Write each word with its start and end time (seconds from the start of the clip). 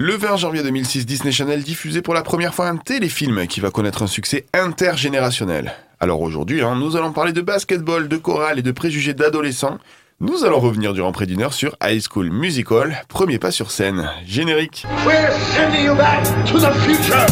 Le 0.00 0.16
20 0.16 0.36
janvier 0.36 0.62
2006, 0.62 1.06
Disney 1.06 1.32
Channel 1.32 1.64
diffusait 1.64 2.02
pour 2.02 2.14
la 2.14 2.22
première 2.22 2.54
fois 2.54 2.68
un 2.68 2.76
téléfilm 2.76 3.48
qui 3.48 3.58
va 3.58 3.72
connaître 3.72 4.04
un 4.04 4.06
succès 4.06 4.46
intergénérationnel. 4.54 5.72
Alors 5.98 6.20
aujourd'hui, 6.20 6.62
hein, 6.62 6.76
nous 6.76 6.94
allons 6.94 7.10
parler 7.10 7.32
de 7.32 7.40
basketball, 7.40 8.06
de 8.06 8.16
chorale 8.16 8.60
et 8.60 8.62
de 8.62 8.70
préjugés 8.70 9.12
d'adolescents. 9.12 9.78
Nous 10.20 10.44
allons 10.44 10.60
revenir 10.60 10.92
durant 10.92 11.10
près 11.10 11.26
d'une 11.26 11.42
heure 11.42 11.52
sur 11.52 11.74
High 11.82 12.00
School 12.00 12.30
Musical, 12.30 13.02
premier 13.08 13.40
pas 13.40 13.50
sur 13.50 13.72
scène. 13.72 14.08
Générique. 14.24 14.86
We're 15.04 15.32
sending 15.56 15.86
you 15.86 15.96
back 15.96 16.22
to 16.46 16.60
the 16.60 16.72
future. 16.84 17.26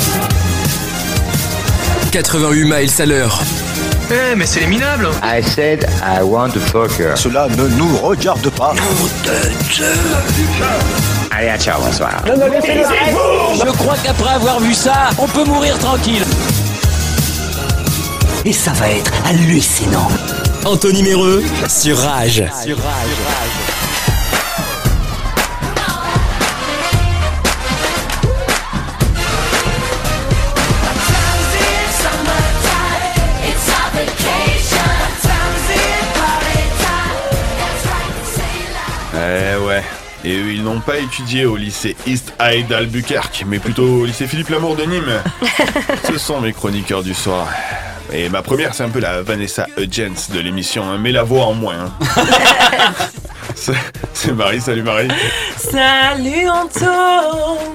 88 2.11 2.65
miles 2.65 2.91
à 2.99 3.07
l'heure. 3.07 3.41
Eh, 4.11 4.35
mais 4.35 4.47
c'est 4.47 4.59
les 4.59 4.67
minables 4.67 5.07
I 5.23 5.41
said 5.41 5.87
I 6.03 6.21
want 6.21 6.51
to 6.51 6.61
poker. 6.73 7.17
Cela 7.17 7.47
ne 7.49 7.69
nous 7.77 7.97
regarde 7.99 8.51
pas. 8.51 8.75
Allez, 11.39 11.51
à 11.51 11.59
ciao, 11.59 11.79
bonsoir. 11.83 12.25
Je 12.25 13.71
crois 13.73 13.95
qu'après 14.03 14.37
avoir 14.37 14.59
vu 14.59 14.73
ça, 14.73 15.11
on 15.19 15.27
peut 15.27 15.45
mourir 15.45 15.79
tranquille. 15.79 16.25
Et 18.47 18.55
ça 18.55 18.73
va 18.73 18.89
être 18.89 19.13
hallucinant. 19.27 20.09
Anthony 20.65 21.03
Méreux 21.03 21.45
sur 21.69 21.99
Rage. 21.99 22.43
Eh 39.13 39.56
ouais. 39.56 39.56
Et 40.29 40.37
eux, 40.39 40.53
ils 40.53 40.63
n'ont 40.65 40.81
pas 40.81 40.99
étudié 40.99 41.45
au 41.47 41.55
lycée 41.57 41.95
East 42.05 42.33
Hyde 42.41 42.67
d'Albuquerque, 42.67 43.45
mais 43.47 43.61
plutôt 43.61 44.01
au 44.01 44.05
lycée 44.07 44.27
Philippe 44.27 44.49
Lamour 44.49 44.75
de 44.75 44.83
Nîmes. 44.83 45.23
Ce 46.11 46.19
sont 46.19 46.41
mes 46.41 46.53
chroniqueurs 46.53 47.05
du 47.05 47.15
soir. 47.15 47.47
Et 48.13 48.29
ma 48.29 48.43
première, 48.43 48.75
c'est 48.75 48.83
un 48.83 48.89
peu 48.89 48.99
la 48.99 49.23
Vanessa 49.23 49.67
Hudgens 49.79 50.31
de 50.33 50.41
l'émission, 50.41 50.83
hein, 50.91 50.99
mais 51.01 51.13
la 51.13 51.23
voix 51.23 51.45
en 51.47 51.55
moins. 51.55 51.77
hein. 51.77 52.25
C'est- 53.55 54.33
Marie, 54.33 54.61
salut 54.61 54.83
Marie. 54.83 55.09
Salut 55.57 56.49
Anto 56.49 56.85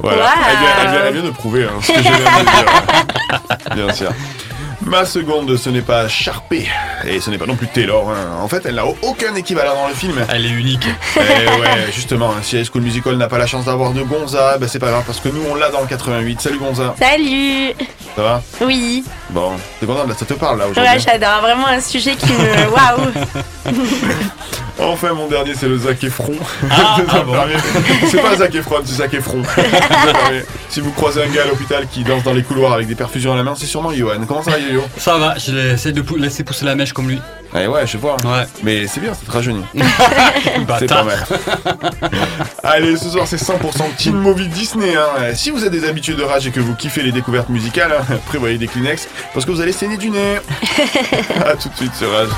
Voilà, 0.02 0.34
elle, 0.50 0.58
vient, 0.58 0.70
elle 0.82 0.90
vient- 0.92 1.02
elle 1.08 1.14
vient 1.14 1.24
de 1.24 1.30
prouver 1.30 1.64
hein, 1.64 1.80
ce 1.82 1.88
que 1.94 1.98
je 1.98 2.04
viens 2.04 2.12
de 2.14 3.76
dire. 3.76 3.76
Bien 3.86 3.94
sûr. 3.94 4.12
Ma 4.92 5.06
seconde, 5.06 5.56
ce 5.56 5.70
n'est 5.70 5.82
pas 5.82 6.10
Sharpay, 6.10 6.68
et 7.08 7.22
ce 7.22 7.30
n'est 7.30 7.38
pas 7.38 7.46
non 7.46 7.56
plus 7.56 7.68
Taylor. 7.68 8.10
hein. 8.12 8.42
En 8.44 8.50
fait, 8.50 8.66
elle 8.66 8.76
n'a 8.76 8.84
aucun 8.86 9.34
équivalent 9.36 9.74
dans 9.74 9.88
le 9.88 9.94
film. 9.94 10.16
Elle 10.30 10.46
est 10.46 10.50
unique. 10.50 10.86
Eh 11.16 11.20
ouais, 11.62 11.92
justement, 11.96 12.32
hein, 12.32 12.42
si 12.42 12.58
High 12.60 12.70
School 12.70 12.82
Musical 12.82 13.16
n'a 13.16 13.30
pas 13.30 13.38
la 13.38 13.48
chance 13.48 13.64
d'avoir 13.66 13.94
de 13.94 14.02
Gonza, 14.02 14.58
bah 14.58 14.68
c'est 14.68 14.80
pas 14.80 14.90
grave, 14.90 15.04
parce 15.08 15.22
que 15.22 15.30
nous, 15.30 15.44
on 15.50 15.56
l'a 15.56 15.70
dans 15.70 15.80
le 15.80 15.88
88. 15.88 16.42
Salut 16.42 16.58
Gonza, 16.60 16.94
Salut 17.00 17.74
ça 18.18 18.22
va? 18.22 18.44
Oui, 18.60 19.06
Bon, 19.30 19.54
t'es 19.80 19.86
content, 19.86 20.06
là, 20.06 20.14
ça 20.14 20.26
te 20.26 20.34
parle, 20.34 20.60
là, 20.60 20.68
aujourd'hui 20.68 20.92
ouais, 20.92 21.00
j'adore, 21.00 21.40
vraiment 21.42 21.68
un 21.68 21.80
sujet 21.80 22.16
qui 22.16 22.26
me... 22.34 22.68
Waouh 22.76 23.12
Enfin, 24.80 25.14
mon 25.14 25.28
dernier, 25.28 25.54
c'est 25.56 25.68
le 25.68 25.78
Zac 25.78 26.04
Efron. 26.04 26.34
Ah, 26.70 26.98
ah 27.08 27.20
bon. 27.22 27.36
C'est 28.10 28.20
pas 28.22 28.36
Zac 28.36 28.54
Efron, 28.56 28.78
c'est 28.84 28.96
Zac 28.96 29.14
Efron. 29.14 29.42
Si 30.70 30.80
vous 30.80 30.92
croisez 30.92 31.22
un 31.22 31.28
gars 31.28 31.42
à 31.44 31.48
l'hôpital 31.48 31.86
qui 31.92 32.04
danse 32.04 32.24
dans 32.24 32.32
les 32.34 32.44
couloirs 32.44 32.72
avec 32.74 32.88
des 32.88 32.96
perfusions 32.96 33.34
à 33.34 33.36
la 33.36 33.44
main, 33.44 33.54
c'est 33.56 33.66
sûrement 33.66 33.92
Johan. 33.94 34.22
Comment 34.26 34.42
ça 34.42 34.52
va, 34.52 34.58
Ça 34.98 35.18
va, 35.18 35.36
je 35.38 35.74
essayer 35.74 35.94
de 35.94 36.02
pou- 36.02 36.16
laisser 36.18 36.44
pousser 36.44 36.66
la 36.66 36.76
mèche 36.76 36.94
comme 36.94 37.10
lui. 37.10 37.20
Eh 37.54 37.68
ouais, 37.68 37.86
je 37.86 37.98
vois. 37.98 38.16
Ouais. 38.24 38.46
Mais 38.64 38.88
c'est 38.88 39.00
bien, 39.02 39.12
c'est 39.14 39.26
te 39.26 39.32
rajeunit. 39.38 39.64
C'est 40.80 40.88
pas 40.88 41.04
mal. 41.04 41.18
Allez, 42.64 42.96
ce 42.96 43.10
soir 43.10 43.28
c'est 43.28 43.36
100% 43.42 43.58
Teen 43.98 44.16
Movie 44.16 44.48
Disney. 44.48 44.96
hein. 44.96 45.34
Si 45.36 45.50
vous 45.52 45.66
êtes 45.66 45.72
des 45.72 45.88
habitués 45.88 46.14
de 46.14 46.24
rage 46.24 46.48
et 46.48 46.52
que 46.52 46.60
vous 46.60 46.76
kiffez 46.76 47.02
les 47.04 47.12
découvertes 47.12 47.50
musicales, 47.50 47.92
hein, 48.00 48.16
prévoyez 48.28 48.58
des 48.58 48.68
Kleenex 48.68 49.08
parce 49.34 49.46
que 49.46 49.52
vous 49.52 49.60
allez 49.62 49.74
saigner 49.74 49.98
du 49.98 50.10
nez. 50.10 50.38
à 51.46 51.56
tout 51.56 51.70
de 51.70 51.76
suite 51.76 51.96
sur 51.96 52.12
Rage. 52.12 52.30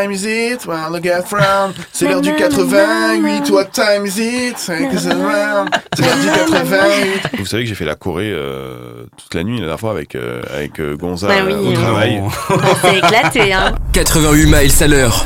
Time 0.00 0.12
is 0.12 0.24
it? 0.24 0.66
Well, 0.66 0.90
look 0.92 1.06
at 1.06 1.22
from. 1.26 1.72
C'est 1.92 2.08
l'heure 2.08 2.20
du 2.20 2.32
88. 2.34 3.50
What 3.50 3.66
time 3.72 4.06
is 4.06 4.18
it? 4.18 4.56
C'est 4.58 4.78
l'heure 4.80 4.90
du 4.90 6.02
88. 6.02 7.38
Vous 7.38 7.46
savez 7.46 7.64
que 7.64 7.68
j'ai 7.68 7.74
fait 7.74 7.84
la 7.84 7.94
Corée 7.96 8.30
euh, 8.32 9.04
toute 9.16 9.34
la 9.34 9.42
nuit 9.44 9.54
la 9.56 9.60
dernière 9.62 9.80
fois 9.80 9.90
avec, 9.90 10.14
euh, 10.14 10.42
avec 10.54 10.80
euh, 10.80 10.96
Gonza 10.96 11.28
Bah 11.28 11.34
euh, 11.40 11.46
oui, 11.46 11.52
au 11.52 11.68
oui. 11.70 11.74
travail. 11.74 12.22
On 12.50 12.88
s'est 12.88 12.98
éclaté, 12.98 13.52
hein 13.52 13.74
88 13.92 14.46
miles 14.46 14.82
à 14.82 14.86
l'heure. 14.86 15.24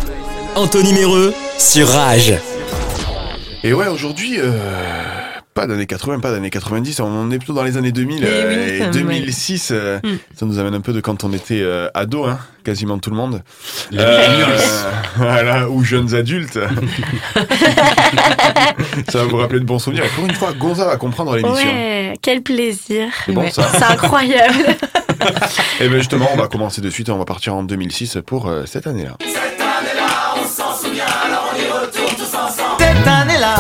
Anthony 0.57 0.93
Méreux 0.93 1.35
sur 1.59 1.89
Rage. 1.89 2.35
Et 3.62 3.73
ouais, 3.73 3.88
aujourd'hui, 3.88 4.38
euh, 4.38 4.53
pas 5.55 5.67
d'années 5.67 5.87
80, 5.87 6.19
pas 6.21 6.33
d'années 6.33 6.51
90, 6.51 7.01
on 7.01 7.31
est 7.31 7.39
plutôt 7.39 7.53
dans 7.55 7.62
les 7.62 7.77
années 7.77 7.93
2000 7.93 8.23
Eh 8.23 8.27
euh, 8.27 8.79
oui, 8.81 8.85
et 8.85 8.91
2006. 8.91 9.71
euh, 9.73 10.01
Mm. 10.05 10.19
Ça 10.37 10.47
nous 10.47 10.59
amène 10.59 10.75
un 10.75 10.81
peu 10.81 10.93
de 10.93 11.01
quand 11.01 11.25
on 11.25 11.33
était 11.33 11.61
euh, 11.62 11.89
ado, 11.95 12.25
hein, 12.25 12.39
quasiment 12.65 12.99
tout 12.99 13.11
le 13.11 13.17
monde. 13.17 13.43
Euh, 13.93 14.59
voilà, 15.17 15.69
ou 15.69 15.83
jeunes 15.85 16.15
adultes. 16.15 16.59
ça 19.09 19.19
va 19.19 19.25
vous 19.25 19.37
rappeler 19.37 19.61
de 19.61 19.65
bons 19.65 19.79
souvenirs. 19.79 20.05
Et 20.05 20.09
pour 20.09 20.25
une 20.25 20.35
fois, 20.35 20.53
Gonza 20.53 20.85
va 20.85 20.97
comprendre 20.97 21.37
l'émission. 21.37 21.69
Ouais, 21.69 22.15
quel 22.21 22.43
plaisir 22.43 23.09
C'est 23.25 23.33
bon, 23.33 23.51
ça 23.51 23.69
C'est 23.73 23.85
incroyable 23.85 24.77
Et 25.81 25.89
bien 25.89 25.99
justement, 25.99 26.29
on 26.33 26.37
va 26.37 26.49
commencer 26.49 26.81
de 26.81 26.91
suite 26.91 27.09
et 27.09 27.12
on 27.12 27.19
va 27.19 27.25
partir 27.25 27.55
en 27.55 27.62
2006 27.62 28.19
pour 28.27 28.49
euh, 28.49 28.65
cette 28.67 28.87
année-là. 28.87 29.17
Cette 32.79 33.06
année-là, 33.06 33.56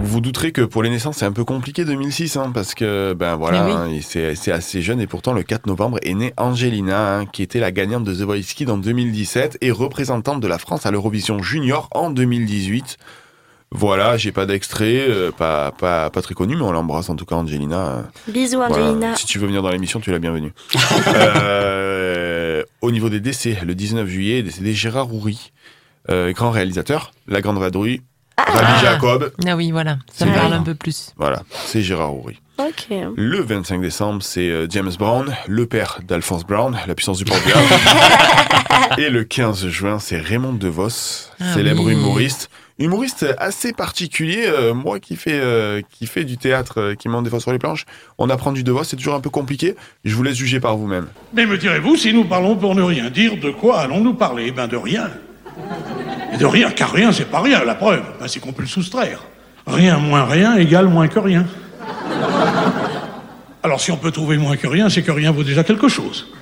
Vous 0.00 0.06
vous 0.06 0.20
douterez 0.20 0.52
que 0.52 0.62
pour 0.62 0.82
les 0.82 0.90
naissances, 0.90 1.18
c'est 1.18 1.24
un 1.26 1.32
peu 1.32 1.44
compliqué 1.44 1.84
2006, 1.84 2.36
hein, 2.36 2.50
parce 2.54 2.74
que 2.74 3.12
ben 3.14 3.36
voilà, 3.36 3.66
oui. 3.66 3.72
hein, 3.72 4.00
c'est 4.02 4.52
assez 4.52 4.82
jeune 4.82 5.00
et 5.00 5.06
pourtant 5.06 5.32
le 5.32 5.42
4 5.42 5.66
novembre 5.66 5.98
est 6.02 6.14
née 6.14 6.32
Angelina, 6.36 7.18
hein, 7.18 7.26
qui 7.26 7.42
était 7.42 7.60
la 7.60 7.72
gagnante 7.72 8.04
de 8.04 8.14
The 8.14 8.20
Voice 8.22 8.54
Kids 8.54 8.70
en 8.70 8.78
2017 8.78 9.58
et 9.60 9.70
représentante 9.70 10.40
de 10.40 10.46
la 10.46 10.58
France 10.58 10.86
à 10.86 10.90
l'Eurovision 10.90 11.42
Junior 11.42 11.88
en 11.92 12.10
2018. 12.10 12.98
Voilà, 13.72 14.16
j'ai 14.16 14.30
pas 14.30 14.46
d'extrait, 14.46 15.04
euh, 15.08 15.32
pas, 15.32 15.72
pas, 15.72 16.08
pas 16.10 16.22
très 16.22 16.34
connu, 16.34 16.54
mais 16.54 16.62
on 16.62 16.70
l'embrasse 16.72 17.10
en 17.10 17.16
tout 17.16 17.24
cas 17.24 17.34
Angelina. 17.34 17.86
euh, 17.88 18.02
Bisous, 18.28 18.56
voilà. 18.56 18.76
Angelina. 18.76 19.16
Si 19.16 19.26
tu 19.26 19.38
veux 19.40 19.46
venir 19.48 19.62
dans 19.62 19.70
l'émission, 19.70 19.98
tu 19.98 20.10
es 20.10 20.12
la 20.12 20.18
bienvenue. 20.20 20.52
Euh, 21.14 22.62
au 22.80 22.90
niveau 22.90 23.10
des 23.10 23.20
décès, 23.20 23.58
le 23.64 23.74
19 23.74 24.08
juillet 24.08 24.38
est 24.38 24.42
décédé 24.42 24.72
Gérard 24.72 25.12
Houry, 25.12 25.52
euh, 26.10 26.32
grand 26.32 26.50
réalisateur, 26.50 27.12
La 27.26 27.40
Grande 27.40 27.58
Vadrouille, 27.58 28.00
Rabbi 28.38 28.58
Ah. 28.68 28.78
Jacob. 28.82 29.32
Ah 29.46 29.56
oui, 29.56 29.70
voilà, 29.70 29.98
ça 30.12 30.26
me 30.26 30.34
parle 30.34 30.52
un 30.52 30.62
peu 30.62 30.74
plus. 30.74 31.12
Voilà, 31.16 31.42
c'est 31.66 31.80
Gérard 31.82 32.14
Houry. 32.14 32.38
Ok. 32.58 32.86
Le 33.16 33.40
25 33.40 33.80
décembre, 33.82 34.22
c'est 34.22 34.48
euh, 34.50 34.66
James 34.70 34.92
Brown, 34.98 35.34
le 35.46 35.66
père 35.66 36.00
d'Alphonse 36.06 36.44
Brown, 36.46 36.76
la 36.86 36.94
puissance 36.94 37.18
du 37.18 37.24
portugais. 37.24 37.52
Et 38.98 39.10
le 39.10 39.24
15 39.24 39.68
juin, 39.68 39.98
c'est 39.98 40.18
Raymond 40.18 40.54
DeVos, 40.54 41.30
Ah 41.40 41.54
célèbre 41.54 41.84
oui. 41.84 41.92
humoriste. 41.92 42.48
Humoriste 42.78 43.26
assez 43.38 43.72
particulier, 43.72 44.44
euh, 44.46 44.74
moi 44.74 45.00
qui 45.00 45.16
fais, 45.16 45.32
euh, 45.40 45.80
qui 45.90 46.06
fait 46.06 46.24
du 46.24 46.36
théâtre, 46.36 46.78
euh, 46.80 46.94
qui 46.94 47.08
monte 47.08 47.24
des 47.24 47.30
fois 47.30 47.40
sur 47.40 47.52
les 47.52 47.58
planches, 47.58 47.84
on 48.18 48.28
apprend 48.28 48.52
du 48.52 48.62
DeVos, 48.64 48.84
c'est 48.84 48.96
toujours 48.96 49.14
un 49.14 49.20
peu 49.20 49.30
compliqué. 49.30 49.76
Je 50.04 50.14
vous 50.14 50.22
laisse 50.22 50.36
juger 50.36 50.60
par 50.60 50.76
vous-même. 50.76 51.08
Mais 51.34 51.46
me 51.46 51.56
direz-vous, 51.56 51.96
si 51.96 52.12
nous 52.12 52.24
parlons 52.24 52.54
pour 52.56 52.74
ne 52.74 52.82
rien 52.82 53.08
dire, 53.10 53.36
de 53.38 53.50
quoi 53.50 53.80
allons-nous 53.80 54.14
parler? 54.14 54.50
Ben 54.50 54.66
de 54.68 54.76
rien. 54.76 55.10
Et 56.32 56.36
de 56.36 56.46
rien, 56.46 56.70
car 56.70 56.92
rien, 56.92 57.12
c'est 57.12 57.30
pas 57.30 57.40
rien. 57.40 57.64
La 57.64 57.74
preuve, 57.74 58.02
ben, 58.20 58.28
c'est 58.28 58.40
qu'on 58.40 58.52
peut 58.52 58.62
le 58.62 58.68
soustraire. 58.68 59.20
Rien 59.66 59.98
moins 59.98 60.24
rien 60.24 60.56
égale 60.56 60.86
moins 60.86 61.08
que 61.08 61.18
rien. 61.18 61.44
Alors 63.62 63.80
si 63.80 63.90
on 63.90 63.96
peut 63.96 64.12
trouver 64.12 64.36
moins 64.36 64.56
que 64.56 64.68
rien, 64.68 64.88
c'est 64.88 65.02
que 65.02 65.10
rien 65.10 65.32
vaut 65.32 65.42
déjà 65.42 65.64
quelque 65.64 65.88
chose. 65.88 66.32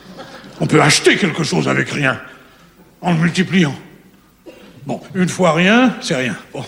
On 0.61 0.67
peut 0.67 0.83
acheter 0.83 1.17
quelque 1.17 1.43
chose 1.43 1.69
avec 1.69 1.89
rien, 1.89 2.21
en 3.01 3.13
le 3.13 3.19
multipliant. 3.19 3.75
Bon, 4.87 5.01
une 5.15 5.31
fois 5.31 5.53
rien, 5.53 5.95
c'est 6.03 6.17
rien. 6.17 6.37
Bon, 6.53 6.63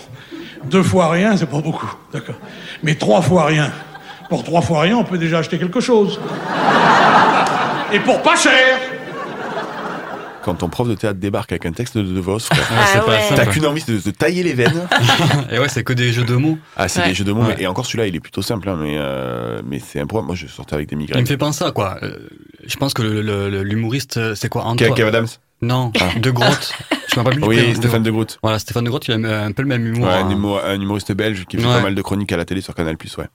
deux 0.63 0.81
fois 0.81 1.11
rien, 1.11 1.37
c'est 1.37 1.45
pas 1.45 1.61
beaucoup, 1.61 1.93
d'accord. 2.11 2.35
Mais 2.81 2.95
trois 2.95 3.21
fois 3.21 3.45
rien. 3.45 3.71
Pour 4.29 4.43
trois 4.43 4.61
fois 4.61 4.81
rien, 4.81 4.97
on 4.97 5.03
peut 5.03 5.19
déjà 5.19 5.39
acheter 5.39 5.59
quelque 5.59 5.79
chose. 5.79 6.19
Et 7.93 7.99
pour 7.99 8.21
pas 8.23 8.35
cher 8.35 8.79
Quand 10.47 10.55
ton 10.55 10.69
prof 10.69 10.87
de 10.87 10.95
théâtre 10.95 11.19
débarque 11.19 11.51
avec 11.51 11.65
un 11.65 11.73
texte 11.73 11.97
de 11.97 12.03
DeVos, 12.03 12.39
frère, 12.39 12.65
Ah, 12.71 12.85
c'est 12.93 12.99
pas 13.05 13.35
t'as 13.35 13.45
qu'une 13.51 13.65
envie, 13.65 13.81
c'est 13.81 13.91
de 13.91 13.99
te 13.99 14.09
tailler 14.11 14.43
les 14.43 14.53
veines. 14.53 14.87
Et 15.51 15.59
ouais, 15.59 15.67
c'est 15.67 15.83
que 15.83 15.91
des 15.91 16.13
jeux 16.13 16.23
de 16.23 16.35
mots. 16.35 16.57
Ah, 16.77 16.87
c'est 16.87 17.01
Ouais. 17.01 17.09
des 17.09 17.13
jeux 17.13 17.25
de 17.25 17.33
mots, 17.33 17.41
Ouais. 17.43 17.55
mais- 17.57 17.63
et 17.63 17.67
encore 17.67 17.85
celui-là, 17.85 18.07
il 18.07 18.15
est 18.15 18.21
plutôt 18.21 18.41
simple, 18.41 18.69
hein, 18.69 18.77
mais, 18.81 18.95
euh, 18.97 19.59
mais 19.69 19.79
c'est 19.79 19.99
un 19.99 20.07
problème. 20.07 20.27
Moi, 20.27 20.35
je 20.35 20.47
sortais 20.47 20.75
avec 20.75 20.87
des 20.87 20.93
Il 20.93 20.99
me 20.99 21.01
migraines. 21.01 21.27
fait 21.27 21.35
penser 21.35 21.65
à 21.65 21.71
quoi? 21.71 21.97
Euh, 22.01 22.15
Je 22.65 22.75
pense 22.77 22.93
que 22.93 23.01
l'humoriste, 23.61 24.15
euh, 24.17 24.35
c'est 24.35 24.47
quoi? 24.49 24.61
Kev 24.61 24.69
Antoine 24.71 24.93
Kev 24.95 25.07
Adams 25.09 25.27
Non, 25.61 25.91
De 26.21 26.31
Groot. 26.31 26.73
Je 27.09 27.19
me 27.19 27.25
rappelle 27.25 27.39
plus 27.41 27.47
Oui. 27.49 27.75
Stéphane 27.75 28.03
de 28.03 28.11
Groot. 28.11 28.39
Voilà, 28.41 28.57
Stéphane 28.59 28.83
de 28.85 28.89
Groot, 28.89 29.05
il 29.07 29.25
a 29.25 29.43
un 29.43 29.51
peu 29.51 29.63
le 29.63 29.67
même 29.67 29.85
humour. 29.85 30.05
Ouais, 30.07 30.13
hein. 30.13 30.27
un, 30.27 30.31
humo- 30.31 30.59
un 30.63 30.79
humoriste 30.79 31.11
belge 31.13 31.45
qui 31.49 31.57
fait 31.57 31.65
Ouais. 31.65 31.73
pas 31.73 31.81
mal 31.81 31.95
de 31.95 32.01
chroniques 32.01 32.31
à 32.31 32.37
la 32.37 32.45
télé 32.45 32.61
sur 32.61 32.73
Canal+, 32.73 32.95
ouais. 33.17 33.25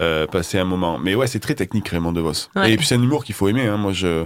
Euh, 0.00 0.26
passer 0.26 0.58
un 0.58 0.64
moment. 0.64 0.98
Mais 0.98 1.14
ouais, 1.14 1.26
c'est 1.26 1.40
très 1.40 1.54
technique, 1.54 1.88
Raymond 1.88 2.12
DeVos. 2.12 2.48
Ouais. 2.56 2.72
Et 2.72 2.76
puis 2.76 2.86
c'est 2.86 2.94
un 2.94 3.02
humour 3.02 3.24
qu'il 3.24 3.34
faut 3.34 3.48
aimer. 3.48 3.66
Hein. 3.66 3.76
Moi, 3.76 3.92
je 3.92 4.24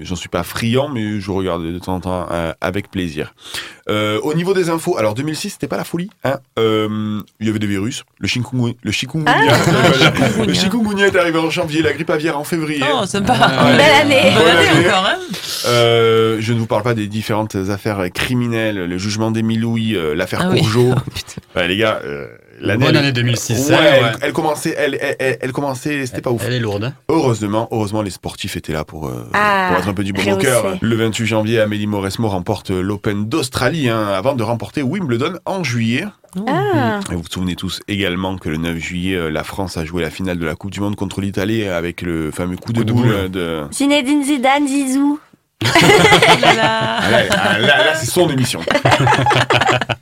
j'en 0.00 0.16
suis 0.16 0.28
pas 0.28 0.42
friand, 0.42 0.88
mais 0.88 1.20
je 1.20 1.30
regarde 1.30 1.64
de 1.64 1.78
temps 1.78 1.94
en 1.96 2.00
temps 2.00 2.26
euh, 2.30 2.52
avec 2.60 2.90
plaisir. 2.90 3.34
Euh, 3.88 4.18
au 4.22 4.34
niveau 4.34 4.54
des 4.54 4.70
infos, 4.70 4.96
alors 4.96 5.14
2006, 5.14 5.50
c'était 5.50 5.68
pas 5.68 5.76
la 5.76 5.84
folie. 5.84 6.10
Hein. 6.24 6.38
Euh, 6.58 7.20
il 7.40 7.46
y 7.46 7.50
avait 7.50 7.58
des 7.58 7.66
virus. 7.66 8.04
Le 8.18 8.26
chikungunya, 8.26 8.74
le 8.82 8.90
chikungunya, 8.92 9.34
le 10.46 10.54
chikungunya 10.54 11.06
est 11.06 11.16
arrivé 11.16 11.38
en 11.38 11.50
janvier, 11.50 11.82
la 11.82 11.92
grippe 11.92 12.10
aviaire 12.10 12.38
en 12.38 12.44
février. 12.44 12.82
Oh, 12.94 13.04
sympa. 13.06 13.34
Belle 13.76 13.80
année. 14.02 14.32
Bonne 14.36 14.48
année 14.48 14.86
encore, 14.88 15.06
hein 15.06 15.18
je 15.64 16.52
ne 16.52 16.58
vous 16.58 16.66
parle 16.66 16.82
pas 16.82 16.94
des 16.94 17.06
différentes 17.06 17.54
affaires 17.54 18.10
criminelles, 18.12 18.86
le 18.86 18.98
jugement 18.98 19.30
Louis, 19.34 19.94
euh, 19.94 20.14
l'affaire 20.14 20.40
Ah 20.42 20.48
oui. 20.50 20.60
Courgeot. 20.60 20.94
Oh, 21.56 21.60
les 21.66 21.76
gars, 21.76 22.00
l'année. 22.66 22.84
Bonne 22.86 22.96
elle- 22.96 23.02
année 23.02 23.12
2006. 23.12 23.70
Ouais, 23.70 23.76
elle, 24.20 24.32
commençait, 24.32 24.74
elle, 24.76 24.98
elle, 25.00 25.16
elle- 25.18 25.38
elle 25.40 25.52
commençait, 25.52 26.06
c'était 26.06 26.20
pas 26.22 26.30
ouf. 26.30 26.42
Elle 26.46 26.54
est 26.54 26.58
lourde. 26.60 26.84
hein. 26.84 26.92
Heureusement, 27.08 27.68
heureusement, 27.70 28.02
les 28.02 28.10
sportifs 28.10 28.56
étaient 28.56 28.72
là 28.72 28.84
pour, 28.84 29.06
euh, 29.08 29.28
Ah, 29.34 29.68
pour 29.70 29.78
être 29.78 29.88
un 29.88 29.94
peu 29.94 30.04
du 30.04 30.12
bon 30.12 30.32
au 30.32 30.36
cœur. 30.36 30.76
Le 30.80 30.96
28 30.96 31.26
janvier, 31.26 31.60
Amélie 31.60 31.86
Mauresmo 31.86 32.28
remporte 32.28 32.70
l'Open 32.70 33.28
d'Australie, 33.28 33.88
hein, 33.88 34.08
avant 34.08 34.34
de 34.34 34.42
remporter 34.42 34.82
Wimbledon 34.82 35.34
en 35.46 35.62
juillet. 35.64 36.06
Ah, 36.48 36.98
Et 37.10 37.14
vous 37.14 37.22
vous 37.22 37.28
souvenez 37.30 37.54
tous 37.54 37.80
également 37.86 38.36
que 38.38 38.48
le 38.48 38.56
9 38.56 38.76
juillet, 38.78 39.14
euh, 39.14 39.30
la 39.30 39.44
France 39.44 39.76
a 39.76 39.84
joué 39.84 40.02
la 40.02 40.10
finale 40.10 40.36
de 40.38 40.44
la 40.44 40.56
Coupe 40.56 40.72
du 40.72 40.80
Monde 40.80 40.96
contre 40.96 41.20
l'Italie 41.20 41.64
avec 41.64 42.02
le 42.02 42.32
fameux 42.32 42.56
coup 42.56 42.72
de, 42.72 42.78
Coup 42.80 42.84
de 42.84 42.92
boule, 42.92 43.02
boule. 43.06 43.14
euh, 43.14 43.28
de. 43.28 43.72
Zinedine 43.72 44.24
Zidane, 44.24 44.66
Zizou. 44.66 45.20
Là 45.62 45.70
là. 46.42 47.00
Là, 47.10 47.22
ah, 47.30 47.58
là, 47.60 47.66
là, 47.84 47.94
c'est 47.94 48.06
son 48.10 48.28
émission. 48.28 48.60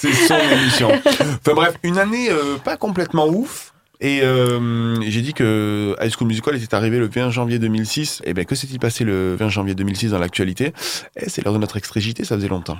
c'est 0.00 0.12
son 0.12 0.38
émission. 0.52 0.90
Enfin 1.06 1.54
bref, 1.54 1.74
une 1.82 1.98
année 1.98 2.30
euh, 2.30 2.56
pas 2.62 2.76
complètement 2.76 3.26
ouf. 3.28 3.72
Et 4.00 4.20
euh, 4.22 5.00
j'ai 5.02 5.22
dit 5.22 5.34
que 5.34 5.96
High 6.00 6.12
School 6.16 6.28
Musical 6.28 6.54
était 6.54 6.72
arrivé 6.74 6.98
le 6.98 7.08
20 7.08 7.30
janvier 7.30 7.58
2006. 7.58 8.22
Et 8.24 8.32
bien, 8.32 8.44
que 8.44 8.54
s'est-il 8.54 8.78
passé 8.78 9.02
le 9.02 9.34
20 9.34 9.48
janvier 9.48 9.74
2006 9.74 10.12
dans 10.12 10.20
l'actualité? 10.20 10.72
Eh, 11.16 11.28
C'est 11.28 11.44
l'heure 11.44 11.54
de 11.54 11.58
notre 11.58 11.76
extrait 11.76 12.00
JT, 12.00 12.24
ça 12.24 12.36
faisait 12.36 12.46
longtemps. 12.48 12.78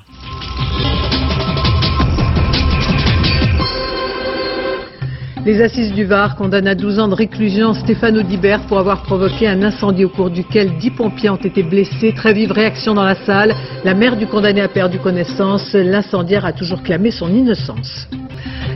Les 5.44 5.62
assises 5.62 5.92
du 5.92 6.04
Var 6.04 6.36
condamnent 6.36 6.66
à 6.66 6.74
12 6.74 6.98
ans 6.98 7.08
de 7.08 7.14
réclusion 7.14 7.72
Stéphane 7.72 8.18
Audibert 8.18 8.60
pour 8.66 8.78
avoir 8.78 9.02
provoqué 9.02 9.46
un 9.46 9.62
incendie 9.62 10.04
au 10.04 10.08
cours 10.08 10.30
duquel 10.30 10.76
10 10.78 10.90
pompiers 10.90 11.30
ont 11.30 11.36
été 11.36 11.62
blessés. 11.62 12.12
Très 12.14 12.32
vive 12.32 12.52
réaction 12.52 12.94
dans 12.94 13.04
la 13.04 13.14
salle. 13.14 13.54
La 13.84 13.94
mère 13.94 14.16
du 14.16 14.26
condamné 14.26 14.60
a 14.60 14.68
perdu 14.68 14.98
connaissance. 14.98 15.72
L'incendiaire 15.74 16.44
a 16.44 16.52
toujours 16.52 16.82
clamé 16.82 17.10
son 17.10 17.32
innocence. 17.32 18.08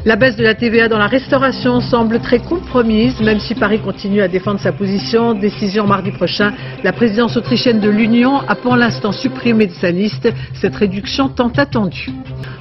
La 0.04 0.16
baisse 0.16 0.36
de 0.36 0.42
la 0.42 0.54
TVA 0.54 0.88
dans 0.88 0.98
la 0.98 1.06
restauration 1.06 1.80
semble 1.80 2.18
très 2.18 2.40
compromise, 2.40 3.20
même 3.20 3.38
si 3.38 3.54
Paris 3.54 3.78
continue 3.78 4.20
à 4.20 4.28
défendre 4.28 4.58
sa 4.58 4.72
position. 4.72 5.34
Décision 5.34 5.86
mardi 5.86 6.10
prochain. 6.10 6.52
La 6.82 6.92
présidence 6.92 7.36
autrichienne 7.36 7.78
de 7.78 7.88
l'Union 7.88 8.40
a 8.48 8.56
pour 8.56 8.76
l'instant 8.76 9.12
supprimé 9.12 9.66
de 9.66 9.74
sa 9.74 9.90
liste 9.90 10.28
cette 10.54 10.74
réduction 10.74 11.28
tant 11.28 11.52
attendue. 11.56 12.10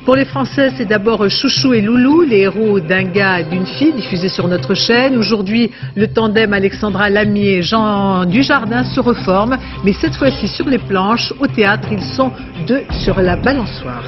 Pour 0.05 0.15
les 0.15 0.25
Français, 0.25 0.71
c'est 0.77 0.85
d'abord 0.85 1.29
Chouchou 1.29 1.73
et 1.73 1.81
Loulou, 1.81 2.21
les 2.21 2.41
héros 2.41 2.79
d'un 2.79 3.03
gars 3.03 3.39
et 3.39 3.43
d'une 3.43 3.65
fille, 3.65 3.90
diffusés 3.91 4.29
sur 4.29 4.47
notre 4.47 4.73
chaîne. 4.73 5.17
Aujourd'hui, 5.17 5.71
le 5.95 6.07
tandem 6.07 6.53
Alexandra 6.53 7.09
Lamy 7.09 7.47
et 7.47 7.61
Jean 7.61 8.25
Dujardin 8.25 8.83
se 8.83 8.99
reforme, 8.99 9.57
mais 9.83 9.93
cette 9.93 10.15
fois-ci 10.15 10.47
sur 10.47 10.67
les 10.67 10.79
planches. 10.79 11.33
Au 11.39 11.47
théâtre, 11.47 11.87
ils 11.91 12.03
sont 12.03 12.31
deux 12.67 12.83
sur 13.03 13.19
la 13.21 13.35
balançoire. 13.37 14.03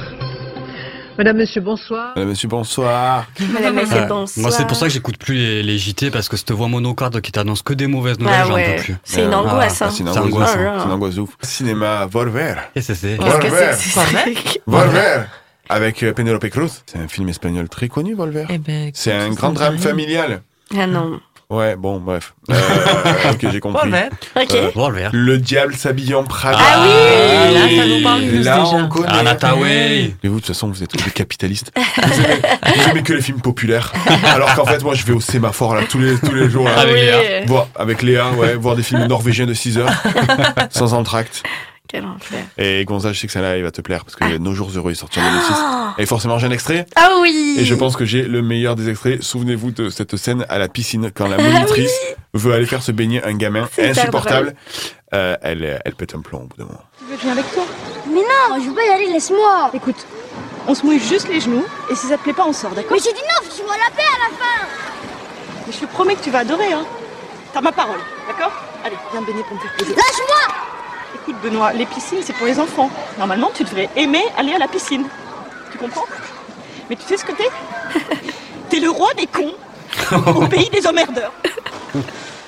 Madame, 1.16 1.36
Monsieur, 1.36 1.60
bonsoir. 1.60 2.08
Madame, 2.16 2.30
monsieur, 2.30 2.48
bonsoir. 2.48 3.26
Madame, 3.52 3.74
monsieur, 3.76 4.00
Ouais. 4.00 4.06
bonsoir. 4.08 4.42
Moi, 4.42 4.50
c'est 4.50 4.66
pour 4.66 4.76
ça 4.76 4.86
que 4.86 4.92
j'écoute 4.92 5.16
plus 5.16 5.34
les, 5.36 5.62
les 5.62 5.78
JT 5.78 6.10
parce 6.10 6.28
que 6.28 6.36
cette 6.36 6.50
voix 6.50 6.66
monocarde 6.66 7.20
qui 7.20 7.30
t'annonce 7.30 7.62
que 7.62 7.72
des 7.72 7.86
mauvaises 7.86 8.18
nouvelles, 8.18 8.34
Ah 8.42 8.44
j'en 8.48 8.54
ouais. 8.54 8.74
peux 8.78 8.82
plus. 8.82 8.96
C'est 9.04 9.22
une 9.22 9.32
Euh, 9.32 9.36
angoisse. 9.36 9.80
Ah, 9.80 9.84
hein. 9.86 9.90
c'est 9.92 10.02
une 10.02 10.12
C'est 10.12 10.18
angoisse. 10.18 10.54
angoissant. 10.56 10.78
C'est 10.80 10.86
une 10.86 10.90
angoisse 10.92 11.18
ouf. 11.18 11.30
Cinéma 11.40 12.06
Volver. 12.06 12.54
Qu'est-ce 12.74 12.88
que 12.88 12.94
c'est 12.94 13.14
Volver. 13.14 13.70
Volver. 14.66 15.20
Avec 15.68 16.02
euh, 16.02 16.12
Penelope 16.12 16.48
Cruz. 16.50 16.82
C'est 16.86 16.98
un 16.98 17.08
film 17.08 17.28
espagnol 17.28 17.68
très 17.68 17.88
connu, 17.88 18.14
Volver. 18.14 18.44
Eh 18.50 18.58
ben, 18.58 18.90
C'est 18.94 19.12
un 19.12 19.30
grand 19.30 19.50
drame 19.52 19.78
familial. 19.78 20.42
Ah 20.76 20.86
non. 20.86 21.20
Ouais, 21.50 21.76
bon, 21.76 22.00
bref. 22.00 22.34
Euh, 22.50 22.54
ok, 23.32 23.50
j'ai 23.52 23.60
compris. 23.60 23.90
Ouais, 23.90 24.08
mais- 24.34 24.42
Ok. 24.42 24.54
Euh, 24.54 24.70
Bon, 24.74 24.90
le 25.12 25.38
diable 25.38 25.74
s'habille 25.74 26.14
en 26.14 26.24
Prada. 26.24 26.58
Ah 26.58 26.82
oui 26.82 27.54
Là, 27.54 27.60
ça 27.82 27.86
nous 27.86 28.02
parle 28.02 28.20
plus, 28.22 28.42
Là, 28.42 28.58
déjà. 28.60 28.76
on 28.76 28.88
connaît. 28.88 29.08
Anataway. 29.08 30.14
Mais 30.22 30.28
vous, 30.30 30.36
de 30.36 30.40
toute 30.40 30.46
façon, 30.48 30.68
vous 30.68 30.82
êtes 30.82 30.96
des 31.04 31.10
capitalistes. 31.10 31.70
Vous 31.76 32.12
aimez, 32.24 32.40
vous 32.76 32.90
aimez 32.90 33.02
que 33.02 33.12
les 33.12 33.20
films 33.22 33.40
populaires. 33.42 33.92
Alors 34.24 34.54
qu'en 34.54 34.64
fait, 34.64 34.82
moi, 34.82 34.94
je 34.94 35.04
vais 35.04 35.12
au 35.12 35.20
sémaphore, 35.20 35.74
là, 35.74 35.82
tous 35.88 35.98
les, 35.98 36.18
tous 36.18 36.34
les 36.34 36.48
jours, 36.48 36.64
là. 36.64 36.78
Avec. 36.80 36.94
Léa. 36.96 37.44
Voir, 37.46 37.68
avec 37.76 38.02
Léa, 38.02 38.30
ouais, 38.32 38.54
voir 38.54 38.74
des 38.74 38.82
films 38.82 39.04
norvégiens 39.06 39.46
de 39.46 39.54
6 39.54 39.78
heures. 39.78 39.92
sans 40.70 40.94
entracte. 40.94 41.42
Quel 41.94 42.06
enfer. 42.06 42.44
Et 42.58 42.84
Gonza, 42.84 43.12
je 43.12 43.20
sais 43.20 43.28
que 43.28 43.32
celle-là, 43.32 43.56
il 43.56 43.62
va 43.62 43.70
te 43.70 43.80
plaire, 43.80 44.04
parce 44.04 44.16
que 44.16 44.36
Nos 44.38 44.52
Jours 44.52 44.68
Heureux, 44.74 44.90
il 44.90 44.96
sortira 44.96 45.24
en 45.24 45.30
2006. 45.30 45.54
Et 45.98 46.06
forcément, 46.06 46.40
j'ai 46.40 46.48
un 46.48 46.50
extrait. 46.50 46.86
Ah 46.96 47.18
oui 47.20 47.54
Et 47.56 47.64
je 47.64 47.72
pense 47.72 47.94
que 47.94 48.04
j'ai 48.04 48.22
le 48.24 48.42
meilleur 48.42 48.74
des 48.74 48.88
extraits. 48.88 49.22
Souvenez-vous 49.22 49.70
de 49.70 49.90
cette 49.90 50.16
scène 50.16 50.44
à 50.48 50.58
la 50.58 50.66
piscine 50.66 51.12
quand 51.14 51.26
Ah 51.26 51.36
la 51.36 51.38
monitrice 51.38 51.96
veut 52.32 52.52
aller 52.52 52.66
faire 52.66 52.82
se 52.82 52.90
baigner 52.90 53.22
un 53.22 53.34
gamin 53.34 53.68
insupportable. 53.78 54.56
Euh, 55.14 55.36
elle, 55.40 55.80
elle 55.84 55.94
pète 55.94 56.16
un 56.16 56.20
plomb 56.20 56.40
au 56.40 56.46
bout 56.46 56.56
d'un 56.56 56.64
moment. 56.64 56.82
Tu 56.98 57.04
veux 57.04 57.14
que 57.14 57.20
je 57.20 57.26
vienne 57.26 57.38
avec 57.38 57.52
toi? 57.54 57.62
Mais 58.08 58.22
non, 58.22 58.60
je 58.60 58.68
veux 58.70 58.74
pas 58.74 58.86
y 58.86 58.88
aller, 58.88 59.12
laisse-moi. 59.12 59.70
Écoute, 59.72 60.04
on 60.66 60.74
se 60.74 60.84
mouille 60.84 60.98
juste 60.98 61.28
les 61.28 61.40
genoux 61.40 61.64
et 61.92 61.94
si 61.94 62.08
ça 62.08 62.18
te 62.18 62.24
plaît 62.24 62.32
pas, 62.32 62.44
on 62.44 62.52
sort, 62.52 62.72
d'accord? 62.72 62.96
Mais 62.96 62.98
j'ai 63.04 63.12
dit 63.12 63.20
non, 63.22 63.44
faut 63.44 63.50
que 63.52 63.56
je 63.56 63.62
vois 63.62 63.76
la 63.76 63.94
paix 63.94 64.02
à 64.02 64.18
la 64.18 64.36
fin. 64.36 64.66
Mais 65.64 65.72
je 65.72 65.78
te 65.78 65.86
promets 65.86 66.16
que 66.16 66.24
tu 66.24 66.30
vas 66.30 66.40
adorer, 66.40 66.72
hein. 66.72 66.84
T'as 67.52 67.60
ma 67.60 67.70
parole, 67.70 68.00
d'accord? 68.26 68.50
Allez, 68.84 68.96
viens 69.12 69.20
te 69.22 69.26
baigner 69.28 69.44
pour 69.44 69.54
me 69.54 69.60
faire 69.60 69.72
plaisir. 69.74 69.94
Lâche-moi 69.94 70.56
Écoute, 71.26 71.40
Benoît, 71.42 71.72
les 71.72 71.86
piscines, 71.86 72.18
c'est 72.22 72.34
pour 72.34 72.46
les 72.46 72.60
enfants. 72.60 72.90
Normalement, 73.18 73.50
tu 73.54 73.64
devrais 73.64 73.88
aimer 73.96 74.22
aller 74.36 74.52
à 74.52 74.58
la 74.58 74.68
piscine. 74.68 75.06
Tu 75.72 75.78
comprends? 75.78 76.04
Mais 76.90 76.96
tu 76.96 77.02
sais 77.04 77.16
ce 77.16 77.24
que 77.24 77.32
t'es? 77.32 77.48
T'es 78.68 78.78
le 78.78 78.90
roi 78.90 79.14
des 79.14 79.26
cons 79.26 79.54
au 80.36 80.46
pays 80.46 80.68
des 80.68 80.86
emmerdeurs. 80.86 81.32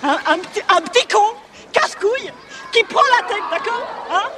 Un, 0.02 0.18
un 0.26 0.38
petit, 0.38 0.60
un 0.68 0.82
petit 0.82 1.06
con, 1.06 1.24
casse-couille, 1.72 2.30
qui 2.70 2.84
prend 2.84 3.00
la 3.18 3.26
tête, 3.26 3.44
d'accord? 3.50 3.86
Hein? 4.12 4.28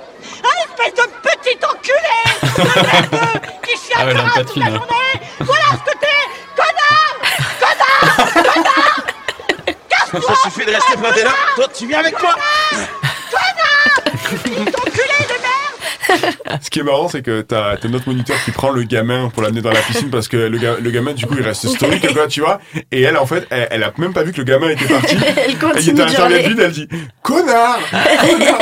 Un 0.45 0.85
espèce 0.85 0.95
de 0.95 1.11
petit 1.28 1.59
enculé 1.66 2.28
merdeux 2.75 3.40
qui 3.64 3.71
chie 3.76 3.92
Ah 3.97 4.07
ouais, 4.07 4.14
toute 4.45 4.57
la 4.57 4.66
hein. 4.66 4.71
journée 4.71 5.21
Voilà 5.40 5.64
ce 5.73 5.90
que 5.90 5.99
t'es 5.99 6.07
Connard 6.54 7.16
Connard 7.61 8.33
Connard 8.35 9.00
Casse-toi 9.88 10.21
Ça 10.21 10.50
suffit 10.50 10.64
de 10.66 10.73
rester 10.73 10.97
planté 10.97 11.25
là. 11.25 11.30
Toi, 11.57 11.66
tu 11.76 11.87
viens 11.87 11.99
avec 11.99 12.21
moi. 12.23 12.35
Ce 16.62 16.70
qui 16.70 16.78
est 16.80 16.82
marrant, 16.82 17.08
c'est 17.08 17.23
que 17.23 17.42
t'as 17.42 17.76
t'as 17.76 17.88
notre 17.88 18.08
moniteur 18.08 18.37
qui 18.44 18.50
prend 18.50 18.70
le 18.70 18.82
gamin 18.82 19.28
pour 19.28 19.42
l'amener 19.42 19.61
dans 19.61 19.70
la 19.70 19.80
piscine 19.82 20.08
parce 20.11 20.26
que 20.28 20.37
le, 20.38 20.56
ga- 20.58 20.78
le 20.80 20.90
gamin, 20.90 21.12
du 21.12 21.26
coup, 21.26 21.35
il 21.37 21.42
reste 21.42 21.68
stoïque, 21.68 22.11
quoi, 22.14 22.26
tu 22.26 22.40
vois. 22.40 22.61
Et 22.90 23.02
elle, 23.02 23.18
en 23.18 23.26
fait, 23.26 23.47
elle, 23.50 23.68
elle 23.70 23.82
a 23.82 23.92
même 23.99 24.14
pas 24.14 24.23
vu 24.23 24.32
que 24.32 24.38
le 24.38 24.44
gamin 24.44 24.70
était 24.70 24.87
parti. 24.87 25.16
Elle 25.37 25.58
continue 25.58 25.82
il 25.99 26.00
était 26.00 26.16
à 26.20 26.28
vide, 26.49 26.58
elle 26.61 26.73
dit 26.73 26.88
Connard 27.23 27.78
Connard 27.90 28.61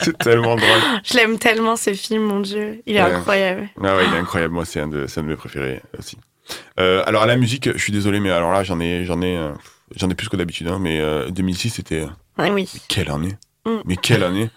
C'est 0.00 0.18
tellement 0.18 0.56
drôle. 0.56 0.68
Je 1.04 1.14
l'aime 1.16 1.38
tellement 1.38 1.76
ce 1.76 1.92
film, 1.94 2.22
mon 2.24 2.40
dieu. 2.40 2.82
Il 2.86 2.96
est 2.96 3.02
Ouais. 3.02 3.12
incroyable. 3.12 3.68
Ah 3.82 3.96
ouais, 3.96 4.02
il 4.08 4.14
est 4.14 4.18
incroyable. 4.18 4.54
Moi, 4.54 4.64
c'est 4.64 4.80
un 4.80 4.88
de, 4.88 5.06
c'est 5.06 5.20
un 5.20 5.22
de 5.22 5.28
mes 5.28 5.36
préférés 5.36 5.80
aussi. 5.98 6.18
Euh, 6.80 7.02
alors, 7.06 7.22
à 7.22 7.26
la 7.26 7.36
musique, 7.36 7.70
je 7.72 7.78
suis 7.78 7.92
désolé, 7.92 8.18
mais 8.20 8.30
alors 8.30 8.52
là, 8.52 8.64
j'en 8.64 8.80
ai, 8.80 9.04
j'en 9.04 9.22
ai, 9.22 9.36
euh, 9.36 9.52
j'en 9.96 10.10
ai 10.10 10.14
plus 10.14 10.28
que 10.28 10.36
d'habitude, 10.36 10.66
hein, 10.68 10.78
mais 10.80 11.00
euh, 11.00 11.30
2006, 11.30 11.70
c'était. 11.70 12.00
euh, 12.02 12.06
Ah 12.36 12.48
oui. 12.50 12.68
Quelle 12.88 13.10
année 13.10 13.36
Mm. 13.66 13.78
Mais 13.86 13.96
quelle 13.96 14.22
année 14.24 14.50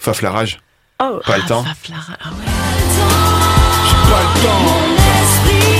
Faf 0.00 0.22
la 0.22 0.30
rage. 0.30 0.58
Oh. 1.02 1.20
Pas 1.26 1.36
le 1.36 1.42
temps. 1.44 1.62
Ah 1.66 1.74
ouais. 2.32 2.46
Pas 4.10 4.22
le 4.22 4.42
temps. 4.42 5.70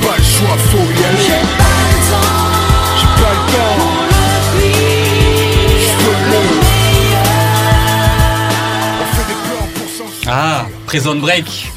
Pas 0.00 0.16
le 0.16 0.22
choix, 0.22 0.56
faut 0.56 0.78
y 0.78 1.04
aller. 1.04 1.18
J'ai 1.18 1.42
pas 1.56 1.74
le 1.88 1.98
temps. 2.10 2.30
J'ai 2.98 3.22
pas 3.22 3.32
le 3.32 3.42
temps. 3.52 3.78
On 9.00 9.06
fait 9.14 9.26
des 9.26 9.38
plans 9.44 9.68
pour 9.74 9.88
s'en 9.90 10.30
Ah, 10.30 10.66
Prison 10.86 11.16
Break. 11.16 11.72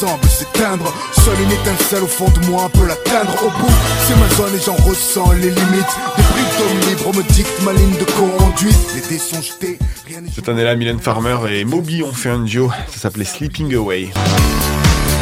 Semble 0.00 0.28
s'éteindre. 0.28 0.94
Seule 1.12 1.40
une 1.42 1.52
étincelle 1.52 2.02
au 2.02 2.06
fond 2.06 2.30
de 2.30 2.46
moi 2.46 2.70
peut 2.72 2.86
l'atteindre. 2.86 3.34
Au 3.44 3.50
bout, 3.50 3.74
c'est 4.06 4.16
ma 4.16 4.28
zone 4.34 4.56
et 4.56 4.64
j'en 4.64 4.76
ressens 4.88 5.32
les 5.32 5.50
limites. 5.50 5.94
Des 6.16 6.22
briques 6.22 6.58
d'homme 6.58 6.88
libre 6.88 7.16
me 7.18 7.22
dictent 7.34 7.62
ma 7.62 7.72
ligne 7.74 7.96
de 7.98 8.06
conduite. 8.12 8.78
Les 8.94 9.02
dés 9.02 9.18
sont 9.18 9.42
jetés, 9.42 9.78
rien 10.06 10.22
n'est 10.22 10.30
Cette 10.34 10.48
année-là, 10.48 10.74
Mylène 10.74 11.00
Farmer 11.00 11.36
et 11.50 11.64
Moby 11.66 12.02
ont 12.02 12.12
fait 12.12 12.30
un 12.30 12.40
duo. 12.40 12.70
Ça 12.90 13.00
s'appelait 13.00 13.26
Sleeping 13.26 13.74
Away. 13.74 14.10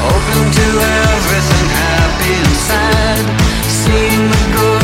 Open 0.00 0.50
to 0.52 0.60
everything, 0.60 1.68
happy 1.74 2.32
inside. 2.44 3.26
Seeing 3.68 4.30
the 4.30 4.56
good. 4.56 4.77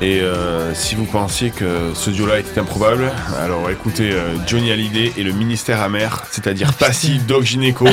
Et 0.00 0.20
euh, 0.20 0.74
si 0.74 0.94
vous 0.94 1.04
pensiez 1.06 1.50
que 1.50 1.90
ce 1.94 2.10
duo-là 2.10 2.38
était 2.38 2.60
improbable, 2.60 3.10
alors 3.40 3.68
écoutez 3.68 4.12
euh, 4.12 4.36
Johnny 4.46 4.70
Hallyday 4.70 5.12
et 5.16 5.24
le 5.24 5.32
ministère 5.32 5.82
amer, 5.82 6.24
c'est-à-dire 6.30 6.72
Passy, 6.72 7.18
Doc 7.26 7.42
Gynéco, 7.42 7.88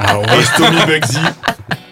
alors 0.00 0.24
Tommy 0.56 0.84
Bugsy, 0.86 1.18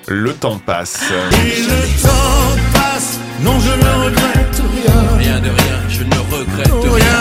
le 0.08 0.34
temps 0.34 0.58
passe. 0.58 1.04
Et 1.32 1.62
le 1.62 2.02
temps 2.02 2.62
passe, 2.72 3.20
non 3.42 3.60
je 3.60 3.70
ne 3.70 4.04
regrette 4.04 4.62
rien. 4.74 5.18
Rien 5.18 5.38
de 5.38 5.48
rien, 5.50 5.78
je 5.88 6.02
ne 6.02 6.16
regrette 6.36 6.92
Rien 6.92 7.13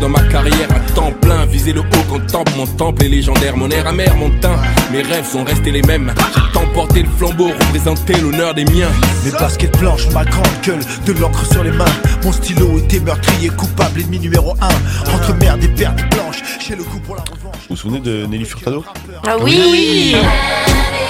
Dans 0.00 0.08
ma 0.08 0.22
carrière 0.22 0.68
à 0.70 0.80
temps 0.94 1.12
plein. 1.20 1.44
Viser 1.46 1.72
le 1.72 1.80
haut 1.80 2.04
quand 2.08 2.24
temple, 2.26 2.52
mon 2.56 2.66
temple 2.66 3.04
est 3.04 3.08
légendaire. 3.08 3.56
Mon 3.56 3.68
air 3.70 3.86
amer, 3.86 4.14
mon 4.16 4.30
teint, 4.30 4.56
mes 4.92 5.02
rêves 5.02 5.26
sont 5.26 5.42
restés 5.42 5.72
les 5.72 5.82
mêmes. 5.82 6.14
J'ai 6.34 6.52
tant 6.52 6.66
porté 6.72 7.02
le 7.02 7.08
flambeau, 7.08 7.48
représenté 7.48 8.14
l'honneur 8.14 8.54
des 8.54 8.64
miens. 8.64 8.88
Mes 9.24 9.32
baskets 9.32 9.78
blanches, 9.78 10.08
ma 10.14 10.24
grande 10.24 10.46
gueule, 10.64 10.80
de 11.04 11.12
l'encre 11.14 11.44
sur 11.50 11.64
les 11.64 11.72
mains. 11.72 11.84
Mon 12.24 12.32
stylo 12.32 12.78
était 12.78 13.00
meurtrier, 13.00 13.48
coupable, 13.50 14.00
ennemi 14.00 14.20
numéro 14.20 14.54
un. 14.60 15.12
Entre 15.12 15.34
merde 15.34 15.62
et 15.64 15.68
pertes 15.68 15.98
blanches, 16.10 16.42
j'ai 16.66 16.76
le 16.76 16.84
coup 16.84 17.00
pour 17.00 17.16
la 17.16 17.22
revanche. 17.22 17.56
Vous 17.68 17.74
vous 17.74 17.76
souvenez 17.76 18.00
de 18.00 18.26
Nelly 18.26 18.44
Furtado? 18.44 18.84
Ah 19.26 19.36
oui, 19.42 20.14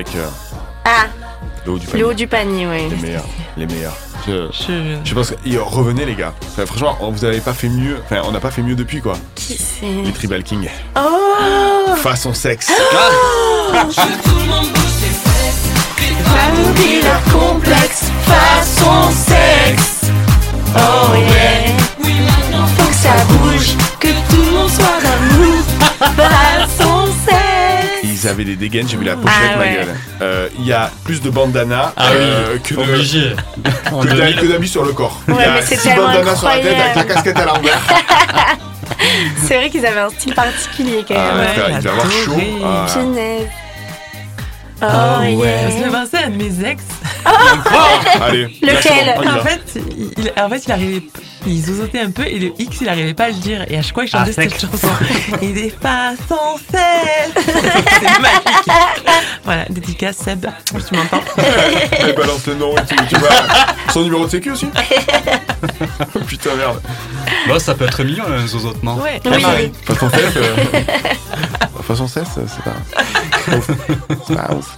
avec 0.03 0.15
euh, 0.15 0.27
Ah, 0.85 1.05
le 1.65 1.71
haut 1.71 1.77
du 1.79 1.85
panier. 1.87 1.99
le 2.01 2.07
haut 2.09 2.13
du 2.13 2.27
panier, 2.27 2.67
oui. 2.67 2.89
Les 2.89 2.95
meilleurs, 3.01 3.25
les 3.57 3.65
meilleurs. 3.65 3.97
Je, 4.27 4.47
Je- 4.51 4.97
je 5.03 5.13
pense 5.13 5.31
que 5.31 5.35
et, 5.45 5.57
revenez 5.57 6.05
les 6.05 6.15
gars. 6.15 6.33
Enfin, 6.51 6.65
franchement, 6.65 6.97
on- 7.01 7.11
vous 7.11 7.25
avez 7.25 7.39
pas 7.41 7.53
fait 7.53 7.67
mieux. 7.69 7.97
Enfin, 8.05 8.21
on 8.25 8.31
n'a 8.31 8.39
pas 8.39 8.51
fait 8.51 8.61
mieux 8.61 8.75
depuis 8.75 9.01
quoi. 9.01 9.17
Qui 9.35 9.57
c'est 9.57 9.85
Les 10.03 10.11
Tribal 10.13 10.43
King. 10.43 10.69
Oh 10.97 11.95
Façon 11.97 12.33
sexe. 12.33 12.71
Qui 16.75 17.01
leur 17.01 17.23
complexe, 17.31 18.03
façon 18.25 19.09
sexe. 19.11 20.01
Oh 20.75 21.15
yeah. 21.15 21.73
Faut 22.77 22.87
que 22.87 22.93
ça 22.95 23.13
bouge, 23.29 23.75
que 23.99 24.07
tout 24.29 24.41
le 24.41 24.51
monde 24.51 24.69
soit 24.69 24.99
d'amour. 25.03 25.63
Façon 26.15 27.05
sexe. 27.27 27.52
Ils 28.23 28.29
avaient 28.29 28.45
des 28.45 28.55
dégaines, 28.55 28.87
j'ai 28.87 28.95
vu 28.97 29.03
la 29.03 29.15
pochette, 29.17 29.37
Ah 29.53 29.57
ma 29.57 29.63
ouais. 29.63 29.73
gueule. 29.73 29.95
Euh, 30.21 30.47
Il 30.57 30.65
y 30.65 30.71
a 30.73 30.89
plus 31.03 31.21
de 31.21 31.29
bandanas 31.29 31.91
Ah 31.97 32.11
euh, 32.13 32.53
oui, 32.53 32.59
que 32.63 32.73
de- 32.75 32.79
obligé. 32.79 33.35
Que 33.63 34.07
d'a- 34.07 34.15
2000. 34.15 34.35
que 34.37 34.45
d'habits 34.45 34.67
sur 34.69 34.85
le 34.85 34.93
corps. 34.93 35.19
Ouais, 35.27 35.35
Il 35.37 35.41
y 35.41 35.43
a 35.43 35.53
mais 35.55 35.61
c'est 35.61 35.75
six 35.77 35.89
bandanas 35.93 36.35
sur 36.37 36.47
la 36.47 36.57
tête 36.59 36.77
avec 36.79 36.95
la 36.95 37.03
casquette 37.03 37.37
à 37.39 37.45
l'envers. 37.45 37.79
C'est 39.45 39.57
vrai 39.57 39.69
qu'ils 39.69 39.85
avaient 39.85 39.99
un 39.99 40.09
style 40.09 40.33
particulier 40.33 41.03
quand 41.07 41.15
Ah, 41.17 41.35
même. 41.35 41.47
frère, 41.49 41.65
il 41.69 41.77
devait 41.77 41.89
avoir 41.89 42.11
chaud. 42.11 42.37
Ah. 42.63 42.85
Punaise. 42.93 43.47
Oh, 44.81 44.85
Ah 44.89 45.19
ouais. 45.21 45.33
yeah. 45.33 45.71
Ça 45.71 45.87
me 45.87 45.91
penser 45.91 46.23
à 46.23 46.29
mes 46.29 46.65
ex. 46.69 46.83
Allez, 48.21 48.45
Lequel 48.61 49.15
En 49.27 49.43
fait, 49.43 49.79
il, 50.17 50.31
en 50.41 50.49
fait, 50.49 50.63
il 50.65 50.71
arrivait, 50.71 51.03
il 51.45 51.63
zozotait 51.63 51.99
un 52.01 52.11
peu 52.11 52.25
et 52.25 52.39
le 52.39 52.51
X, 52.59 52.77
il 52.81 52.89
arrivait 52.89 53.13
pas 53.13 53.25
à 53.25 53.27
le 53.29 53.33
dire. 53.35 53.65
Et 53.69 53.77
à 53.77 53.81
chaque 53.81 53.93
fois 53.93 54.05
chantais 54.05 54.31
Ah, 54.37 54.41
cette 54.41 54.51
sec. 54.51 54.61
chanson, 54.71 54.87
et 55.41 55.47
des 55.51 55.69
façons 55.69 56.57
cesse. 56.71 57.45
C'est 57.45 58.19
magique. 58.19 58.47
Voilà, 59.43 59.65
dédicace 59.69 60.17
Seb, 60.17 60.45
si 60.77 60.85
tu 60.85 60.95
m'entends. 60.95 61.21
Elle 61.99 62.15
balance 62.15 62.45
le 62.47 62.55
nom 62.55 62.75
et 62.77 62.85
tout, 62.85 63.03
tu 63.09 63.15
vois. 63.17 63.29
Son 63.91 64.03
numéro 64.03 64.25
de 64.25 64.29
sécu 64.31 64.51
aussi 64.51 64.67
Putain, 66.27 66.55
merde. 66.55 66.81
Bon, 67.47 67.59
ça 67.59 67.73
peut 67.75 67.85
être 67.85 68.03
mignon, 68.03 68.23
un 68.27 68.45
zozotement. 68.47 68.95
Ouais. 68.97 69.21
Oui. 69.25 69.41
Pareil. 69.41 69.71
Façon 69.85 70.09
cesse, 70.09 70.35
euh... 70.37 71.81
façon 71.83 72.07
cesse, 72.07 72.27
c'est 72.47 72.63
pas 72.63 73.57
ouf. 73.57 73.69
C'est 74.27 74.35
pas 74.35 74.53
ouf. 74.53 74.77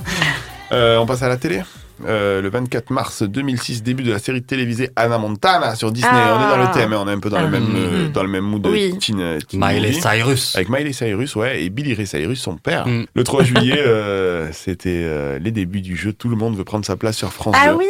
Euh, 0.72 0.98
on 0.98 1.06
passe 1.06 1.22
à 1.22 1.28
la 1.30 1.38
télé? 1.38 1.62
Euh, 2.06 2.42
le 2.42 2.50
24 2.50 2.90
mars 2.92 3.24
2006, 3.24 3.82
début 3.84 4.04
de 4.04 4.12
la 4.12 4.20
série 4.20 4.44
télévisée 4.44 4.90
Anna 4.98 5.18
Montana 5.18 5.76
sur 5.76 5.92
Disney. 5.94 6.12
Ah. 6.14 6.38
On 6.38 6.46
est 6.46 6.58
dans 6.58 6.68
le 6.68 6.74
thème, 6.74 6.92
hein, 6.94 7.00
on 7.02 7.08
est 7.08 7.12
un 7.14 7.20
peu 7.20 7.30
dans 7.30 7.40
le 7.40 7.48
Ah. 7.48 7.50
même 7.50 7.74
euh, 7.76 8.06
Mhm. 8.08 8.12
dans 8.12 8.24
le 8.24 8.30
même 8.30 8.44
mood 8.44 8.62
de 8.62 8.70
Oui. 8.70 8.98
teen, 9.00 9.20
euh, 9.22 9.40
teen 9.40 9.60
Miley 9.64 9.88
movie. 9.92 10.02
Cyrus. 10.02 10.56
Avec 10.58 10.68
Miley 10.70 10.92
Cyrus, 10.92 11.36
ouais, 11.38 11.64
et 11.64 11.70
Billy 11.70 11.94
Ray 11.94 12.06
Cyrus, 12.06 12.42
son 12.42 12.58
père. 12.58 12.86
Mm. 12.88 13.06
Le 13.14 13.24
3 13.24 13.44
juillet, 13.46 13.78
euh, 13.80 14.52
c'était 14.52 14.90
euh, 15.06 15.40
les 15.40 15.52
débuts 15.52 15.82
du 15.82 15.96
jeu. 15.96 16.12
Tout 16.12 16.28
le 16.28 16.36
monde 16.36 16.58
veut 16.58 16.66
prendre 16.66 16.86
sa 16.86 16.98
place 16.98 17.16
sur 17.16 17.32
France 17.32 17.56
2. 17.56 17.60
Ah 17.70 17.76
oui 17.76 17.86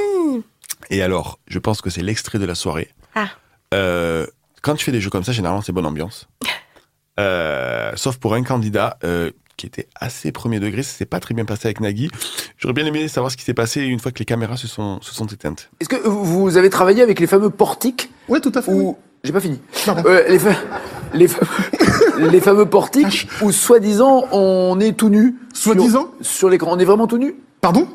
Et 0.92 1.02
alors, 1.02 1.40
je 1.48 1.58
pense 1.58 1.82
que 1.82 1.90
c'est 1.90 2.04
l'extrait 2.04 2.38
de 2.38 2.46
la 2.46 2.54
soirée. 2.56 2.90
Ah. 3.16 3.30
Euh, 3.74 4.28
quand 4.62 4.76
tu 4.76 4.86
fais 4.86 4.92
des 4.92 5.02
jeux 5.02 5.10
comme 5.10 5.24
ça, 5.24 5.32
généralement, 5.32 5.62
c'est 5.64 5.74
bonne 5.74 5.86
ambiance. 5.88 6.28
Euh, 7.18 7.94
sauf 7.96 8.18
pour 8.18 8.34
un 8.34 8.44
candidat 8.44 8.98
euh, 9.06 9.32
qui 9.58 9.66
était 9.66 9.88
assez 9.96 10.32
premier 10.32 10.60
degré. 10.60 10.84
Ça 10.84 10.98
s'est 10.98 11.06
pas 11.06 11.20
très 11.20 11.34
bien 11.34 11.46
passé 11.46 11.68
avec 11.68 11.80
Nagui. 11.80 12.10
J'aurais 12.58 12.74
bien 12.74 12.86
aimé 12.86 13.08
savoir 13.08 13.32
ce 13.32 13.38
qui 13.38 13.44
s'est 13.44 13.54
passé 13.54 13.82
une 13.82 14.00
fois 14.00 14.12
que 14.12 14.20
les 14.20 14.26
caméras 14.26 14.58
se 14.58 14.68
sont, 14.68 15.00
se 15.02 15.14
sont 15.14 15.26
éteintes. 15.28 15.70
Est-ce 15.80 15.90
que 15.90 16.08
vous 16.08 16.58
avez 16.58 16.70
travaillé 16.70 17.02
avec 17.02 17.20
les 17.20 17.28
fameux 17.28 17.50
portiques 17.50 18.12
Oui, 18.30 18.42
tout 18.42 18.52
à 18.56 18.62
fait. 18.62 18.72
Ou... 18.72 18.98
J'ai 19.24 19.32
pas 19.32 19.40
fini. 19.40 19.60
Euh, 19.88 20.28
les, 20.30 20.38
fa- 20.38 20.56
les, 21.14 21.28
fa- 21.28 21.46
les 22.20 22.40
fameux 22.42 22.68
portiques 22.68 23.28
où, 23.42 23.52
soi-disant, 23.52 24.26
on 24.32 24.80
est 24.80 24.94
tout 24.96 25.10
nu. 25.10 25.36
Soi-disant 25.54 26.12
sur, 26.22 26.32
sur 26.32 26.50
l'écran. 26.50 26.72
On 26.74 26.78
est 26.80 26.86
vraiment 26.86 27.08
tout 27.08 27.18
nu? 27.18 27.36
Pardon? 27.62 27.88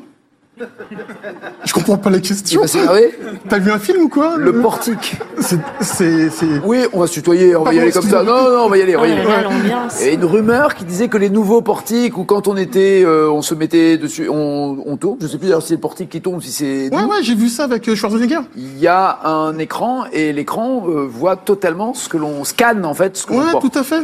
Je 1.65 1.73
comprends 1.73 1.97
pas 1.99 2.11
la 2.11 2.19
question. 2.21 2.61
Il 2.61 2.63
va 2.63 2.69
s'énerver 2.69 3.15
T'as 3.49 3.59
vu 3.59 3.71
un 3.71 3.79
film 3.79 4.03
ou 4.03 4.09
quoi 4.09 4.37
Le 4.37 4.61
portique. 4.61 5.17
C'est. 5.39 5.59
c'est- 5.81 6.31
c'est- 6.31 6.47
Oui, 6.65 6.81
on 6.93 7.01
va 7.01 7.07
se 7.07 7.13
tutoyer, 7.15 7.57
on 7.57 7.63
va 7.63 7.73
y 7.75 7.79
aller 7.81 7.93
comme 7.93 8.03
ça. 8.09 8.23
Non, 8.23 8.43
non, 8.51 8.65
on 8.65 8.69
va 8.69 8.79
y 8.79 8.83
aller. 8.83 8.97
on 8.97 9.01
va 9.01 9.09
y 9.09 9.13
Oh 9.13 9.15
aller. 9.15 9.25
là, 9.25 9.43
l'ambiance. 9.43 9.97
Il 10.01 10.07
y 10.07 10.11
a 10.11 10.13
une 10.13 10.25
rumeur 10.25 10.75
qui 10.75 10.85
disait 10.85 11.09
que 11.09 11.19
les 11.19 11.31
nouveaux 11.31 11.63
portiques, 11.63 12.17
ou 12.19 12.25
quand 12.25 12.49
on 12.49 12.57
était, 12.57 13.03
euh, 13.05 13.31
on 13.31 13.43
se 13.43 13.55
mettait 13.55 13.97
dessus, 13.99 14.29
on, 14.29 14.79
on 14.87 14.97
tourne. 14.97 15.19
Je 15.21 15.27
sais 15.27 15.39
plus 15.39 15.47
d'ailleurs 15.47 15.63
si 15.63 15.69
c'est 15.69 15.75
le 15.75 15.81
portique 15.81 16.09
qui 16.11 16.21
tourne, 16.21 16.37
ou 16.37 16.41
si 16.41 16.51
c'est. 16.53 16.89
Ouais, 16.95 17.03
ouais, 17.05 17.23
j'ai 17.23 17.35
vu 17.35 17.49
ça 17.49 17.65
avec 17.65 17.89
euh, 17.89 17.95
Schwarzenegger. 17.95 18.41
Il 18.57 18.79
y 18.79 18.87
a 18.87 19.21
un 19.25 19.57
écran 19.59 20.05
et 20.13 20.33
l'écran 20.33 20.85
euh, 20.89 21.07
voit 21.11 21.37
totalement 21.37 21.95
ce 21.95 22.09
que 22.09 22.17
l'on 22.17 22.45
scanne 22.45 22.85
en 22.85 22.95
fait, 22.95 23.17
ce 23.17 23.27
que 23.27 23.33
Ouais, 23.35 23.61
tout 23.61 23.79
à 23.79 23.83
fait. 23.83 24.03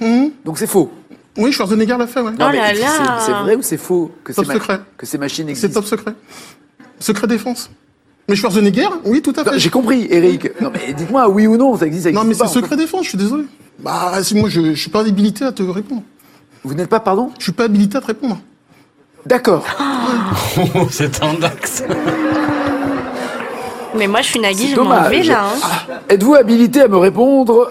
Mhm. 0.00 0.30
Donc 0.44 0.58
c'est 0.58 0.66
faux. 0.66 0.90
Oui, 1.36 1.52
Schwarzenegger 1.52 1.96
l'a 1.98 2.06
fait, 2.06 2.20
ouais. 2.20 2.32
Non, 2.32 2.50
mais 2.50 2.74
c'est- 2.74 2.84
C'est 3.26 3.32
vrai 3.32 3.54
ou 3.56 3.62
c'est 3.62 3.76
faux 3.76 4.10
que 4.24 4.32
Top 4.32 4.46
secret. 4.46 4.80
que 4.96 5.06
ces 5.06 5.16
machines 5.18 5.44
C'est 5.46 5.50
existent 5.52 5.80
top 5.80 5.84
secret. 5.88 6.12
Secret 6.98 7.26
défense. 7.26 7.70
Mais 8.28 8.36
Schwarzenegger, 8.36 8.88
oui, 9.04 9.22
tout 9.22 9.32
à 9.36 9.44
fait. 9.44 9.58
J'ai 9.58 9.70
compris, 9.70 10.06
Eric. 10.10 10.60
Non 10.60 10.70
mais 10.72 10.92
dites-moi 10.92 11.28
oui 11.28 11.46
ou 11.46 11.56
non, 11.56 11.76
ça 11.76 11.86
existe, 11.86 12.04
ça 12.04 12.12
Non, 12.12 12.22
existe 12.22 12.40
mais 12.40 12.46
pas, 12.46 12.52
c'est 12.52 12.60
secret 12.60 12.76
défense, 12.76 13.04
je 13.04 13.08
suis 13.10 13.18
désolé. 13.18 13.44
Bah, 13.78 14.22
si 14.22 14.34
moi, 14.34 14.48
je, 14.48 14.74
je 14.74 14.80
suis 14.80 14.90
pas 14.90 15.00
habilité 15.00 15.44
à 15.44 15.52
te 15.52 15.62
répondre. 15.62 16.02
Vous 16.64 16.74
n'êtes 16.74 16.88
pas, 16.90 17.00
pardon 17.00 17.30
Je 17.38 17.44
suis 17.44 17.52
pas 17.52 17.64
habilité 17.64 17.96
à 17.96 18.00
te 18.00 18.06
répondre. 18.08 18.38
D'accord. 19.26 19.64
Oh, 20.74 20.86
c'est 20.90 21.22
un 21.22 21.34
dax. 21.34 21.84
Mais 23.96 24.06
moi, 24.06 24.22
je 24.22 24.28
suis 24.28 24.40
Nagui, 24.40 24.68
je 24.70 24.76
m'en 24.76 24.84
dommage. 24.84 25.10
vais 25.10 25.22
là. 25.24 25.44
hein. 25.52 25.58
Ah, 25.62 26.00
Êtes-vous 26.08 26.34
habilité 26.34 26.80
à 26.82 26.88
me 26.88 26.96
répondre 26.96 27.70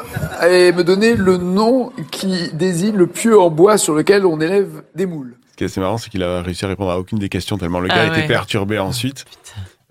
et 0.50 0.72
me 0.72 0.84
donner 0.84 1.16
le 1.16 1.38
nom 1.38 1.92
qui 2.12 2.50
désigne 2.54 2.96
le 2.96 3.08
pieu 3.08 3.40
en 3.40 3.50
bois 3.50 3.78
sur 3.78 3.94
lequel 3.94 4.26
on 4.26 4.40
élève 4.42 4.84
des 4.96 5.06
moules? 5.06 5.36
Ce 5.52 5.56
qui 5.58 5.64
est 5.64 5.68
assez 5.68 5.80
marrant, 5.80 5.98
c'est 5.98 6.10
qu'il 6.10 6.24
a 6.24 6.42
réussi 6.42 6.66
à 6.66 6.68
répondre 6.68 6.92
à 6.92 7.00
aucune 7.00 7.20
des 7.20 7.30
questions 7.30 7.58
tellement 7.58 7.80
le 7.80 7.88
gars 7.88 7.96
Ah 8.00 8.06
était 8.08 8.22
ouais. 8.22 8.28
perturbé 8.28 8.80
ensuite. 8.80 9.26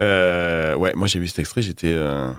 Euh, 0.00 0.76
ouais, 0.76 0.92
moi 0.94 1.08
j'ai 1.08 1.18
vu 1.18 1.26
cet 1.26 1.40
extrait, 1.40 1.60
j'étais. 1.60 1.88
euh, 1.92 2.30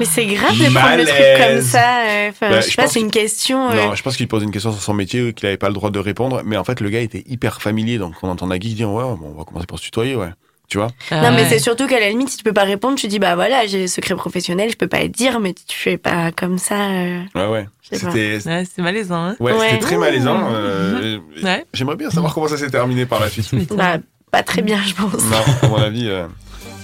Mais 0.00 0.06
c'est 0.06 0.24
grave 0.24 0.56
de 0.56 0.74
prendre 0.74 0.96
le 0.96 1.04
truc 1.04 1.18
comme 1.46 1.60
ça. 1.60 1.98
euh, 2.06 2.30
Enfin, 2.30 2.48
Bah, 2.50 2.60
je 2.60 2.66
sais 2.66 2.72
pas, 2.76 2.84
pense 2.84 2.92
c'est 2.92 3.00
une 3.00 3.10
que- 3.10 3.18
question. 3.20 3.70
euh, 3.70 3.74
Non, 3.74 3.94
je 3.94 4.02
pense 4.02 4.16
qu'il 4.16 4.26
pose 4.26 4.42
une 4.42 4.50
question 4.50 4.72
sur 4.72 4.80
son 4.80 4.94
métier 4.94 5.34
qu'il 5.34 5.46
avait 5.46 5.58
pas 5.58 5.68
le 5.68 5.74
droit 5.74 5.90
de 5.90 5.98
répondre, 5.98 6.40
mais 6.46 6.56
en 6.56 6.64
fait 6.64 6.80
le 6.80 6.88
gars 6.88 7.00
était 7.00 7.22
hyper 7.26 7.60
familier, 7.60 7.98
donc 7.98 8.14
on 8.22 8.28
entend 8.30 8.46
Nagui 8.46 8.72
dire 8.74 8.90
ouais, 8.90 9.02
bon, 9.04 9.32
on 9.34 9.38
va 9.38 9.44
commencer 9.44 9.66
par 9.66 9.78
se 9.78 9.84
tutoyer, 9.84 10.16
ouais. 10.16 10.30
Tu 10.68 10.78
vois 10.78 10.88
Non, 11.12 11.30
mais 11.32 11.44
c'est 11.48 11.58
surtout 11.58 11.86
qu'à 11.86 12.00
la 12.00 12.08
limite, 12.08 12.30
si 12.30 12.36
tu 12.38 12.42
peux 12.42 12.52
pas 12.52 12.64
répondre, 12.64 12.96
tu 12.98 13.06
dis 13.06 13.18
bah 13.18 13.34
voilà, 13.34 13.66
j'ai 13.66 13.82
le 13.82 13.86
secret 13.86 14.14
professionnel, 14.16 14.70
je 14.70 14.76
peux 14.76 14.88
pas 14.88 15.02
le 15.02 15.08
dire, 15.08 15.38
mais 15.40 15.52
tu 15.54 15.76
fais 15.76 15.98
pas 15.98 16.32
comme 16.32 16.58
ça. 16.58 16.74
euh. 16.90 17.20
Ouais, 17.34 17.46
ouais. 17.46 17.66
C'était. 17.82 18.38
Ouais, 18.46 18.64
malaisant, 18.78 19.14
hein 19.24 19.36
Ouais, 19.40 19.52
c'était 19.60 19.78
très 19.78 19.96
malaisant. 19.98 20.48
Euh, 20.52 21.18
Ouais. 21.42 21.64
J'aimerais 21.74 21.96
bien 21.96 22.10
savoir 22.10 22.32
comment 22.34 22.48
ça 22.48 22.56
s'est 22.56 22.70
terminé 22.70 23.04
par 23.06 23.20
la 23.20 23.28
suite. 23.28 23.52
Bah, 23.74 23.98
pas 24.30 24.42
très 24.42 24.62
bien, 24.62 24.80
je 24.84 24.94
pense. 24.94 25.22
Non, 25.24 25.36
à 25.62 25.68
mon 25.68 25.76
avis, 25.76 26.08
euh, 26.08 26.26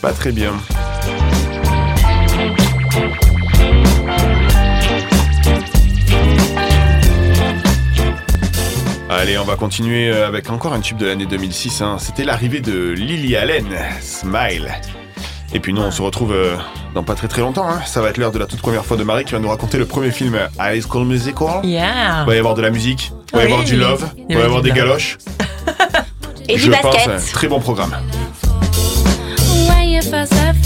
pas 0.02 0.12
très 0.12 0.30
bien. 0.32 0.52
Allez, 9.12 9.36
on 9.38 9.44
va 9.44 9.56
continuer 9.56 10.08
euh, 10.08 10.28
avec 10.28 10.48
encore 10.50 10.72
un 10.72 10.80
tube 10.80 10.96
de 10.96 11.06
l'année 11.06 11.26
2006. 11.26 11.82
hein. 11.82 11.96
C'était 11.98 12.22
l'arrivée 12.24 12.60
de 12.60 12.90
Lily 12.92 13.34
Allen, 13.36 13.66
Smile. 14.00 14.70
Et 15.52 15.58
puis 15.58 15.72
nous, 15.72 15.82
on 15.82 15.90
se 15.90 16.00
retrouve 16.00 16.32
euh, 16.32 16.54
dans 16.94 17.02
pas 17.02 17.14
très 17.16 17.26
très 17.26 17.40
longtemps. 17.40 17.68
hein. 17.68 17.80
Ça 17.86 18.00
va 18.00 18.10
être 18.10 18.18
l'heure 18.18 18.30
de 18.30 18.38
la 18.38 18.46
toute 18.46 18.60
première 18.60 18.84
fois 18.84 18.96
de 18.96 19.02
Marie 19.02 19.24
qui 19.24 19.32
va 19.32 19.40
nous 19.40 19.48
raconter 19.48 19.78
le 19.78 19.84
premier 19.86 20.12
film 20.12 20.38
High 20.60 20.80
School 20.88 21.06
Musical. 21.06 21.64
Yeah. 21.64 22.22
Il 22.22 22.26
va 22.26 22.34
y 22.36 22.38
avoir 22.38 22.54
de 22.54 22.62
la 22.62 22.70
musique, 22.70 23.10
il 23.32 23.36
va 23.36 23.42
y 23.42 23.46
Oui. 23.46 23.52
avoir 23.52 23.66
du 23.66 23.76
love, 23.76 24.08
il 24.16 24.24
Il 24.28 24.36
va 24.36 24.42
y 24.42 24.44
avoir 24.44 24.62
des 24.62 24.70
galoches. 24.70 25.18
Et 26.48 26.56
Je 26.56 26.64
du 26.66 26.70
pense, 26.70 26.82
basket. 26.94 27.08
euh, 27.08 27.18
très 27.32 27.48
bon 27.48 27.58
programme. 27.58 27.94
When 29.68 29.88
you 29.88 30.02
first 30.02 30.32
left 30.34 30.60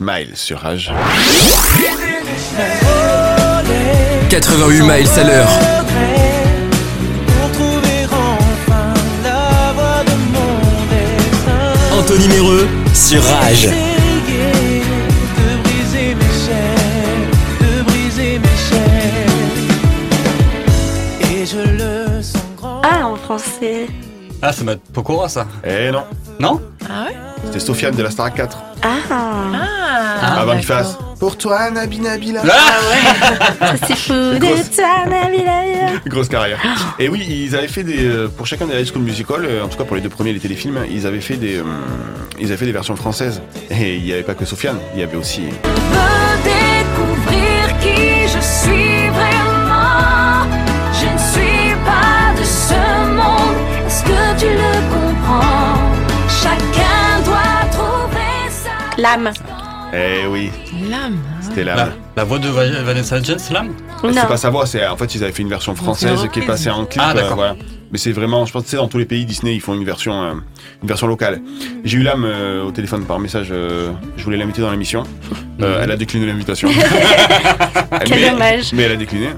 Smile 0.00 0.30
sur 0.34 0.60
Rage. 0.60 0.90
88 4.30 4.80
miles 4.80 5.08
à 5.18 5.24
l'heure. 5.24 5.48
Pour 7.26 7.50
trouver 7.52 8.06
enfin 8.06 8.94
la 9.22 9.72
voie 9.74 10.02
de 10.06 10.12
mon 10.32 10.56
destin. 10.88 11.98
Anthony 11.98 12.28
Méreux 12.28 12.66
sur 12.94 13.22
Rage. 13.22 13.66
Essayer 13.66 14.80
de 15.36 15.62
briser 15.64 16.14
mes 16.14 16.34
chaînes, 16.46 17.28
de 17.60 17.82
briser 17.82 18.38
mes 18.38 18.58
chaînes. 18.70 19.60
Et 21.30 21.44
je 21.44 21.58
le 21.76 22.22
sens 22.22 22.40
grand. 22.56 22.80
Ah, 22.84 23.06
en 23.06 23.16
français. 23.16 23.86
Ah, 24.40 24.50
ça 24.54 24.64
va 24.64 24.72
être 24.72 24.82
Pokora, 24.94 25.28
ça 25.28 25.46
Eh 25.62 25.90
non, 25.90 26.04
Non? 26.38 26.58
C'était 27.46 27.60
Sofiane 27.60 27.94
de 27.94 28.02
la 28.02 28.10
Star 28.10 28.32
4. 28.32 28.58
Ah, 28.82 28.88
Ah, 30.22 30.40
Avant 30.40 30.54
qu'il 30.56 30.64
fasse 30.66 30.96
Pour 31.18 31.36
toi, 31.36 31.70
Nabi 31.70 31.98
Nabila. 32.00 32.42
ça 33.60 33.74
c'est 33.86 33.96
fou 33.96 34.12
de 34.12 34.74
toi, 34.74 35.06
Nabila. 35.08 36.00
Grosse 36.06 36.28
carrière. 36.28 36.58
Et 36.98 37.08
oui, 37.08 37.24
ils 37.28 37.54
avaient 37.56 37.68
fait 37.68 37.82
des. 37.82 38.04
euh, 38.06 38.28
Pour 38.28 38.46
chacun 38.46 38.66
des 38.66 38.80
High 38.80 38.86
School 38.90 39.02
Musical, 39.02 39.44
euh, 39.44 39.64
en 39.64 39.68
tout 39.68 39.76
cas 39.78 39.84
pour 39.84 39.96
les 39.96 40.02
deux 40.02 40.08
premiers, 40.08 40.32
les 40.32 40.40
téléfilms, 40.40 40.80
ils 40.90 41.06
avaient 41.06 41.20
fait 41.20 41.36
des. 41.36 41.58
euh, 41.58 41.62
Ils 42.38 42.46
avaient 42.48 42.56
fait 42.56 42.66
des 42.66 42.72
versions 42.72 42.96
françaises. 42.96 43.42
Et 43.70 43.96
il 43.96 44.04
n'y 44.04 44.12
avait 44.12 44.22
pas 44.22 44.34
que 44.34 44.44
Sofiane, 44.44 44.78
il 44.94 45.00
y 45.00 45.02
avait 45.02 45.16
aussi. 45.16 45.42
veux 45.42 46.40
découvrir 46.44 47.78
qui 47.80 48.28
je 48.28 48.40
suis 48.40 48.89
L'âme. 59.00 59.30
Eh 59.92 60.26
oui, 60.28 60.50
L'âme. 60.88 61.16
c'était 61.40 61.64
la, 61.64 61.74
là. 61.74 61.88
la 62.16 62.24
voix 62.24 62.38
de 62.38 62.48
Va- 62.48 62.82
Vanessa 62.82 63.18
Hudgens, 63.18 63.50
l'âme? 63.52 63.70
Non. 64.04 64.10
C'est 64.14 64.28
pas 64.28 64.36
sa 64.36 64.50
voix, 64.50 64.64
c'est 64.66 64.86
en 64.86 64.96
fait 64.96 65.14
ils 65.16 65.24
avaient 65.24 65.32
fait 65.32 65.42
une 65.42 65.48
version 65.48 65.74
française 65.74 66.28
qui 66.32 66.40
est 66.40 66.46
passée 66.46 66.70
en 66.70 66.84
clip. 66.84 67.02
Ah, 67.04 67.10
euh, 67.10 67.14
d'accord. 67.14 67.34
voilà. 67.36 67.56
Mais 67.90 67.98
c'est 67.98 68.12
vraiment, 68.12 68.46
je 68.46 68.52
pense 68.52 68.62
que 68.64 68.68
c'est 68.68 68.76
dans 68.76 68.86
tous 68.86 68.98
les 68.98 69.04
pays 69.04 69.24
Disney, 69.24 69.52
ils 69.56 69.60
font 69.60 69.74
une 69.74 69.84
version, 69.84 70.12
euh, 70.22 70.34
une 70.82 70.88
version 70.88 71.08
locale. 71.08 71.40
J'ai 71.82 71.98
eu 71.98 72.02
l'âme 72.02 72.24
euh, 72.24 72.62
au 72.64 72.70
téléphone 72.70 73.04
par 73.04 73.18
message, 73.18 73.48
euh, 73.50 73.90
je 74.16 74.22
voulais 74.22 74.36
l'inviter 74.36 74.62
dans 74.62 74.70
l'émission. 74.70 75.02
Euh, 75.60 75.80
Elle 75.82 75.90
a 75.90 75.96
décliné 75.96 76.26
l'invitation. 76.26 76.68
Quel 78.04 78.20
Mais- 78.20 78.30
dommage. 78.30 78.72
Mais 78.72 78.82
elle 78.84 78.92
a 78.92 78.96
décliné. 78.96 79.30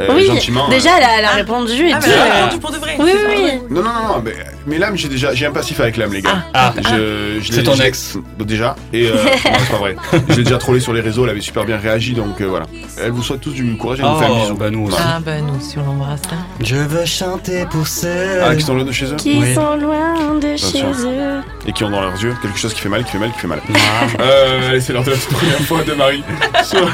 Euh, 0.00 0.06
oui, 0.14 0.26
gentiment. 0.26 0.68
déjà, 0.68 0.90
elle 0.98 1.04
a, 1.04 1.18
elle 1.18 1.24
a 1.24 1.30
répondu 1.30 1.72
et 1.88 1.92
Ah, 1.92 1.98
tout. 1.98 2.06
mais 2.08 2.14
elle 2.14 2.20
a 2.20 2.24
euh, 2.24 2.44
répondu 2.44 2.60
pour 2.60 2.70
de 2.70 2.76
vrai. 2.76 2.96
Oui, 2.98 3.10
oui, 3.14 3.34
oui. 3.44 3.52
Non, 3.70 3.82
non, 3.82 3.90
non, 3.92 4.22
mais, 4.24 4.32
mais 4.66 4.78
l'âme, 4.78 4.96
j'ai 4.96 5.08
déjà, 5.08 5.34
j'ai 5.34 5.46
un 5.46 5.52
passif 5.52 5.80
avec 5.80 5.96
l'âme, 5.96 6.12
les 6.12 6.22
gars. 6.22 6.44
Ah, 6.54 6.72
Je, 6.76 7.38
je 7.40 7.52
C'est 7.52 7.62
ton 7.62 7.74
ex. 7.74 8.16
Déjà. 8.38 8.76
Et 8.92 9.06
euh, 9.08 9.12
non, 9.14 9.20
c'est 9.60 9.70
pas 9.70 9.76
vrai. 9.78 9.96
Je 10.28 10.34
l'ai 10.36 10.44
déjà 10.44 10.58
trollé 10.58 10.80
sur 10.80 10.92
les 10.92 11.00
réseaux, 11.00 11.24
elle 11.24 11.30
avait 11.30 11.40
super 11.40 11.64
bien 11.64 11.76
réagi, 11.78 12.12
donc 12.14 12.40
euh, 12.40 12.46
voilà. 12.46 12.66
Elle 13.02 13.10
vous 13.12 13.22
souhaite 13.22 13.40
tous 13.40 13.50
du 13.52 13.76
courage 13.76 14.00
et 14.00 14.02
elle 14.02 14.08
vous 14.08 14.18
fait 14.18 14.24
un 14.26 14.30
Oh, 14.30 14.40
bisou. 14.42 14.54
bah 14.54 14.70
nous 14.70 14.86
aussi. 14.86 14.96
Ah 14.98 15.18
bah 15.24 15.40
nous 15.40 15.60
si 15.60 15.78
on 15.78 15.84
l'embrasse 15.84 16.22
là. 16.30 16.38
Je 16.62 16.76
veux 16.76 17.04
chanter 17.04 17.64
pour 17.70 17.86
ceux. 17.86 18.08
Ah, 18.42 18.54
qui 18.56 18.62
sont 18.62 18.74
loin 18.74 18.84
de 18.84 18.92
chez 18.92 19.06
eux 19.06 19.16
Qui 19.16 19.38
Oui. 19.38 19.54
sont 19.54 19.76
loin 19.76 20.34
de 20.40 20.56
chez 20.56 20.78
sûr. 20.78 20.86
eux. 20.88 21.40
et 21.66 21.72
qui 21.72 21.84
ont 21.84 21.90
dans 21.90 22.00
leurs 22.00 22.20
yeux 22.22 22.34
quelque 22.40 22.58
chose 22.58 22.72
qui 22.72 22.80
fait 22.80 22.88
mal, 22.88 23.04
qui 23.04 23.10
fait 23.12 23.18
mal, 23.18 23.30
qui 23.32 23.38
fait 23.40 23.46
mal. 23.48 23.60
Ah. 23.74 24.22
Euh, 24.22 24.70
allez, 24.70 24.80
c'est 24.80 24.92
l'heure 24.92 25.04
de 25.04 25.10
la 25.10 25.16
première 25.30 25.60
fois 25.60 25.82
de 25.82 25.92
Marie 25.94 26.24
sur 26.64 26.88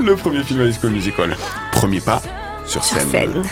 le 0.00 0.16
premier 0.16 0.42
film 0.42 0.60
à 0.60 0.72
School 0.72 0.90
Musical. 0.92 1.36
Premier 1.76 2.00
pas 2.00 2.22
sur 2.66 2.82
Sur 2.82 2.98
scène. 2.98 3.42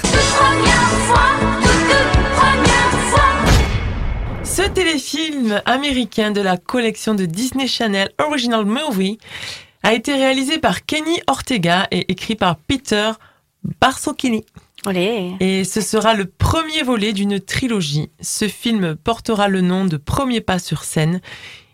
Ce 4.42 4.62
téléfilm 4.62 5.60
américain 5.66 6.30
de 6.30 6.40
la 6.40 6.56
collection 6.56 7.14
de 7.14 7.26
Disney 7.26 7.66
Channel 7.66 8.08
Original 8.18 8.64
Movie 8.64 9.18
a 9.82 9.92
été 9.92 10.14
réalisé 10.14 10.56
par 10.56 10.87
Kenny 10.87 11.20
Ortega 11.26 11.87
et 11.90 12.10
écrit 12.10 12.34
par 12.34 12.56
Peter 12.56 13.10
Barsocchini. 13.82 14.46
Olé. 14.87 15.34
Et 15.40 15.64
ce 15.64 15.82
sera 15.82 16.14
le 16.14 16.24
premier 16.24 16.82
volet 16.82 17.12
d'une 17.12 17.40
trilogie. 17.40 18.08
Ce 18.22 18.48
film 18.48 18.96
portera 18.96 19.48
le 19.48 19.60
nom 19.60 19.84
de 19.84 19.98
Premier 19.98 20.40
pas 20.40 20.58
sur 20.58 20.84
scène 20.84 21.20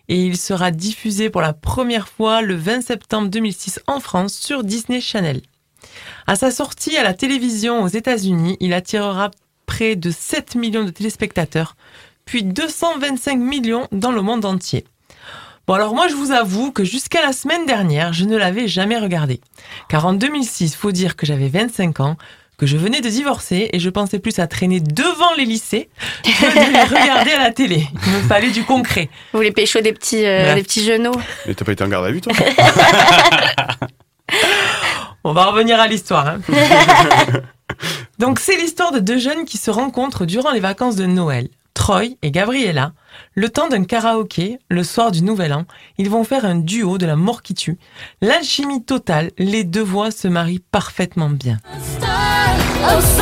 et 0.08 0.16
il 0.16 0.36
sera 0.36 0.72
diffusé 0.72 1.30
pour 1.30 1.42
la 1.42 1.52
première 1.52 2.08
fois 2.08 2.42
le 2.42 2.56
20 2.56 2.80
septembre 2.80 3.28
2006 3.28 3.78
en 3.86 4.00
France 4.00 4.34
sur 4.34 4.64
Disney 4.64 5.00
Channel. 5.00 5.42
À 6.26 6.36
sa 6.36 6.50
sortie 6.50 6.96
à 6.96 7.02
la 7.02 7.14
télévision 7.14 7.82
aux 7.82 7.88
États-Unis, 7.88 8.56
il 8.60 8.72
attirera 8.74 9.30
près 9.66 9.96
de 9.96 10.10
7 10.10 10.54
millions 10.56 10.84
de 10.84 10.90
téléspectateurs, 10.90 11.76
puis 12.24 12.42
225 12.42 13.36
millions 13.36 13.86
dans 13.92 14.12
le 14.12 14.22
monde 14.22 14.44
entier. 14.44 14.84
Bon 15.66 15.74
alors 15.74 15.94
moi 15.94 16.08
je 16.08 16.14
vous 16.14 16.32
avoue 16.32 16.72
que 16.72 16.82
jusqu'à 16.84 17.22
la 17.22 17.32
semaine 17.32 17.64
dernière, 17.66 18.12
je 18.12 18.24
ne 18.24 18.36
l'avais 18.36 18.66
jamais 18.66 18.98
regardé. 18.98 19.40
Car 19.88 20.06
en 20.06 20.12
2006, 20.14 20.74
faut 20.74 20.90
dire 20.92 21.14
que 21.16 21.26
j'avais 21.26 21.48
25 21.48 22.00
ans, 22.00 22.16
que 22.58 22.66
je 22.66 22.76
venais 22.76 23.00
de 23.00 23.08
divorcer 23.08 23.70
et 23.72 23.78
je 23.78 23.88
pensais 23.88 24.18
plus 24.18 24.38
à 24.38 24.46
traîner 24.46 24.80
devant 24.80 25.32
les 25.38 25.44
lycées 25.46 25.88
que 26.24 26.28
de 26.28 26.72
les 26.72 26.82
regarder 27.00 27.30
à 27.30 27.38
la 27.38 27.50
télé. 27.52 27.86
Il 28.06 28.12
me 28.12 28.20
fallait 28.22 28.50
du 28.50 28.64
concret. 28.64 29.08
Vous 29.32 29.38
voulez 29.38 29.52
pécho 29.52 29.80
des 29.80 29.92
petits, 29.92 30.26
euh, 30.26 30.44
Ouais. 30.48 30.54
des 30.56 30.62
petits 30.62 30.84
genoux 30.84 31.14
Mais 31.46 31.54
t'as 31.54 31.64
pas 31.64 31.72
été 31.72 31.84
en 31.84 31.88
garde 31.88 32.04
à 32.06 32.10
vue, 32.10 32.20
toi? 32.20 32.32
On 35.24 35.32
va 35.32 35.46
revenir 35.46 35.80
à 35.80 35.86
l'histoire. 35.86 36.26
hein. 36.28 36.40
Donc 38.18 38.38
c'est 38.38 38.56
l'histoire 38.56 38.92
de 38.92 38.98
deux 38.98 39.18
jeunes 39.18 39.44
qui 39.44 39.58
se 39.58 39.70
rencontrent 39.70 40.26
durant 40.26 40.50
les 40.50 40.60
vacances 40.60 40.96
de 40.96 41.06
Noël. 41.06 41.48
Troy 41.74 42.16
et 42.22 42.30
Gabriella, 42.30 42.92
le 43.34 43.48
temps 43.48 43.68
d'un 43.68 43.84
karaoké, 43.84 44.58
le 44.68 44.84
soir 44.84 45.12
du 45.12 45.22
Nouvel 45.22 45.54
An, 45.54 45.64
ils 45.96 46.10
vont 46.10 46.24
faire 46.24 46.44
un 46.44 46.56
duo 46.56 46.98
de 46.98 47.06
la 47.06 47.16
mort 47.16 47.42
qui 47.42 47.54
tue. 47.54 47.78
L'alchimie 48.20 48.84
totale, 48.84 49.30
les 49.38 49.64
deux 49.64 49.82
voix 49.82 50.10
se 50.10 50.28
marient 50.28 50.62
parfaitement 50.70 51.30
bien. 51.30 51.56
of 52.82 53.20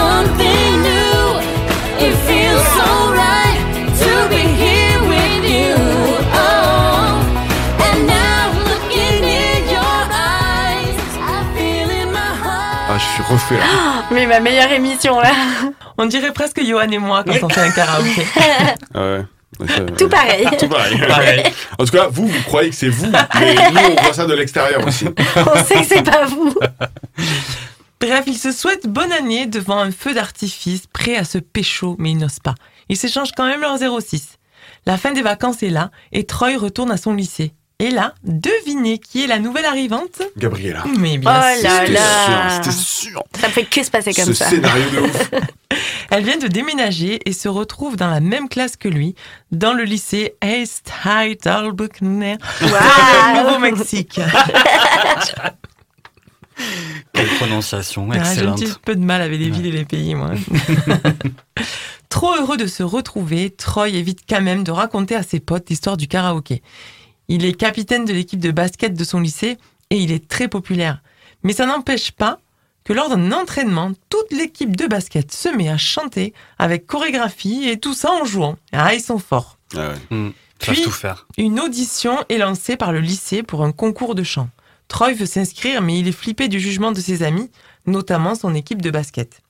refait 13.28 13.56
là. 13.56 13.64
Mais 14.10 14.26
ma 14.26 14.40
meilleure 14.40 14.70
émission 14.72 15.20
là. 15.20 15.32
On 15.96 16.06
dirait 16.06 16.32
presque 16.32 16.62
Johan 16.64 16.88
et 16.90 16.98
moi 16.98 17.24
quand 17.24 17.34
on 17.42 17.48
fait 17.48 17.60
un 17.60 17.70
karaoké. 17.70 18.26
Ah 18.94 18.98
ouais. 19.00 19.24
Ça, 19.66 19.80
Tout 19.80 20.04
ouais. 20.04 20.10
pareil. 20.10 20.48
Tout 20.58 20.68
pareil. 20.68 20.98
Pareil. 21.08 21.42
En 21.78 21.84
tout 21.84 21.90
cas, 21.92 22.06
vous, 22.08 22.26
vous 22.28 22.42
croyez 22.42 22.70
que 22.70 22.76
c'est 22.76 22.88
vous, 22.90 23.10
mais 23.40 23.54
nous, 23.72 23.80
on 23.98 24.02
voit 24.02 24.12
ça 24.12 24.26
de 24.26 24.34
l'extérieur 24.34 24.86
aussi. 24.86 25.06
On 25.36 25.64
sait 25.64 25.80
que 25.80 25.86
c'est 25.86 26.02
pas 26.02 26.26
vous. 26.26 26.54
Bref, 28.00 28.24
ils 28.28 28.38
se 28.38 28.52
souhaitent 28.52 28.86
bonne 28.86 29.10
année 29.12 29.46
devant 29.46 29.78
un 29.80 29.90
feu 29.90 30.14
d'artifice, 30.14 30.86
prêt 30.86 31.16
à 31.16 31.24
se 31.24 31.38
pécho, 31.38 31.96
mais 31.98 32.12
ils 32.12 32.18
n'osent 32.18 32.38
pas. 32.38 32.54
Ils 32.88 32.96
s'échangent 32.96 33.32
quand 33.36 33.46
même 33.46 33.60
leur 33.60 33.76
06. 33.78 34.38
La 34.86 34.96
fin 34.96 35.10
des 35.12 35.22
vacances 35.22 35.62
est 35.62 35.70
là, 35.70 35.90
et 36.12 36.24
Troy 36.24 36.56
retourne 36.56 36.92
à 36.92 36.96
son 36.96 37.14
lycée. 37.14 37.52
Et 37.80 37.90
là, 37.90 38.12
devinez 38.24 38.98
qui 38.98 39.22
est 39.22 39.28
la 39.28 39.38
nouvelle 39.38 39.64
arrivante 39.64 40.20
Gabriella. 40.36 40.82
Mais 40.98 41.14
Oh 41.16 41.20
bien 41.20 41.30
là 41.30 41.54
sûr. 41.54 41.70
C'était 41.70 41.92
là. 41.92 42.50
sûr, 42.50 42.64
c'était 42.64 42.76
sûr. 42.76 43.22
Ça 43.40 43.48
fait 43.48 43.64
que 43.64 43.84
se 43.84 43.90
passer 43.90 44.12
comme 44.12 44.24
Ce 44.24 44.32
ça. 44.34 44.46
scénario 44.50 44.84
de 44.90 44.98
ouf. 44.98 45.30
Elle 46.10 46.24
vient 46.24 46.38
de 46.38 46.48
déménager 46.48 47.20
et 47.24 47.32
se 47.32 47.48
retrouve 47.48 47.94
dans 47.96 48.08
la 48.08 48.18
même 48.18 48.48
classe 48.48 48.76
que 48.76 48.88
lui, 48.88 49.14
dans 49.52 49.74
le 49.74 49.84
lycée 49.84 50.34
East 50.44 50.90
High 51.04 51.38
Albuquerque, 51.46 52.00
Waouh. 52.02 53.36
Nouveau-Mexique. 53.44 54.18
Quelle 57.12 57.26
prononciation 57.38 58.08
Ah, 58.10 58.14
J'ai 58.14 58.20
un 58.20 58.24
excellente. 58.32 58.60
petit 58.60 58.72
peu 58.84 58.96
de 58.96 59.04
mal 59.04 59.22
avec 59.22 59.38
les 59.38 59.50
villes 59.50 59.66
et 59.66 59.70
les 59.72 59.84
pays, 59.84 60.14
moi. 60.16 60.30
Trop 62.08 62.34
heureux 62.34 62.56
de 62.56 62.66
se 62.66 62.82
retrouver, 62.82 63.50
Troy 63.50 63.90
évite 63.90 64.20
quand 64.28 64.40
même 64.40 64.64
de 64.64 64.72
raconter 64.72 65.14
à 65.14 65.22
ses 65.22 65.38
potes 65.40 65.68
l'histoire 65.70 65.96
du 65.96 66.08
karaoké. 66.08 66.62
Il 67.28 67.44
est 67.44 67.52
capitaine 67.52 68.04
de 68.04 68.12
l'équipe 68.12 68.40
de 68.40 68.50
basket 68.50 68.94
de 68.94 69.04
son 69.04 69.20
lycée 69.20 69.58
et 69.90 69.96
il 69.98 70.12
est 70.12 70.28
très 70.28 70.48
populaire. 70.48 71.02
Mais 71.42 71.52
ça 71.52 71.66
n'empêche 71.66 72.10
pas 72.12 72.40
que 72.84 72.92
lors 72.92 73.10
d'un 73.10 73.32
entraînement, 73.32 73.92
toute 74.08 74.32
l'équipe 74.32 74.74
de 74.76 74.86
basket 74.86 75.30
se 75.32 75.48
met 75.50 75.68
à 75.68 75.76
chanter 75.76 76.32
avec 76.58 76.86
chorégraphie 76.86 77.68
et 77.68 77.78
tout 77.78 77.92
ça 77.94 78.10
en 78.12 78.24
jouant. 78.24 78.56
Ah, 78.72 78.94
ils 78.94 79.02
sont 79.02 79.18
forts. 79.18 79.58
Ah 79.76 79.90
ouais. 79.90 79.94
Hmm, 80.16 80.30
ils 80.60 80.64
savent 80.64 80.74
Puis- 80.74 80.84
tout 80.84 80.90
faire. 80.90 81.26
Une 81.36 81.60
audition 81.60 82.16
est 82.30 82.38
lancée 82.38 82.76
par 82.76 82.92
le 82.92 83.00
lycée 83.00 83.42
pour 83.42 83.62
un 83.62 83.72
concours 83.72 84.14
de 84.14 84.22
chant. 84.22 84.48
Troy 84.88 85.12
veut 85.12 85.26
s'inscrire, 85.26 85.82
mais 85.82 85.98
il 85.98 86.08
est 86.08 86.12
flippé 86.12 86.48
du 86.48 86.58
jugement 86.58 86.92
de 86.92 87.00
ses 87.00 87.22
amis, 87.22 87.50
notamment 87.84 88.34
son 88.34 88.54
équipe 88.54 88.80
de 88.80 88.90
basket. 88.90 89.42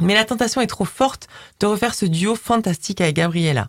Mais 0.00 0.14
la 0.14 0.24
tentation 0.24 0.60
est 0.60 0.68
trop 0.68 0.84
forte 0.84 1.26
de 1.58 1.66
refaire 1.66 1.94
ce 1.94 2.06
duo 2.06 2.36
fantastique 2.36 3.00
avec 3.00 3.16
Gabriella. 3.16 3.68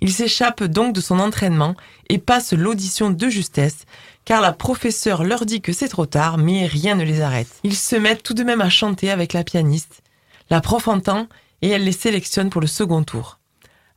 Il 0.00 0.12
s'échappe 0.12 0.62
donc 0.62 0.94
de 0.94 1.00
son 1.00 1.18
entraînement 1.18 1.74
et 2.08 2.18
passe 2.18 2.52
l'audition 2.52 3.10
de 3.10 3.28
justesse, 3.28 3.84
car 4.24 4.40
la 4.40 4.52
professeure 4.52 5.24
leur 5.24 5.46
dit 5.46 5.60
que 5.60 5.72
c'est 5.72 5.88
trop 5.88 6.06
tard, 6.06 6.38
mais 6.38 6.66
rien 6.66 6.94
ne 6.94 7.04
les 7.04 7.20
arrête. 7.20 7.48
Ils 7.64 7.76
se 7.76 7.96
mettent 7.96 8.22
tout 8.22 8.34
de 8.34 8.44
même 8.44 8.60
à 8.60 8.70
chanter 8.70 9.10
avec 9.10 9.32
la 9.32 9.44
pianiste. 9.44 10.02
La 10.50 10.60
prof 10.60 10.88
entend 10.88 11.28
et 11.62 11.68
elle 11.68 11.84
les 11.84 11.92
sélectionne 11.92 12.50
pour 12.50 12.60
le 12.60 12.66
second 12.66 13.02
tour. 13.02 13.38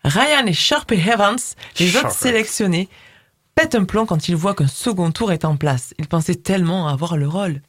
Ryan 0.04 0.46
et 0.48 0.54
Sharpie 0.54 0.96
Evans, 0.96 1.38
les 1.80 1.96
autres 1.96 2.12
sélectionnés, 2.12 2.90
pète 3.56 3.76
un 3.76 3.84
plomb 3.84 4.06
quand 4.06 4.28
il 4.28 4.36
voit 4.36 4.56
qu'un 4.56 4.68
second 4.68 5.12
tour 5.12 5.32
est 5.32 5.46
en 5.46 5.58
place. 5.58 5.94
Il 6.00 6.08
pensait 6.08 6.36
tellement 6.36 6.88
avoir 6.88 7.18
le 7.18 7.28
rôle. 7.28 7.62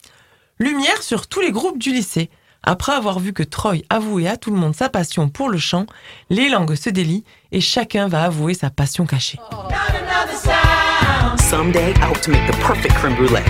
Lumière 0.58 1.02
sur 1.02 1.26
tous 1.26 1.40
les 1.40 1.50
groupes 1.50 1.78
du 1.78 1.92
lycée. 1.92 2.30
Après 2.64 2.92
avoir 2.92 3.18
vu 3.18 3.32
que 3.32 3.42
Troy 3.42 3.78
avouait 3.90 4.28
à 4.28 4.36
tout 4.36 4.52
le 4.52 4.56
monde 4.56 4.76
sa 4.76 4.88
passion 4.88 5.28
pour 5.28 5.48
le 5.48 5.58
chant, 5.58 5.86
les 6.30 6.48
langues 6.48 6.76
se 6.76 6.90
délient 6.90 7.24
et 7.50 7.60
chacun 7.60 8.06
va 8.06 8.22
avouer 8.22 8.54
sa 8.54 8.70
passion 8.70 9.04
cachée. 9.04 9.38
Someday, 11.38 11.92
I 11.96 12.04
hope 12.04 12.20
to 12.20 12.30
make 12.30 12.46
the 12.46 12.56
perfect 12.64 12.94
creme 12.94 13.16
brulee. 13.16 13.42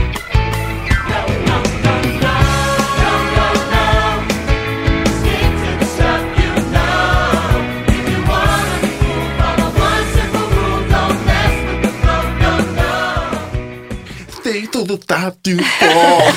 Stay 14.40 14.66
to 14.68 14.84
the 14.84 14.98
top 15.06 15.36
du 15.44 15.58
fort. 15.58 16.32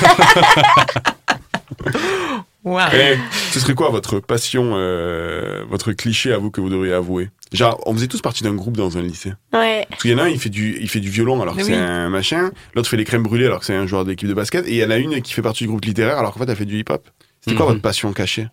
Wow. 2.66 2.80
Eh, 2.92 3.16
ce 3.52 3.60
serait 3.60 3.74
quoi 3.74 3.90
votre 3.90 4.18
passion, 4.18 4.72
euh, 4.74 5.62
votre 5.70 5.92
cliché 5.92 6.32
à 6.32 6.38
vous 6.38 6.50
que 6.50 6.60
vous 6.60 6.68
devriez 6.68 6.92
avouer? 6.92 7.30
Genre, 7.52 7.80
on 7.86 7.94
faisait 7.94 8.08
tous 8.08 8.20
partie 8.20 8.42
d'un 8.42 8.54
groupe 8.54 8.76
dans 8.76 8.98
un 8.98 9.02
lycée. 9.02 9.32
Ouais. 9.52 9.86
Parce 9.88 10.02
qu'il 10.02 10.10
y 10.10 10.14
en 10.14 10.18
a 10.18 10.24
un, 10.24 10.28
il 10.28 10.40
fait 10.40 10.48
du, 10.50 10.76
il 10.80 10.88
fait 10.90 10.98
du 10.98 11.08
violon 11.08 11.40
alors 11.40 11.54
que 11.56 11.62
c'est 11.62 11.76
un 11.76 12.08
machin. 12.08 12.50
L'autre 12.74 12.88
fait 12.88 12.96
les 12.96 13.04
crèmes 13.04 13.22
brûlées 13.22 13.46
alors 13.46 13.60
que 13.60 13.66
c'est 13.66 13.74
un 13.74 13.86
joueur 13.86 14.04
d'équipe 14.04 14.28
de 14.28 14.34
basket. 14.34 14.66
Et 14.66 14.72
il 14.72 14.76
y 14.78 14.84
en 14.84 14.90
a 14.90 14.96
une 14.96 15.22
qui 15.22 15.32
fait 15.32 15.42
partie 15.42 15.62
du 15.62 15.68
groupe 15.68 15.84
littéraire 15.84 16.18
alors 16.18 16.32
qu'en 16.34 16.40
fait, 16.40 16.50
elle 16.50 16.56
fait 16.56 16.64
du 16.64 16.76
hip-hop. 16.80 17.08
C'était 17.40 17.56
quoi 17.56 17.66
Mhm. 17.66 17.70
votre 17.72 17.82
passion 17.82 18.12
cachée? 18.12 18.48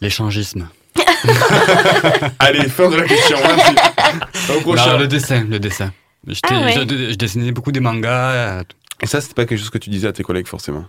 L'échangisme. 0.00 0.68
Allez, 2.40 2.68
fin 2.68 2.88
de 2.90 2.96
la 2.96 3.04
question. 3.06 3.36
Merci. 3.44 3.74
Au 4.56 4.60
prochain. 4.62 4.92
Non, 4.94 4.98
le 4.98 5.06
dessin, 5.06 5.44
le 5.48 5.60
dessin. 5.60 5.92
Ah 6.50 6.60
ouais. 6.62 6.72
je, 6.74 6.80
je 7.12 7.14
dessinais 7.14 7.52
beaucoup 7.52 7.70
des 7.72 7.80
mangas. 7.80 8.30
euh, 8.32 8.62
Et 9.02 9.06
ça, 9.06 9.20
c'était 9.20 9.34
pas 9.34 9.44
quelque 9.46 9.58
chose 9.60 9.70
que 9.70 9.78
tu 9.78 9.88
disais 9.90 10.08
à 10.08 10.12
tes 10.12 10.22
collègues 10.24 10.48
forcément? 10.48 10.84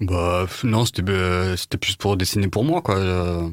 Bah, 0.00 0.46
non, 0.64 0.84
c'était 0.86 1.02
euh, 1.10 1.56
c'était 1.56 1.76
plus 1.78 1.96
pour 1.96 2.16
dessiner 2.16 2.48
pour 2.48 2.64
moi, 2.64 2.80
quoi. 2.82 2.96
euh. 2.96 3.48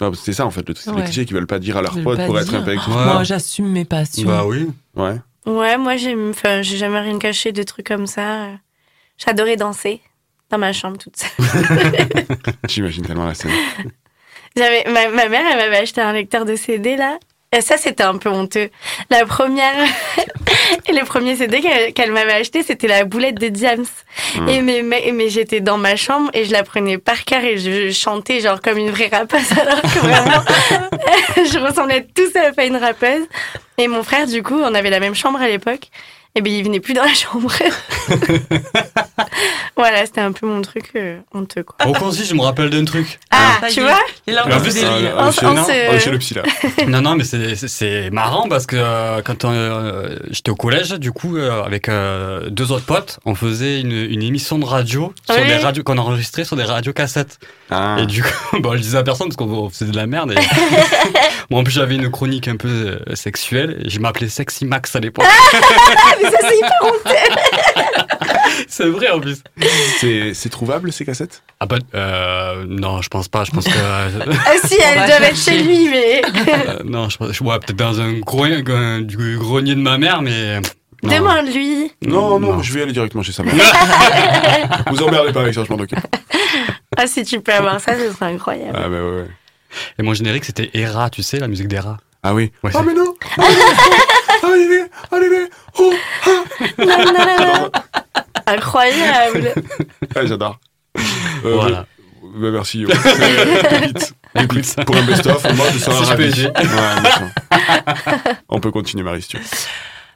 Non, 0.00 0.12
c'est 0.14 0.32
ça 0.32 0.46
en 0.46 0.50
fait, 0.50 0.68
le- 0.68 0.74
c'est 0.76 0.90
Ouais. 0.90 0.98
les 0.98 1.02
clichés 1.04 1.24
qui 1.26 1.34
veulent 1.34 1.48
pas 1.48 1.58
dire 1.58 1.76
à 1.76 1.82
leurs 1.82 2.00
potes 2.02 2.24
pour 2.24 2.38
être 2.38 2.48
dire. 2.50 2.60
un 2.60 2.62
peu 2.62 2.70
avec 2.70 2.80
Oh, 2.86 2.90
Moi, 2.92 3.24
j'assume 3.24 3.68
mes 3.68 3.84
passions. 3.84 4.28
Bah 4.28 4.44
oui. 4.46 4.68
Ouais. 4.94 5.16
Ouais, 5.46 5.76
moi, 5.76 5.96
j'aime- 5.96 6.30
enfin, 6.30 6.62
j'ai 6.62 6.76
jamais 6.76 7.00
rien 7.00 7.18
caché 7.18 7.50
de 7.52 7.62
trucs 7.64 7.86
comme 7.88 8.06
ça. 8.06 8.48
J'adorais 9.16 9.56
danser 9.56 10.00
dans 10.50 10.58
ma 10.58 10.72
chambre 10.72 10.98
toute 10.98 11.16
seule. 11.16 11.30
J'imagine 12.68 13.04
tellement 13.04 13.26
la 13.26 13.34
scène. 13.34 13.50
J'avais, 14.56 14.84
ma, 14.90 15.08
ma 15.08 15.28
mère, 15.28 15.42
elle 15.50 15.56
m'avait 15.58 15.78
acheté 15.78 16.00
un 16.00 16.12
lecteur 16.12 16.44
de 16.44 16.54
CD, 16.54 16.96
là. 16.96 17.18
Et 17.50 17.62
ça, 17.62 17.78
c'était 17.78 18.02
un 18.02 18.18
peu 18.18 18.28
honteux. 18.28 18.68
La 19.08 19.24
première, 19.24 19.74
et 20.86 20.92
le 20.92 21.04
premier 21.04 21.34
CD 21.34 21.62
qu'elle, 21.94 22.12
m'avait 22.12 22.34
acheté, 22.34 22.62
c'était 22.62 22.88
la 22.88 23.04
boulette 23.04 23.36
de 23.36 23.48
Diams. 23.48 23.86
Mm. 24.34 24.48
Et 24.48 24.60
mais, 24.60 24.82
mais, 24.82 25.12
mais 25.14 25.30
j'étais 25.30 25.60
dans 25.60 25.78
ma 25.78 25.96
chambre 25.96 26.30
et 26.34 26.44
je 26.44 26.52
la 26.52 26.62
prenais 26.62 26.98
par 26.98 27.24
cœur 27.24 27.42
et 27.42 27.56
je 27.56 27.90
chantais 27.90 28.40
genre 28.40 28.60
comme 28.60 28.76
une 28.76 28.90
vraie 28.90 29.08
rappeuse 29.10 29.50
alors 29.58 29.80
que 29.80 29.98
vraiment, 29.98 30.44
je 31.36 31.58
ressemblais 31.58 32.06
tout 32.14 32.30
seul 32.30 32.52
à 32.54 32.64
une 32.64 32.76
rappeuse. 32.76 33.26
Et 33.78 33.88
mon 33.88 34.02
frère, 34.02 34.26
du 34.26 34.42
coup, 34.42 34.60
on 34.60 34.74
avait 34.74 34.90
la 34.90 35.00
même 35.00 35.14
chambre 35.14 35.40
à 35.40 35.48
l'époque. 35.48 35.88
Et 36.34 36.40
ben, 36.40 36.52
il 36.52 36.62
venait 36.62 36.78
plus 36.80 36.94
dans 36.94 37.02
la 37.02 37.14
chambre. 37.14 37.50
voilà, 39.76 40.06
c'était 40.06 40.20
un 40.20 40.32
peu 40.32 40.46
mon 40.46 40.62
truc 40.62 40.90
euh, 40.94 41.18
honteux, 41.32 41.62
quoi. 41.64 41.86
Au 41.86 41.92
Concis, 41.92 42.26
je 42.26 42.34
me 42.34 42.42
rappelle 42.42 42.70
d'un 42.70 42.84
truc. 42.84 43.18
Ah, 43.30 43.58
y 43.68 43.72
tu 43.72 43.80
vois 43.80 43.98
il 44.26 44.36
a 44.36 44.44
En 44.44 44.46
encore 44.48 44.62
plus, 44.62 44.74
du 44.74 44.80
délire. 44.80 45.18
euh, 45.18 45.26
On- 45.28 45.32
chez- 45.32 45.46
on 45.46 45.54
non, 45.54 45.64
se- 45.64 45.90
On 45.90 45.94
est 45.94 46.00
chez 46.00 46.10
le 46.10 46.18
psy 46.18 46.34
là. 46.34 46.42
non, 46.86 47.00
non, 47.00 47.16
mais 47.16 47.24
c'est- 47.24 48.10
marrant 48.10 48.48
parce 48.48 48.66
que 48.66 48.76
euh, 48.78 49.20
quand 49.24 49.44
euh, 49.46 50.18
j'étais 50.30 50.50
au 50.50 50.54
collège, 50.56 50.90
du 50.90 51.10
coup, 51.12 51.36
euh, 51.36 51.62
avec 51.64 51.88
euh, 51.88 52.50
deux 52.50 52.70
autres 52.72 52.84
potes, 52.84 53.18
on 53.24 53.34
faisait 53.34 53.80
une, 53.80 53.92
une 53.92 54.22
émission 54.22 54.58
de 54.58 54.64
radio 54.64 55.12
sur 55.28 55.40
Oui. 55.40 55.46
des 55.48 55.56
radios 55.56 55.82
qu'on 55.82 55.98
enregistrait 55.98 56.44
sur 56.44 56.56
des 56.56 56.64
radios 56.64 56.92
cassettes. 56.92 57.38
Ah. 57.70 57.96
Et 58.00 58.06
du 58.06 58.22
coup, 58.22 58.28
bon, 58.60 58.72
je 58.76 58.78
disais 58.82 58.98
à 58.98 59.02
personne 59.02 59.28
parce 59.28 59.36
qu'on 59.36 59.70
faisait 59.70 59.90
de 59.90 59.96
la 59.96 60.06
merde. 60.06 60.32
Et... 60.32 60.36
Moi, 61.50 61.60
en 61.60 61.64
plus, 61.64 61.72
j'avais 61.72 61.96
une 61.96 62.10
chronique 62.10 62.46
un 62.48 62.56
peu 62.56 62.98
sexuelle. 63.14 63.82
Et 63.84 63.88
je 63.90 63.98
m'appelais 63.98 64.28
Sexy 64.28 64.64
Max 64.66 64.94
à 64.94 65.00
l'époque. 65.00 65.26
mais 66.22 66.30
ça, 66.30 66.36
c'est 66.40 66.56
hyper 66.56 66.82
honteux. 66.82 68.26
c'est 68.68 68.86
vrai 68.88 69.10
en 69.10 69.20
plus. 69.20 69.42
C'est 70.34 70.48
trouvable 70.50 70.92
ces 70.92 71.04
cassettes? 71.04 71.42
Ah 71.60 71.66
bah, 71.66 71.76
euh, 71.94 72.64
non, 72.68 73.02
je 73.02 73.08
pense 73.08 73.28
pas. 73.28 73.44
Je 73.44 73.50
pense 73.50 73.64
que. 73.64 73.70
euh, 73.74 74.08
Ah 74.46 74.52
si, 74.64 74.76
elles 74.80 75.06
doivent 75.08 75.22
être 75.22 75.36
chez 75.36 75.58
lui, 75.62 75.88
mais... 75.88 76.22
euh, 76.48 76.78
non, 76.84 77.08
je 77.08 77.16
pense, 77.18 77.32
je- 77.32 77.42
ouais, 77.44 77.58
peut-être 77.58 77.76
dans 77.76 78.00
un 78.00 78.14
grenier, 78.20 78.62
un- 78.68 79.00
du 79.00 79.38
grenier 79.38 79.74
de 79.74 79.80
ma 79.80 79.98
mère, 79.98 80.22
mais. 80.22 80.60
Demande-lui. 81.02 81.92
non, 82.02 82.40
non, 82.40 82.60
je 82.60 82.72
vais 82.72 82.82
aller 82.82 82.92
directement 82.92 83.22
chez 83.22 83.30
sa 83.32 83.44
mère. 83.44 83.54
Vous 84.90 85.00
emmerdez 85.02 85.32
pas 85.32 85.42
avec 85.42 85.54
ça, 85.54 85.62
je 85.64 85.72
m'en 85.72 85.78
occupe. 85.80 85.98
Ah, 86.96 87.06
si 87.06 87.22
tu 87.22 87.40
peux 87.40 87.52
avoir 87.52 87.80
ça, 87.80 87.92
ce 87.96 88.12
serait 88.12 88.32
incroyable. 88.32 88.72
Ah, 88.74 88.88
bah 88.88 88.96
ouais, 88.96 89.00
ouais. 89.20 89.26
Et 89.98 90.02
mon 90.02 90.12
générique, 90.14 90.44
c'était 90.44 90.70
Hera, 90.74 91.08
tu 91.10 91.22
sais, 91.22 91.38
la 91.38 91.46
musique 91.46 91.68
d'Hera. 91.68 91.98
Ah 92.24 92.34
oui. 92.34 92.50
Ouais, 92.64 92.72
Oh, 92.74 92.78
c'est- 92.80 92.84
mais 92.84 92.94
non 92.94 93.14
Allez, 94.52 94.84
allez, 95.12 95.48
oh 95.78 95.92
Non, 96.78 96.86
non, 96.86 97.12
non, 97.14 97.60
non. 97.62 97.70
Incroyable. 98.46 99.52
Ah, 100.14 100.26
J'adore. 100.26 100.58
Euh, 100.96 101.00
Voilà. 101.54 101.86
bah, 102.22 102.28
bah, 102.40 102.50
merci. 102.50 102.80
Yo. 102.80 102.88
Vite. 102.88 104.14
Écoute. 104.34 104.76
Pour 104.86 104.96
un 104.96 105.02
best-of, 105.06 105.54
moi, 105.54 105.66
je 105.72 105.78
serai 105.78 106.04
ravi. 106.04 106.46
Ouais. 106.46 108.32
On 108.48 108.60
peut 108.60 108.70
continuer, 108.70 109.02
Marie, 109.02 109.22
si 109.22 109.28
tu 109.28 109.36
veux. 109.38 109.44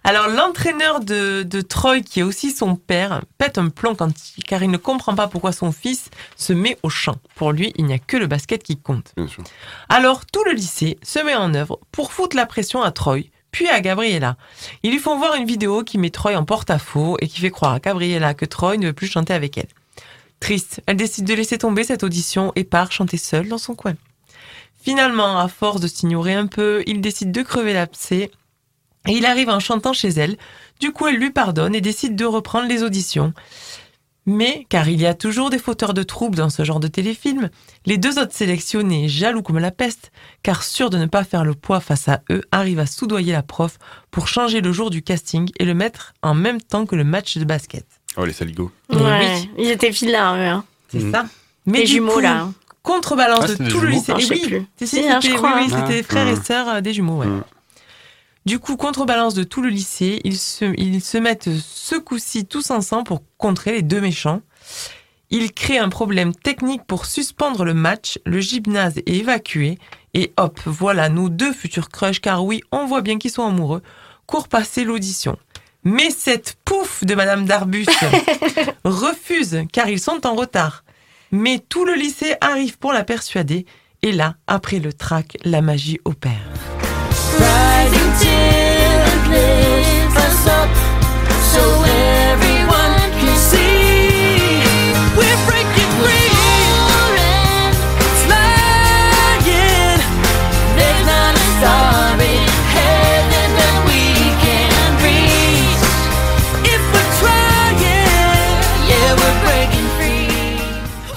Alors, 0.04 0.26
l'entraîneur 0.28 0.98
de, 0.98 1.44
de 1.44 1.60
Troy, 1.60 2.00
qui 2.00 2.20
est 2.20 2.22
aussi 2.24 2.50
son 2.50 2.74
père, 2.74 3.20
pète 3.38 3.56
un 3.56 3.68
plomb 3.68 3.94
quand 3.94 4.10
il- 4.36 4.42
car 4.42 4.60
il 4.64 4.70
ne 4.70 4.76
comprend 4.76 5.14
pas 5.14 5.28
pourquoi 5.28 5.52
son 5.52 5.70
fils 5.70 6.10
se 6.36 6.52
met 6.52 6.76
au 6.82 6.88
chant. 6.90 7.14
Pour 7.36 7.52
lui, 7.52 7.72
il 7.76 7.84
n'y 7.84 7.92
a 7.94 7.98
que 8.00 8.16
le 8.16 8.26
basket 8.26 8.64
qui 8.64 8.76
compte. 8.80 9.12
Bien 9.16 9.28
sûr. 9.28 9.44
Alors, 9.88 10.26
tout 10.26 10.42
le 10.44 10.52
lycée 10.52 10.98
se 11.04 11.20
met 11.20 11.36
en 11.36 11.54
œuvre 11.54 11.78
pour 11.92 12.12
foutre 12.12 12.34
la 12.34 12.46
pression 12.46 12.82
à 12.82 12.90
Troy, 12.90 13.18
puis 13.52 13.68
à 13.68 13.80
Gabriella. 13.80 14.36
Ils 14.82 14.90
lui 14.90 14.98
font 14.98 15.16
voir 15.16 15.36
une 15.36 15.46
vidéo 15.46 15.84
qui 15.84 15.98
met 15.98 16.10
Troy 16.10 16.34
en 16.34 16.44
porte-à-faux 16.44 17.16
et 17.20 17.28
qui 17.28 17.40
fait 17.40 17.50
croire 17.50 17.74
à 17.74 17.78
Gabriella 17.78 18.34
que 18.34 18.46
Troy 18.46 18.78
ne 18.78 18.88
veut 18.88 18.92
plus 18.92 19.06
chanter 19.06 19.34
avec 19.34 19.56
elle. 19.58 19.68
Triste, 20.40 20.80
elle 20.86 20.96
décide 20.96 21.26
de 21.26 21.34
laisser 21.34 21.58
tomber 21.58 21.84
cette 21.84 22.02
audition 22.02 22.50
et 22.56 22.64
part 22.64 22.90
chanter 22.90 23.18
seule 23.18 23.46
dans 23.46 23.58
son 23.58 23.76
coin. 23.76 23.94
Finalement, 24.82 25.38
à 25.38 25.46
force 25.46 25.80
de 25.80 25.86
s'ignorer 25.86 26.34
un 26.34 26.48
peu, 26.48 26.82
il 26.86 27.00
décide 27.00 27.30
de 27.30 27.42
crever 27.42 27.72
l'abcès 27.74 28.32
et 29.06 29.12
il 29.12 29.26
arrive 29.26 29.48
en 29.48 29.60
chantant 29.60 29.92
chez 29.92 30.08
elle. 30.08 30.36
Du 30.80 30.90
coup, 30.90 31.06
elle 31.06 31.16
lui 31.16 31.30
pardonne 31.30 31.74
et 31.74 31.80
décide 31.80 32.16
de 32.16 32.24
reprendre 32.24 32.66
les 32.66 32.82
auditions. 32.82 33.32
Mais, 34.24 34.66
car 34.68 34.88
il 34.88 35.00
y 35.00 35.06
a 35.06 35.14
toujours 35.14 35.50
des 35.50 35.58
fauteurs 35.58 35.94
de 35.94 36.02
troubles 36.04 36.36
dans 36.36 36.48
ce 36.50 36.62
genre 36.64 36.78
de 36.78 36.86
téléfilm, 36.86 37.50
les 37.86 37.98
deux 37.98 38.20
autres 38.20 38.32
sélectionnés, 38.34 39.08
jaloux 39.08 39.42
comme 39.42 39.58
la 39.58 39.72
peste, 39.72 40.12
car 40.44 40.62
sûrs 40.62 40.90
de 40.90 40.98
ne 40.98 41.06
pas 41.06 41.24
faire 41.24 41.44
le 41.44 41.54
poids 41.54 41.80
face 41.80 42.08
à 42.08 42.20
eux, 42.30 42.42
arrivent 42.52 42.78
à 42.78 42.86
soudoyer 42.86 43.32
la 43.32 43.42
prof 43.42 43.78
pour 44.12 44.28
changer 44.28 44.60
le 44.60 44.70
jour 44.72 44.90
du 44.90 45.02
casting 45.02 45.50
et 45.58 45.64
le 45.64 45.74
mettre 45.74 46.14
en 46.22 46.34
même 46.34 46.60
temps 46.60 46.86
que 46.86 46.94
le 46.94 47.02
match 47.04 47.36
de 47.36 47.44
basket. 47.44 47.84
Oh, 48.16 48.24
les 48.24 48.32
saligots. 48.32 48.70
Eh 48.92 48.96
Ouais, 48.96 49.34
oui. 49.34 49.50
ils 49.58 49.70
étaient 49.70 49.90
vilains, 49.90 50.36
eux. 50.36 50.46
Hein. 50.48 50.64
C'est 50.88 51.00
Mhm. 51.00 51.12
ça. 51.12 51.24
Les 51.66 51.80
du 51.84 51.86
jumeaux, 51.92 52.12
coup, 52.12 52.20
là. 52.20 52.48
Contrebalance 52.84 53.44
Ah, 53.44 53.48
de 53.48 53.54
tout 53.54 53.62
le 53.62 53.70
jumeaux 53.70 53.86
lycée. 53.86 54.12
Ah, 54.14 54.18
je 54.20 54.26
sais 54.26 54.34
oui, 54.34 54.40
plus. 54.46 54.66
Je 54.80 54.86
c'était- 54.86 55.34
crois, 55.34 55.54
oui, 55.56 55.72
oui, 55.88 56.02
frères 56.04 56.28
et 56.28 56.36
sœurs 56.36 56.68
euh, 56.68 56.80
des 56.80 56.92
jumeaux, 56.92 57.18
ouais. 57.18 57.26
Mhm. 57.26 57.42
Du 58.44 58.58
coup, 58.58 58.76
contrebalance 58.76 59.34
de 59.34 59.44
tout 59.44 59.62
le 59.62 59.68
lycée, 59.68 60.20
ils 60.24 60.36
se, 60.36 60.64
ils 60.76 61.00
se 61.00 61.16
mettent 61.16 61.50
ce 61.60 61.94
coup-ci 61.94 62.44
tous 62.44 62.70
ensemble 62.72 63.04
pour 63.04 63.22
contrer 63.38 63.72
les 63.72 63.82
deux 63.82 64.00
méchants. 64.00 64.42
Ils 65.30 65.52
créent 65.52 65.78
un 65.78 65.88
problème 65.88 66.34
technique 66.34 66.84
pour 66.84 67.06
suspendre 67.06 67.64
le 67.64 67.72
match, 67.72 68.18
le 68.26 68.40
gymnase 68.40 68.98
est 68.98 69.08
évacué, 69.08 69.78
et 70.12 70.32
hop, 70.36 70.60
voilà 70.66 71.08
nos 71.08 71.28
deux 71.28 71.52
futurs 71.52 71.88
crushs, 71.88 72.20
car 72.20 72.44
oui, 72.44 72.60
on 72.72 72.84
voit 72.84 73.00
bien 73.00 73.18
qu'ils 73.18 73.30
sont 73.30 73.46
amoureux, 73.46 73.82
courent 74.26 74.48
passer 74.48 74.84
l'audition. 74.84 75.38
Mais 75.84 76.10
cette 76.10 76.56
pouf 76.64 77.04
de 77.04 77.14
Madame 77.14 77.46
Darbus 77.46 77.86
refuse, 78.84 79.62
car 79.72 79.88
ils 79.88 80.00
sont 80.00 80.26
en 80.26 80.34
retard. 80.34 80.84
Mais 81.30 81.60
tout 81.60 81.84
le 81.84 81.94
lycée 81.94 82.34
arrive 82.40 82.76
pour 82.78 82.92
la 82.92 83.04
persuader, 83.04 83.66
et 84.02 84.12
là, 84.12 84.34
après 84.48 84.80
le 84.80 84.92
trac, 84.92 85.38
la 85.44 85.62
magie 85.62 86.00
opère. 86.04 86.81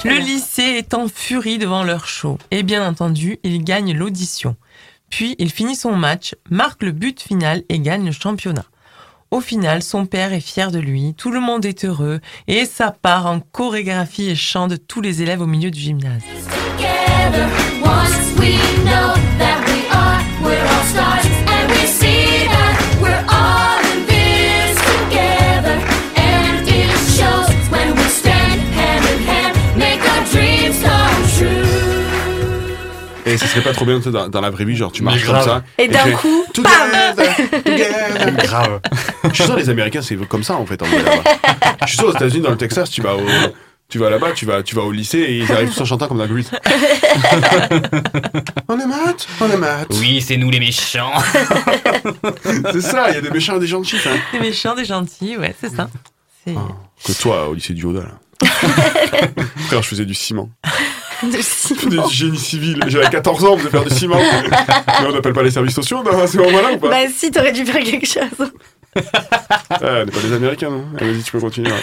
Le 0.05 0.19
lycée 0.19 0.61
est 0.61 0.93
en 0.93 1.07
furie 1.07 1.57
devant 1.57 1.83
leur 1.83 2.07
show. 2.07 2.37
Et 2.51 2.61
bien 2.61 2.87
entendu, 2.87 3.39
il 3.43 3.63
gagne 3.63 3.91
l'audition. 3.91 4.55
Puis 5.15 5.37
il 5.39 5.49
finit 5.49 5.77
son 5.77 5.95
match, 5.95 6.35
marque 6.49 6.83
le 6.83 6.91
but 6.91 7.21
final 7.21 7.63
et 7.69 7.79
gagne 7.79 8.05
le 8.05 8.11
championnat. 8.11 8.65
Au 9.31 9.39
final, 9.39 9.81
son 9.81 10.05
père 10.05 10.33
est 10.33 10.41
fier 10.41 10.71
de 10.71 10.79
lui, 10.79 11.13
tout 11.13 11.31
le 11.31 11.39
monde 11.39 11.63
est 11.63 11.85
heureux, 11.85 12.19
et 12.49 12.65
ça 12.65 12.91
part 12.91 13.25
en 13.25 13.39
chorégraphie 13.39 14.29
et 14.29 14.35
chant 14.35 14.67
de 14.67 14.75
tous 14.75 14.99
les 14.99 15.21
élèves 15.21 15.39
au 15.39 15.45
milieu 15.45 15.71
du 15.71 15.79
gymnase. 15.79 16.21
Et 33.25 33.37
ce 33.37 33.47
serait 33.47 33.61
pas 33.61 33.73
trop 33.73 33.85
bien 33.85 33.99
dans, 33.99 34.27
dans 34.29 34.41
la 34.41 34.49
vraie 34.51 34.65
vie, 34.65 34.75
genre 34.75 34.91
tu 34.91 35.01
marches 35.03 35.25
comme 35.25 35.41
ça. 35.41 35.63
Et 35.77 35.87
d'un 35.87 36.11
coup, 36.11 36.43
together. 36.53 37.35
Grave. 38.43 38.79
Je 39.23 39.29
suis 39.33 39.43
sûr 39.43 39.55
les 39.55 39.69
Américains 39.69 40.01
c'est 40.01 40.15
comme 40.27 40.43
ça 40.43 40.53
en 40.55 40.65
fait. 40.65 40.81
En. 40.81 40.85
Je 40.85 41.87
suis 41.87 41.97
sûr 41.97 42.07
aux 42.07 42.13
États-Unis, 42.13 42.41
dans 42.41 42.51
le 42.51 42.57
Texas, 42.57 42.89
tu 42.89 43.01
vas 43.01 43.15
au, 43.15 43.21
tu 43.89 43.97
vas 43.99 44.09
là-bas, 44.09 44.31
tu 44.33 44.45
vas, 44.45 44.61
tu 44.63 44.75
vas 44.75 44.83
au 44.83 44.91
lycée 44.91 45.19
et 45.19 45.37
ils 45.39 45.51
arrivent 45.51 45.69
tous 45.73 45.81
en 45.81 45.85
chantant 45.85 46.07
comme 46.07 46.17
dans 46.19 46.27
Grease. 46.27 46.51
on 48.67 48.79
est 48.79 48.85
mat, 48.87 49.27
on 49.41 49.49
est 49.51 49.57
mat. 49.57 49.85
Oui, 49.91 50.21
c'est 50.21 50.37
nous 50.37 50.49
les 50.49 50.59
méchants. 50.59 51.11
C'est 52.71 52.81
ça, 52.81 53.09
il 53.09 53.15
y 53.15 53.17
a 53.17 53.21
des 53.21 53.29
méchants 53.31 53.55
et 53.57 53.59
des 53.59 53.67
gentils. 53.67 53.97
hein. 54.05 54.17
Des 54.33 54.39
méchants, 54.39 54.75
des 54.75 54.85
gentils, 54.85 55.37
ouais, 55.37 55.55
c'est 55.59 55.73
ça. 55.75 55.87
C'est- 56.45 56.53
Que 57.05 57.11
toi 57.19 57.47
au 57.49 57.53
lycée 57.55 57.73
du 57.73 57.83
Yoda 57.83 58.01
là. 58.01 58.47
Frère, 59.67 59.81
je 59.81 59.87
faisais 59.87 60.05
du 60.05 60.13
ciment. 60.13 60.49
De 61.31 61.37
Je 61.37 61.41
ciment. 61.41 62.07
génie 62.07 62.37
civil. 62.37 62.79
J'avais 62.87 63.09
14 63.09 63.45
ans, 63.45 63.53
on 63.53 63.57
faisait 63.57 63.69
faire 63.69 63.83
du 63.83 63.89
ciment. 63.95 64.17
Mais 64.17 65.07
on 65.07 65.11
n'appelle 65.11 65.33
pas 65.33 65.43
les 65.43 65.51
services 65.51 65.75
sociaux 65.75 66.03
dans 66.03 66.25
ces 66.27 66.37
moments-là 66.37 66.73
ou 66.73 66.77
pas 66.77 66.89
Bah 66.89 67.09
si, 67.13 67.31
t'aurais 67.31 67.51
dû 67.53 67.65
faire 67.65 67.83
quelque 67.83 68.07
chose. 68.07 68.51
Ah, 69.69 69.79
On 69.81 70.05
n'est 70.05 70.11
pas 70.11 70.19
des 70.21 70.33
Américains, 70.33 70.69
non 70.69 70.85
Ah, 70.99 71.03
Vas-y, 71.03 71.21
tu 71.21 71.31
peux 71.33 71.39
continuer. 71.41 71.69
ouais. 71.69 71.77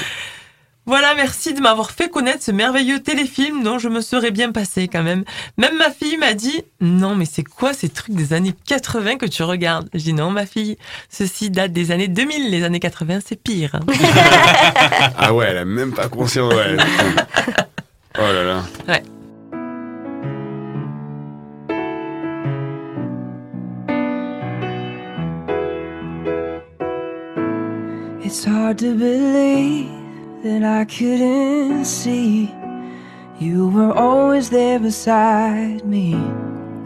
Voilà, 0.87 1.15
merci 1.15 1.53
de 1.55 1.61
m'avoir 1.61 1.91
fait 1.93 2.09
connaître 2.09 2.43
ce 2.43 2.51
merveilleux 2.51 2.99
téléfilm 3.01 3.63
dont 3.63 3.79
je 3.79 3.89
me 3.89 4.01
serais 4.01 4.31
bien 4.33 4.51
passé 4.51 4.89
quand 4.89 5.03
même. 5.05 5.23
Même 5.59 5.77
ma 5.77 5.91
fille 5.91 6.17
m'a 6.17 6.33
dit 6.35 6.63
Non, 6.81 7.15
mais 7.15 7.25
c'est 7.25 7.45
quoi 7.45 7.73
ces 7.75 7.89
trucs 7.89 8.17
des 8.17 8.33
années 8.33 8.55
80 8.67 9.17
que 9.17 9.27
tu 9.27 9.43
regardes? 9.45 9.89
Je 9.95 10.01
dis 10.01 10.13
Non, 10.13 10.31
ma 10.31 10.45
fille, 10.47 10.79
ceci 11.09 11.51
date 11.51 11.73
des 11.73 11.93
années 11.93 12.09
2000. 12.09 12.51
Les 12.51 12.65
années 12.65 12.81
80, 12.81 13.19
c'est 13.25 13.41
pire. 13.41 13.79
Ah 15.19 15.33
ouais, 15.35 15.47
elle 15.51 15.59
a 15.59 15.65
même 15.65 15.93
pas 15.93 16.09
conscience. 16.09 16.53
Ouais. 16.53 16.77
Oh 18.19 18.21
là 18.23 18.43
là. 18.45 18.63
Ouais. 18.89 19.03
Hard 28.73 28.79
to 28.79 28.95
believe 28.95 29.91
that 30.43 30.63
I 30.63 30.87
couldn't 30.87 31.85
see 31.85 32.51
you 33.39 33.69
were 33.69 33.93
always 33.93 34.49
there 34.49 34.79
beside 34.79 35.85
me. 35.85 36.15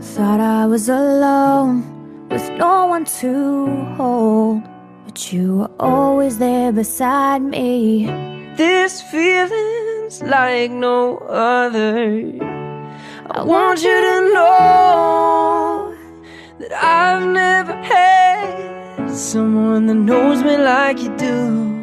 Thought 0.01 0.41
I 0.41 0.67
was 0.67 0.89
alone 0.89 1.85
with 2.29 2.51
no 2.59 2.87
one 2.87 3.05
to 3.21 3.67
hold, 3.97 4.63
but 5.05 5.33
you 5.33 5.59
were 5.59 5.71
always 5.79 6.39
there 6.39 6.73
beside 6.73 7.43
me. 7.43 8.07
This 8.57 9.03
feeling's 9.03 10.23
like 10.23 10.73
no 10.73 11.19
other. 11.19 12.33
I 13.31 13.45
want 13.45 13.79
you 13.85 13.97
to 14.09 14.17
know 14.35 15.95
that 16.59 16.73
I've 16.73 17.27
never 17.29 17.75
had 17.75 19.11
someone 19.17 19.87
that 19.87 19.95
knows 19.95 20.43
me 20.43 20.57
like 20.57 20.99
you 20.99 21.17
do, 21.17 21.76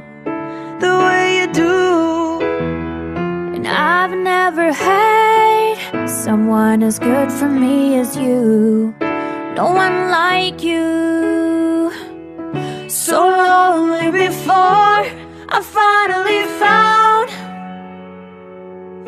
the 0.84 0.96
way 1.08 1.24
you 1.40 1.48
do. 1.66 1.76
And 3.56 3.66
I've 3.68 4.16
never 4.34 4.68
had 4.74 6.08
someone 6.08 6.84
as 6.84 7.00
good 7.00 7.32
for 7.32 7.50
me 7.64 8.00
as 8.04 8.18
you. 8.18 8.94
No 9.56 9.68
one 9.84 9.98
like 10.22 10.60
you. 10.62 11.92
So 12.90 13.18
lonely 13.50 14.10
before 14.26 15.00
I 15.56 15.60
finally 15.80 16.44
found 16.62 17.30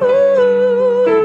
ooh, 0.02 1.18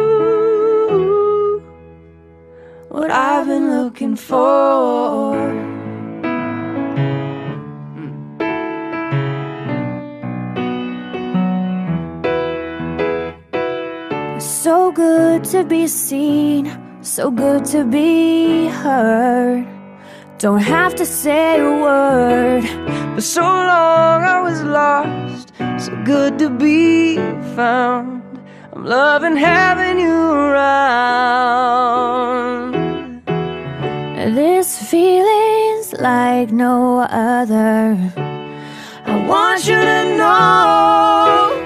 what 2.88 3.10
I've 3.10 3.46
been 3.46 3.66
looking 3.78 4.16
for. 4.16 5.69
So 14.50 14.90
good 14.90 15.44
to 15.52 15.62
be 15.62 15.86
seen, 15.86 16.76
so 17.02 17.30
good 17.30 17.64
to 17.66 17.84
be 17.84 18.66
heard. 18.66 19.64
Don't 20.38 20.58
have 20.58 20.96
to 20.96 21.06
say 21.06 21.60
a 21.60 21.70
word. 21.80 22.64
For 23.14 23.20
so 23.20 23.42
long 23.42 24.24
I 24.24 24.40
was 24.42 24.60
lost, 24.64 25.52
so 25.78 25.94
good 26.04 26.36
to 26.40 26.50
be 26.50 27.16
found. 27.54 28.22
I'm 28.72 28.84
loving 28.84 29.36
having 29.36 30.00
you 30.00 30.32
around. 30.32 31.52
This 34.34 34.82
feeling's 34.90 35.92
like 35.92 36.50
no 36.50 37.02
other. 37.08 37.96
I 39.06 39.26
want 39.28 39.64
you 39.68 39.76
to 39.76 40.16
know 40.18 41.59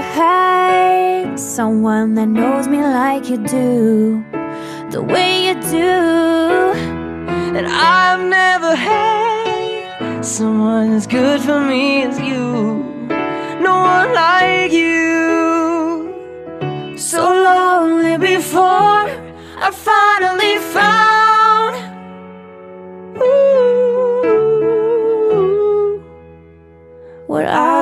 had 0.00 1.38
someone 1.38 2.14
that 2.14 2.26
knows 2.26 2.68
me 2.68 2.78
like 2.82 3.28
you 3.28 3.38
do, 3.38 4.24
the 4.90 5.02
way 5.02 5.46
you 5.46 5.54
do. 5.54 6.72
And 7.56 7.66
I've 7.66 8.20
never 8.20 8.74
had 8.74 10.24
someone 10.24 10.92
as 10.92 11.06
good 11.06 11.40
for 11.40 11.60
me 11.60 12.02
as 12.02 12.18
you. 12.20 12.84
No 13.60 13.74
one 13.94 14.12
like 14.14 14.72
you. 14.72 16.14
So 16.96 17.22
lonely 17.22 18.18
before 18.18 19.08
I 19.66 19.70
finally 19.72 20.58
found 20.74 21.74
ooh, 23.22 24.38
what 27.26 27.44
been 27.46 27.77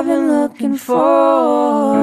looking 0.67 0.77
for. 0.77 1.95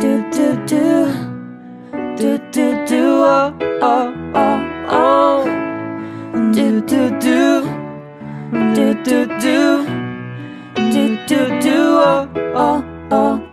Do, 0.00 0.30
do, 0.30 0.66
do. 0.66 1.06
Do, 2.16 2.38
do, 2.52 2.86
do. 2.86 3.24
Oh, 3.24 3.52
oh, 3.82 4.14
oh, 4.34 4.60
oh. 4.88 5.44
Do, 6.52 6.80
do, 6.80 7.10
do. 7.20 7.62
Do, 8.74 8.94
do, 9.02 9.26
do. 9.40 9.86
Do, 10.74 11.26
do, 11.26 11.60
do. 11.60 11.76
Oh, 11.76 12.28
oh, 12.54 12.84
oh. 13.10 13.43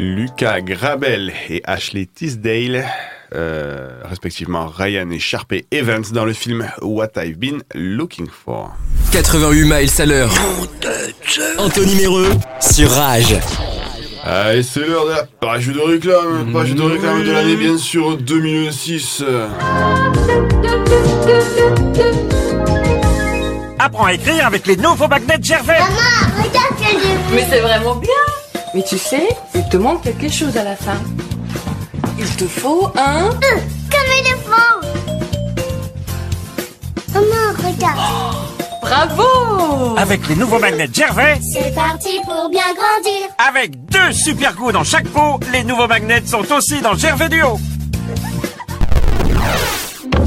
Lucas 0.00 0.62
Grabel 0.62 1.30
et 1.50 1.60
Ashley 1.64 2.06
Tisdale, 2.06 2.86
euh, 3.34 4.00
respectivement 4.04 4.66
Ryan 4.66 5.10
et 5.10 5.18
Sharpay 5.18 5.66
Evans 5.70 6.04
dans 6.12 6.24
le 6.24 6.32
film 6.32 6.66
What 6.80 7.10
I've 7.18 7.36
Been 7.36 7.62
Looking 7.74 8.26
For. 8.26 8.74
88 9.12 9.64
miles 9.64 9.90
à 9.98 10.06
l'heure. 10.06 10.32
Anthony 11.58 11.96
Méreux 11.96 12.30
sur 12.60 12.90
Rage. 12.90 13.36
Ah, 14.24 14.54
et 14.54 14.62
c'est 14.62 14.86
l'heure 14.86 15.04
de 15.04 15.10
la 15.10 15.24
page 15.24 15.66
de 15.66 15.78
réclame, 15.78 16.50
page 16.50 16.74
de 16.74 16.82
réclame 16.82 17.22
de 17.22 17.32
l'année 17.32 17.56
bien 17.56 17.76
sûr 17.76 18.16
2006. 18.16 19.22
Apprends 23.78 24.06
à 24.06 24.14
écrire 24.14 24.46
avec 24.46 24.66
les 24.66 24.76
nouveaux 24.76 25.08
magnets 25.08 25.38
Gervais. 25.42 25.76
Mais 27.34 27.46
c'est 27.50 27.60
vraiment 27.60 27.96
bien 27.96 28.39
Mais 28.74 28.82
tu 28.82 28.98
sais, 28.98 29.28
il 29.54 29.68
te 29.68 29.76
manque 29.76 30.02
quelque 30.02 30.28
chose 30.28 30.56
à 30.56 30.64
la 30.64 30.76
fin. 30.76 30.98
Il 32.18 32.36
te 32.36 32.44
faut 32.46 32.86
un... 32.96 33.30
Comme 33.30 34.12
éléphant 34.20 34.80
Maman, 37.12 37.52
regarde 37.58 37.98
Bravo 38.80 39.96
Avec 39.96 40.28
les 40.28 40.36
nouveaux 40.36 40.58
magnets 40.58 40.88
Gervais, 40.92 41.38
C'est 41.52 41.74
parti 41.74 42.20
pour 42.24 42.48
bien 42.50 42.62
grandir 42.74 43.30
avec 43.48 43.84
deux 43.86 44.12
super 44.12 44.54
goûts 44.54 44.70
dans 44.70 44.84
chaque 44.84 45.08
pot, 45.08 45.40
les 45.52 45.64
nouveaux 45.64 45.86
magnets 45.86 46.22
sont 46.26 46.44
aussi 46.52 46.80
dans 46.82 46.94
Gervais 46.94 47.28
Duo. 47.30 47.58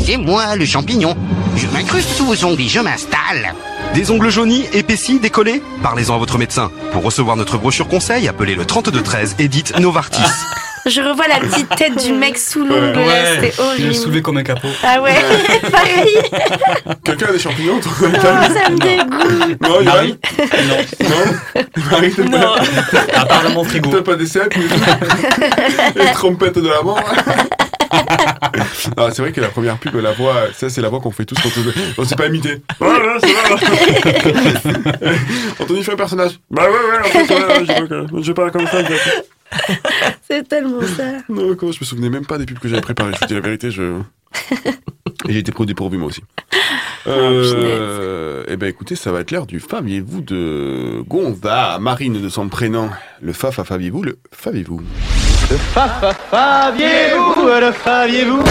C'est 0.04 0.18
moi, 0.18 0.56
le 0.56 0.66
champignon. 0.66 1.16
Je 1.56 1.68
m'incruste 1.68 2.10
sous 2.10 2.26
vos 2.26 2.36
zombies, 2.36 2.70
je 2.70 2.80
m'installe. 2.80 3.54
Des 3.94 4.10
ongles 4.12 4.30
jaunis, 4.30 4.66
épaissis, 4.74 5.20
décollés 5.20 5.62
Parlez-en 5.84 6.16
à 6.16 6.18
votre 6.18 6.38
médecin. 6.38 6.72
Pour 6.92 7.04
recevoir 7.04 7.36
notre 7.36 7.58
brochure 7.58 7.88
conseil, 7.88 8.28
appelez 8.28 8.56
le 8.56 8.66
3213 8.66 9.36
et 9.40 9.48
dites 9.48 9.78
Novartis. 9.80 10.22
Je 10.86 11.00
revois 11.00 11.28
la 11.30 11.40
petite 11.40 11.70
tête 11.78 12.04
du 12.06 12.12
mec 12.12 12.38
sous 12.38 12.60
l'ongle, 12.66 13.00
là, 13.00 13.36
c'était 13.36 13.54
il 13.56 13.60
est 13.60 13.60
horrible. 13.62 13.96
soulevé 13.96 14.22
comme 14.22 14.36
un 14.36 14.44
capot. 14.44 14.68
Ah 14.84 15.02
ouais, 15.02 15.14
pareil. 15.72 16.10
Quelqu'un 17.06 17.28
a 17.28 17.32
des 17.32 17.40
champignons 17.40 17.78
de 17.78 17.84
Oh, 17.86 18.54
ça 18.54 18.70
me 18.70 18.78
dégoûte. 18.78 19.62
Non, 19.62 19.82
Marie 19.82 20.18
Non. 20.68 21.08
Non 21.08 21.64
Marie, 21.90 22.14
Non. 22.30 22.40
pas... 22.92 23.00
Apparemment 23.22 23.64
frigo. 23.64 23.92
T'as 23.92 24.02
pas 24.02 24.16
des 24.16 24.26
cercles 24.28 24.60
Les 25.96 26.12
trompettes 26.12 26.60
de 26.60 26.68
la 26.68 26.82
mort 26.82 27.00
Non, 28.98 29.10
c'est 29.12 29.22
vrai 29.22 29.32
que 29.32 29.42
la 29.42 29.50
première 29.50 29.78
pub, 29.78 29.96
la 29.96 30.12
voix, 30.12 30.48
ça 30.54 30.70
c'est 30.70 30.82
la 30.82 30.90
voix 30.90 31.00
qu'on 31.00 31.12
fait 31.12 31.26
tous 31.26 31.36
quand 31.36 31.50
on... 31.58 32.02
On 32.02 32.06
sait 32.06 32.16
pas. 32.16 32.28
Ouais, 32.28 32.40
ouais, 32.40 32.54
va. 32.80 33.18
Anthony 35.60 35.84
fait 35.84 35.94
un 35.94 35.96
personnage. 35.96 36.40
Bah 36.52 36.64
ouais, 36.64 36.70
ouais, 36.70 37.00
en 37.00 37.04
fait, 37.04 37.34
ouais, 37.34 37.66
je, 38.18 38.22
je 38.24 38.32
parle 38.32 38.52
comme 38.52 38.68
ça. 38.68 38.80
C'est 40.28 40.48
tellement 40.48 40.82
ça. 40.82 41.04
Non, 41.30 41.56
comment 41.56 41.72
je 41.72 41.80
me 41.80 41.86
souvenais 41.86 42.10
même 42.10 42.26
pas 42.26 42.38
des 42.38 42.46
pubs 42.46 42.60
que 42.60 42.68
j'avais 42.68 42.82
préparées. 42.82 43.14
Je 43.14 43.20
vous 43.20 43.26
dis 43.28 43.34
la 43.34 43.40
vérité, 43.42 43.72
je. 43.72 44.00
Et 45.28 45.30
j'ai 45.34 45.40
été 45.40 45.52
pro 45.52 45.66
dépourvu 45.66 45.98
moi 45.98 46.08
aussi. 46.08 46.24
Euh, 47.06 48.44
eh 48.48 48.56
ben 48.56 48.68
écoutez, 48.68 48.96
ça 48.96 49.12
va 49.12 49.22
être 49.22 49.32
l'heure 49.32 49.46
du 49.46 49.60
Faviez-vous 49.60 50.22
de 50.22 51.04
Gonza, 51.08 51.78
Marine 51.80 52.22
de 52.22 52.30
son 52.30 52.48
prénom. 52.50 52.90
Le 53.22 53.34
Faf 53.34 53.60
à 53.60 53.64
Faviez-vous, 53.64 54.04
le 54.04 54.18
Faviez-vous. 54.32 54.82
Le 55.54 55.60
fa 55.60 55.88
fa 55.88 56.14
faviez-vous, 56.32 57.46
le 57.46 57.72
faviez-vous 57.72 58.42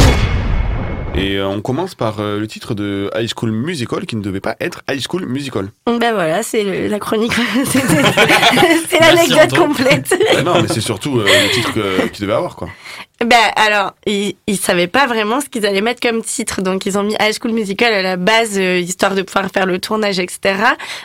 Et 1.17 1.35
euh, 1.37 1.49
on 1.49 1.61
commence 1.61 1.97
par 1.97 2.21
euh, 2.21 2.39
le 2.39 2.47
titre 2.47 2.75
de 2.75 3.11
High 3.17 3.29
School 3.37 3.51
Musical 3.51 4.07
qui 4.07 4.15
ne 4.15 4.23
devait 4.23 4.39
pas 4.39 4.55
être 4.61 4.83
High 4.89 5.03
School 5.05 5.27
Musical. 5.27 5.71
Ben 5.85 6.13
voilà, 6.15 6.45
c'est 6.45 6.87
la 6.87 7.01
chronique. 7.01 7.33
C'est 7.65 9.01
l'anecdote 9.01 9.59
complète. 9.59 10.15
Ah 10.37 10.43
non, 10.45 10.63
mais 10.63 10.69
c'est 10.69 10.81
surtout 10.81 11.19
euh, 11.19 11.25
le 11.25 11.51
titre 11.53 11.73
que- 11.75 12.07
qu'il 12.07 12.25
devait 12.25 12.37
avoir 12.37 12.55
quoi. 12.55 12.69
Ben 13.25 13.37
alors, 13.57 13.95
ils, 14.07 14.37
ils 14.47 14.57
savaient 14.57 14.87
pas 14.89 15.07
vraiment 15.07 15.41
ce 15.41 15.47
qu'ils 15.49 15.65
allaient 15.67 15.81
mettre 15.81 16.01
comme 16.07 16.23
titre, 16.23 16.61
donc 16.63 16.87
ils 16.87 16.99
ont 16.99 17.03
mis 17.03 17.15
High 17.21 17.35
School 17.41 17.53
Musical 17.53 17.93
à 17.93 18.03
la 18.03 18.17
base, 18.17 18.59
euh, 18.59 18.79
histoire 18.79 19.15
de 19.17 19.23
pouvoir 19.23 19.49
faire 19.53 19.67
le 19.67 19.79
tournage, 19.81 20.19
etc. 20.21 20.55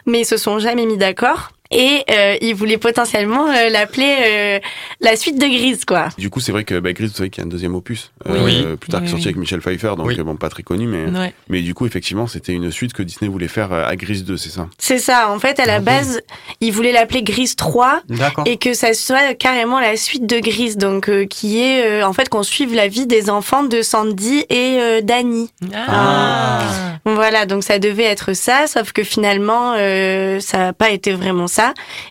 Mais 0.05 0.21
ils 0.21 0.25
se 0.25 0.37
sont 0.37 0.59
jamais 0.59 0.85
mis 0.85 0.97
d'accord. 0.97 1.51
Et 1.71 2.03
euh, 2.11 2.35
ils 2.41 2.55
voulaient 2.55 2.77
potentiellement 2.77 3.47
euh, 3.49 3.69
l'appeler 3.69 4.15
euh, 4.25 4.59
la 5.01 5.15
suite 5.15 5.37
de 5.39 5.45
Grise, 5.45 5.85
quoi. 5.85 6.09
Du 6.17 6.29
coup, 6.29 6.39
c'est 6.39 6.51
vrai 6.51 6.63
que 6.63 6.79
bah, 6.79 6.93
Gris, 6.93 7.07
vous 7.07 7.13
savez 7.13 7.29
qu'il 7.29 7.41
y 7.41 7.45
a 7.45 7.47
un 7.47 7.49
deuxième 7.49 7.75
opus. 7.75 8.11
Oui. 8.27 8.63
plus 8.79 8.89
tard, 8.89 9.01
qui 9.01 9.07
est 9.07 9.07
Oui, 9.07 9.09
sorti 9.11 9.15
oui. 9.15 9.23
avec 9.27 9.35
Michel 9.37 9.61
Pfeiffer, 9.61 9.93
donc 9.97 10.05
Oui. 10.07 10.15
bon, 10.21 10.35
pas 10.35 10.49
très 10.49 10.63
connu, 10.63 10.87
mais, 10.87 11.05
Ouais. 11.17 11.33
mais 11.49 11.61
du 11.61 11.73
coup, 11.73 11.85
effectivement, 11.85 12.27
c'était 12.27 12.53
une 12.53 12.71
suite 12.71 12.93
que 12.93 13.03
Disney 13.03 13.29
voulait 13.29 13.47
faire 13.47 13.71
à 13.73 13.95
Gris 13.95 14.21
2, 14.23 14.37
c'est 14.37 14.49
ça? 14.49 14.67
C'est 14.77 14.99
ça, 14.99 15.29
en 15.31 15.39
fait, 15.39 15.59
à 15.59 15.65
la 15.65 15.79
base, 15.79 16.21
ils 16.61 16.71
voulaient 16.71 16.91
l'appeler 16.91 17.23
Grise 17.23 17.55
3 17.55 18.01
D'accord. 18.09 18.43
et 18.47 18.57
que 18.57 18.73
ça 18.73 18.93
soit 18.93 19.33
carrément 19.33 19.79
la 19.79 19.95
suite 19.97 20.25
de 20.25 20.39
Grise, 20.39 20.77
donc 20.77 21.09
euh, 21.09 21.25
qui 21.25 21.59
est 21.61 21.85
euh, 21.85 22.05
en 22.07 22.13
fait 22.13 22.29
qu'on 22.29 22.43
suive 22.43 22.73
la 22.73 22.87
vie 22.87 23.07
des 23.07 23.29
enfants 23.29 23.63
de 23.63 23.81
Sandy 23.81 24.45
et 24.49 24.77
euh, 24.79 25.01
Danny. 25.01 25.49
Ah. 25.75 26.59
Voilà, 27.05 27.45
donc 27.45 27.63
ça 27.63 27.79
devait 27.79 28.03
être 28.03 28.33
ça, 28.33 28.67
sauf 28.67 28.91
que 28.91 29.03
finalement, 29.03 29.73
euh, 29.77 30.39
ça 30.39 30.57
n'a 30.57 30.73
pas 30.73 30.89
été 30.89 31.13
vraiment 31.13 31.47
ça. 31.47 31.56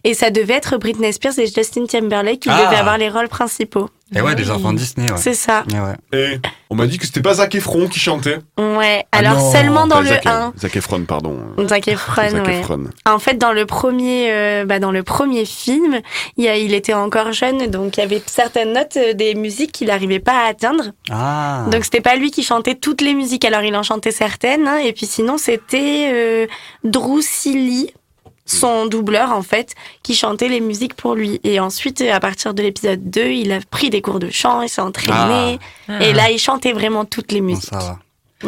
Et 0.04 0.14
ça 0.14 0.30
devait 0.30 0.54
être 0.54 0.76
Britney 0.78 1.12
Spears 1.12 1.38
et 1.38 1.46
Justin 1.46 1.86
Timberlake 1.86 2.40
qui 2.40 2.48
Ah. 2.50 2.64
devaient 2.66 2.76
avoir 2.80 2.98
les 2.98 3.08
rôles 3.08 3.28
principaux. 3.28 3.88
Et 4.14 4.20
ouais, 4.20 4.36
des 4.36 4.52
enfants 4.52 4.72
Disney, 4.72 5.10
ouais. 5.10 5.16
C'est 5.18 5.34
ça. 5.34 5.64
Et 5.74 5.80
ouais. 5.80 5.96
Et 6.12 6.38
on 6.70 6.76
m'a 6.76 6.86
dit 6.86 6.96
que 6.96 7.04
c'était 7.06 7.22
pas 7.22 7.34
Zac 7.34 7.56
Efron 7.56 7.88
qui 7.88 7.98
chantait. 7.98 8.38
Ouais, 8.56 9.04
Ah 9.10 9.18
alors 9.18 9.34
non, 9.38 9.50
seulement 9.52 9.86
dans 9.88 9.98
le 10.00 10.06
Zac, 10.06 10.26
1. 10.26 10.52
Zac 10.56 10.76
Efron, 10.76 11.02
pardon. 11.02 11.36
Zac 11.66 11.88
Efron, 11.88 12.28
Zac 12.28 12.46
ouais. 12.46 12.60
Efron. 12.60 12.84
En 13.04 13.18
fait, 13.18 13.34
dans 13.34 13.52
le 13.52 13.66
premier, 13.66 14.30
euh, 14.30 14.64
bah, 14.64 14.78
dans 14.78 14.92
le 14.92 15.02
premier 15.02 15.44
film, 15.44 15.98
il, 16.36 16.44
y 16.44 16.48
a- 16.48 16.56
il 16.56 16.72
était 16.72 16.94
encore 16.94 17.32
jeune, 17.32 17.66
donc 17.66 17.96
il 17.96 18.00
y 18.00 18.02
avait 18.04 18.22
certaines 18.26 18.74
notes 18.74 18.96
euh, 18.96 19.12
des 19.12 19.34
musiques 19.34 19.72
qu'il 19.72 19.88
n'arrivait 19.88 20.20
pas 20.20 20.44
à 20.44 20.50
atteindre. 20.50 20.84
Ah. 21.10 21.64
Donc 21.72 21.82
c'était 21.82 22.00
pas 22.00 22.14
lui 22.14 22.30
qui 22.30 22.44
chantait 22.44 22.76
toutes 22.76 23.00
les 23.00 23.12
musiques, 23.12 23.44
alors 23.44 23.62
il 23.62 23.74
en 23.74 23.82
chantait 23.82 24.12
certaines, 24.12 24.68
hein, 24.68 24.78
et 24.78 24.92
puis 24.92 25.06
sinon 25.06 25.36
c'était 25.36 26.10
euh, 26.12 26.46
Drew 26.84 27.22
Seeley, 27.22 27.92
son 28.46 28.86
doubleur 28.86 29.32
en 29.32 29.42
fait, 29.42 29.74
qui 30.02 30.14
chantait 30.14 30.48
les 30.48 30.60
musiques 30.60 30.94
pour 30.94 31.14
lui. 31.14 31.40
Et 31.44 31.60
ensuite, 31.60 32.00
à 32.00 32.20
partir 32.20 32.54
de 32.54 32.62
l'épisode 32.62 33.10
2, 33.10 33.20
il 33.26 33.52
a 33.52 33.58
pris 33.70 33.90
des 33.90 34.00
cours 34.00 34.18
de 34.20 34.30
chant, 34.30 34.62
il 34.62 34.68
s'est 34.68 34.80
entraîné, 34.80 35.58
Ah. 35.88 36.02
et 36.02 36.12
là 36.12 36.30
il 36.30 36.38
chantait 36.38 36.72
vraiment 36.72 37.04
toutes 37.04 37.32
les 37.32 37.40
Bon, 37.40 37.48
musiques. 37.48 37.68
ça 37.70 37.78
va. 37.78 37.98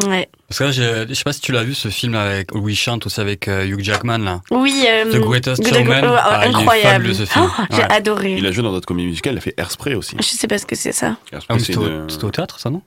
Ouais. 0.07 0.29
Parce 0.49 0.59
que 0.59 0.65
là, 0.65 0.71
je 1.09 1.15
sais 1.15 1.25
pas 1.25 1.33
si 1.33 1.41
tu 1.41 1.51
l'as 1.51 1.65
vu 1.65 1.73
ce 1.75 1.89
film 1.89 2.15
avec 2.15 2.55
où 2.55 2.69
il 2.69 2.77
chante 2.77 3.07
aussi 3.07 3.21
avec 3.23 3.49
euh, 3.49 3.65
Hugh 3.67 3.81
Jackman 3.83 4.19
là. 4.19 4.43
Oui, 4.51 4.85
euh, 4.87 5.11
The 5.11 5.17
Greatest 5.21 5.63
The- 5.63 5.69
Showman. 5.75 6.05
oh, 6.05 6.15
Ah, 6.15 6.43
il 6.45 6.53
est 6.53 6.55
incroyable. 6.55 6.91
fabuleux, 6.91 7.15
ce 7.15 7.25
film. 7.25 7.47
Oh, 7.59 7.63
J'ai 7.71 7.77
Ouais. 7.79 7.93
adoré. 7.93 8.35
Il 8.37 8.47
a 8.47 8.53
joué 8.53 8.63
dans 8.63 8.71
d'autres 8.71 8.87
comédies 8.87 9.09
musicales, 9.09 9.33
il 9.35 9.39
a 9.39 9.41
fait 9.41 9.55
Airspray 9.57 9.95
aussi. 9.95 10.15
Je 10.19 10.23
sais 10.25 10.47
pas 10.47 10.59
ce 10.59 10.67
que 10.67 10.77
c'est 10.77 10.93
ça. 10.93 11.17
Ah, 11.33 11.39
c'est 11.49 11.59
c'était 11.61 11.79
au- 11.79 11.87
une- 11.87 12.11
c'était 12.11 12.25
au 12.27 12.31
théâtre, 12.31 12.61
ça, 12.61 12.69
non? 12.69 12.83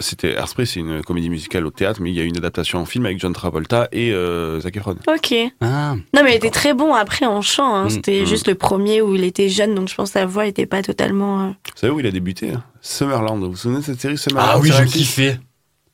C'était 0.00 0.32
Airspray, 0.32 0.66
c'est 0.66 0.80
une 0.80 1.02
comédie 1.02 1.30
musicale 1.30 1.64
au 1.66 1.70
théâtre, 1.70 2.00
mais 2.02 2.10
il 2.10 2.16
y 2.16 2.20
a 2.20 2.24
une 2.24 2.36
adaptation 2.36 2.78
en 2.78 2.84
film 2.84 3.06
avec 3.06 3.18
John 3.18 3.32
Travolta 3.32 3.88
et 3.92 4.12
euh, 4.12 4.60
Zac 4.60 4.76
Efron. 4.76 4.96
Ok. 5.06 5.34
Ah. 5.60 5.94
Non, 6.14 6.22
mais 6.24 6.32
il 6.32 6.36
était 6.36 6.50
très 6.50 6.74
bon 6.74 6.94
après 6.94 7.26
en 7.26 7.40
chant. 7.42 7.74
hein. 7.74 7.84
Mm, 7.86 7.90
C'était 7.90 8.22
mm. 8.22 8.26
juste 8.26 8.46
le 8.48 8.54
premier 8.54 9.00
où 9.02 9.14
il 9.14 9.24
était 9.24 9.48
jeune, 9.48 9.74
donc 9.74 9.88
je 9.88 9.94
pense 9.94 10.10
que 10.10 10.14
sa 10.20 10.26
voix 10.26 10.46
était 10.46 10.66
pas 10.66 10.82
totalement. 10.82 11.40
euh, 11.44 11.48
Vous 11.48 11.72
savez 11.76 11.92
où 11.92 12.00
il 12.00 12.06
a 12.06 12.10
débuté 12.10 12.52
hein? 12.52 12.62
Summerland. 12.80 13.38
Vous 13.42 13.50
vous 13.50 13.56
souvenez 13.56 13.80
de 13.80 13.84
cette 13.84 14.00
série 14.00 14.18
Summerland? 14.18 14.52
Ah 14.56 14.58
oui, 14.60 14.70
j'ai 14.76 14.84
M6? 14.84 14.92
kiffé. 14.92 15.36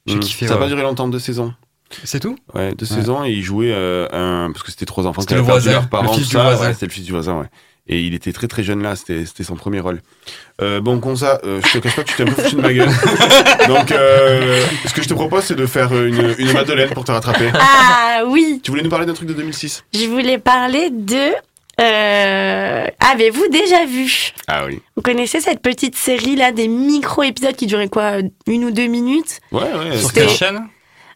J'ai 0.06 0.16
Mm. 0.16 0.20
kiffé, 0.20 0.46
Ça 0.46 0.54
n'a 0.54 0.60
ouais. 0.60 0.66
pas 0.66 0.68
duré 0.68 0.82
longtemps, 0.82 1.08
deux 1.08 1.18
saisons. 1.18 1.54
C'est 2.02 2.20
tout? 2.20 2.36
Ouais, 2.54 2.74
deux 2.74 2.86
Ouais. 2.90 2.96
saisons 3.00 3.24
et 3.24 3.30
il 3.30 3.42
jouait 3.42 3.70
euh, 3.72 4.08
un 4.12 4.50
parce 4.50 4.64
que 4.64 4.70
c'était 4.70 4.86
trois 4.86 5.06
enfants 5.06 5.20
qui 5.22 5.28
C'était 5.28 5.34
avaient 5.34 5.42
le 5.42 5.46
perdu 5.46 5.62
voisin, 5.64 5.78
leurs 5.80 5.88
parents. 5.88 6.12
le 6.12 6.18
fils 6.18 6.28
du 6.28 6.34
voisin. 6.36 6.66
ouais, 6.66 6.72
c'était 6.74 6.86
le 6.86 6.92
fils 6.92 7.04
du 7.04 7.12
voisin, 7.12 7.38
ouais. 7.40 7.46
Et 7.86 8.00
il 8.00 8.14
était 8.14 8.32
très 8.32 8.48
très 8.48 8.62
jeune 8.62 8.82
là, 8.82 8.96
c'était 8.96 9.26
c'était 9.26 9.44
son 9.44 9.56
premier 9.56 9.80
rôle. 9.80 10.00
Euh, 10.62 10.80
bon, 10.80 10.98
ça, 11.16 11.38
euh, 11.44 11.60
je 11.66 11.72
te 11.72 11.78
cache 11.78 11.96
pas 11.96 12.02
que 12.02 12.08
tu 12.08 12.14
t'es 12.16 12.22
un 12.22 12.26
peu 12.32 12.42
foutu 12.42 12.56
de 12.56 12.60
ma 12.62 12.72
gueule. 12.72 12.88
Donc, 13.68 13.92
euh, 13.92 14.64
ce 14.86 14.94
que 14.94 15.02
je 15.02 15.08
te 15.08 15.12
propose, 15.14 15.44
c'est 15.44 15.54
de 15.54 15.66
faire 15.66 15.92
une, 15.92 16.34
une 16.38 16.52
Madeleine 16.52 16.90
pour 16.90 17.04
te 17.04 17.12
rattraper. 17.12 17.50
Ah 17.54 18.22
oui 18.26 18.60
Tu 18.64 18.70
voulais 18.70 18.82
nous 18.82 18.88
parler 18.88 19.04
d'un 19.04 19.12
truc 19.12 19.28
de 19.28 19.34
2006 19.34 19.84
Je 19.92 20.06
voulais 20.06 20.38
parler 20.38 20.88
de. 20.90 21.32
euh, 21.80 22.86
Avez-vous 23.12 23.48
déjà 23.48 23.84
vu? 23.84 24.32
Ah 24.46 24.64
oui. 24.66 24.80
Vous 24.96 25.02
connaissez 25.02 25.40
cette 25.40 25.60
petite 25.60 25.94
série 25.96 26.36
là, 26.36 26.52
des 26.52 26.68
micro-épisodes 26.68 27.54
qui 27.56 27.66
duraient 27.66 27.88
quoi 27.88 28.14
Une 28.46 28.64
ou 28.64 28.70
deux 28.70 28.86
minutes? 28.86 29.40
Ouais, 29.52 29.62
ouais. 29.62 29.98
Sur 29.98 30.12
quelle 30.12 30.30
chaîne? 30.30 30.68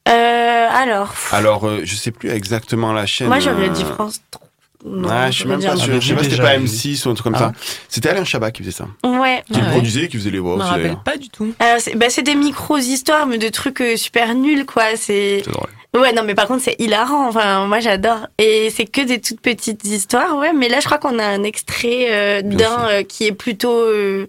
Euh, 0.09 0.67
Alors, 0.71 1.15
Alors, 1.33 1.67
euh, 1.67 1.81
je 1.85 1.95
sais 1.95 2.11
plus 2.11 2.31
exactement 2.31 2.93
la 2.93 3.07
chaîne. 3.07 3.29
moi 3.29 3.41
j'aurais 3.41 3.69
euh, 3.69 3.73
dit 3.73 3.85
France 3.85 4.21
3. 4.31 4.48
Non, 4.85 5.09
Ah, 5.11 5.31
je 5.31 5.39
suis 5.41 5.49
même 5.49 5.61
pas 5.63 5.77
sûr. 5.77 5.87
truc. 5.89 6.01
Je 6.03 6.09
sais 6.09 6.15
pas 6.15 6.23
si 6.23 6.31
c'était 6.31 6.43
pas 6.43 6.57
vu. 6.57 6.65
M6 6.67 7.07
ou 7.07 7.11
un 7.11 7.15
truc 7.15 7.25
comme 7.25 7.35
Ah. 7.35 7.39
ça. 7.39 7.53
C'était 7.89 8.09
Alain 8.11 8.25
Chabat 8.25 8.51
qui 8.53 8.63
faisait 8.63 8.71
ça. 8.73 8.87
Ouais. 9.05 9.43
Qui 9.53 9.59
Ah 9.61 9.65
ouais. 9.65 9.71
produisait 9.73 10.09
qui 10.09 10.17
faisait 10.19 10.31
les 10.31 10.39
voix 10.39 10.55
Je 10.55 10.59
me 10.63 10.65
rappelle 10.69 10.97
pas 11.05 11.17
du 11.17 11.29
tout. 11.31 11.53
Alors, 11.59 11.81
c'est 11.81 11.97
bah, 11.97 12.07
c'est 12.11 12.23
des 12.23 12.37
micros-histoires, 12.37 13.27
mais 13.27 13.39
de 13.39 13.49
trucs 13.49 13.81
euh, 13.81 13.97
super 13.97 14.35
nuls, 14.35 14.67
quoi. 14.67 14.85
C'est. 14.97 15.43
C'est 15.45 15.51
drôle. 15.51 15.69
Ouais, 15.97 16.13
non, 16.13 16.23
mais 16.23 16.35
par 16.35 16.47
contre, 16.47 16.63
c'est 16.63 16.77
hilarant. 16.79 17.29
Enfin, 17.29 17.67
moi, 17.67 17.81
j'adore. 17.81 18.27
Et 18.39 18.71
c'est 18.71 18.85
que 18.85 19.01
des 19.01 19.21
toutes 19.21 19.41
petites 19.41 19.85
histoires, 19.85 20.37
ouais. 20.37 20.53
Mais 20.53 20.69
là, 20.69 20.79
je 20.81 20.85
crois 20.87 20.99
qu'on 20.99 21.19
a 21.19 21.25
un 21.25 21.43
extrait 21.43 22.07
euh, 22.11 22.43
d'un 22.43 22.89
euh, 22.91 23.03
qui 23.03 23.27
est 23.27 23.33
plutôt 23.33 23.73
euh, 23.81 24.29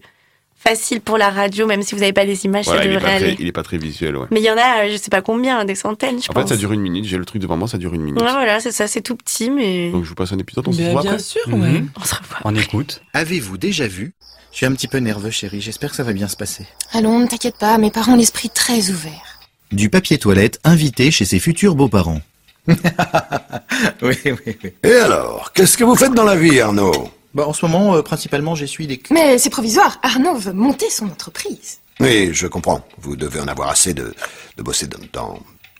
facile 0.59 1.01
pour 1.01 1.17
la 1.17 1.29
radio, 1.29 1.65
même 1.65 1.81
si 1.81 1.95
vous 1.95 2.01
n'avez 2.01 2.13
pas 2.13 2.25
les 2.25 2.45
images, 2.45 2.65
Voilà, 2.65 2.81
ça 2.81 2.85
il 2.85 2.91
est, 2.91 2.93
devrait 2.95 3.09
pas 3.11 3.17
très, 3.17 3.25
aller. 3.27 3.37
il 3.39 3.47
est 3.47 3.51
pas 3.51 3.63
très 3.63 3.77
visuel, 3.77 4.17
ouais. 4.17 4.27
Mais 4.31 4.39
il 4.41 4.45
y 4.45 4.51
en 4.51 4.57
a, 4.57 4.83
euh, 4.85 4.89
je 4.91 4.97
sais 4.97 5.09
pas 5.09 5.21
combien, 5.21 5.63
des 5.65 5.75
centaines, 5.75 6.21
je 6.21 6.29
En 6.29 6.33
pense. 6.33 6.43
fait, 6.43 6.49
ça 6.49 6.57
dure 6.57 6.73
une 6.73 6.81
minute. 6.81 7.05
J'ai 7.05 7.17
le 7.17 7.25
truc 7.25 7.41
devant 7.41 7.55
moi, 7.57 7.67
ça 7.67 7.77
dure 7.77 7.93
une 7.93 8.01
minute. 8.01 8.21
Ouais, 8.21 8.31
voilà, 8.31 8.59
c'est 8.59 8.71
ça, 8.71 8.87
c'est 8.87 9.01
tout 9.01 9.15
petit, 9.15 9.49
mais. 9.49 9.89
Donc, 9.91 10.03
je 10.03 10.09
vous 10.09 10.15
passe 10.15 10.31
un 10.33 10.37
épisode, 10.37 10.67
on 10.67 10.71
se 10.71 10.77
Bien, 10.77 10.91
voit 10.91 11.01
bien 11.01 11.11
après. 11.13 11.23
sûr, 11.23 11.47
Mhm. 11.47 11.61
ouais. 11.61 11.83
On 11.99 12.03
se 12.03 12.15
revoit. 12.15 12.37
On 12.43 12.53
écoute. 12.55 13.01
Avez-vous 13.13 13.57
déjà 13.57 13.87
vu? 13.87 14.13
Je 14.51 14.57
suis 14.57 14.65
un 14.65 14.71
petit 14.73 14.87
peu 14.87 14.97
nerveux, 14.97 15.29
chérie. 15.31 15.61
J'espère 15.61 15.91
que 15.91 15.95
ça 15.95 16.03
va 16.03 16.11
bien 16.13 16.27
se 16.27 16.35
passer. 16.35 16.65
Allons, 16.91 17.19
ne 17.19 17.27
t'inquiète 17.27 17.57
pas, 17.57 17.77
mes 17.77 17.91
parents 17.91 18.13
ont 18.13 18.17
l'esprit 18.17 18.49
très 18.49 18.89
ouvert. 18.89 19.39
Du 19.71 19.89
papier 19.89 20.17
toilette 20.17 20.59
invité 20.63 21.11
chez 21.11 21.23
ses 21.25 21.39
futurs 21.39 21.75
beaux-parents. 21.75 22.21
oui, 22.67 24.15
oui, 24.25 24.57
oui. 24.63 24.73
Et 24.83 24.93
alors, 24.93 25.51
qu'est-ce 25.53 25.77
que 25.77 25.83
vous 25.83 25.95
faites 25.95 26.13
dans 26.13 26.23
la 26.23 26.35
vie, 26.35 26.59
Arnaud? 26.59 27.11
Bah, 27.33 27.47
en 27.47 27.53
ce 27.53 27.65
moment, 27.65 27.95
euh, 27.95 28.01
principalement, 28.01 28.55
j'essuie 28.55 28.87
des... 28.87 29.01
Mais 29.11 29.37
c'est 29.37 29.49
provisoire, 29.49 29.99
Arnaud 30.01 30.35
veut 30.35 30.53
monter 30.53 30.89
son 30.89 31.05
entreprise. 31.05 31.79
Oui, 31.99 32.29
je 32.33 32.47
comprends. 32.47 32.85
Vous 32.99 33.15
devez 33.15 33.39
en 33.39 33.47
avoir 33.47 33.69
assez 33.69 33.93
de, 33.93 34.13
de 34.57 34.63
bosser 34.63 34.87
dans, 34.87 34.99
dans... 35.13 35.39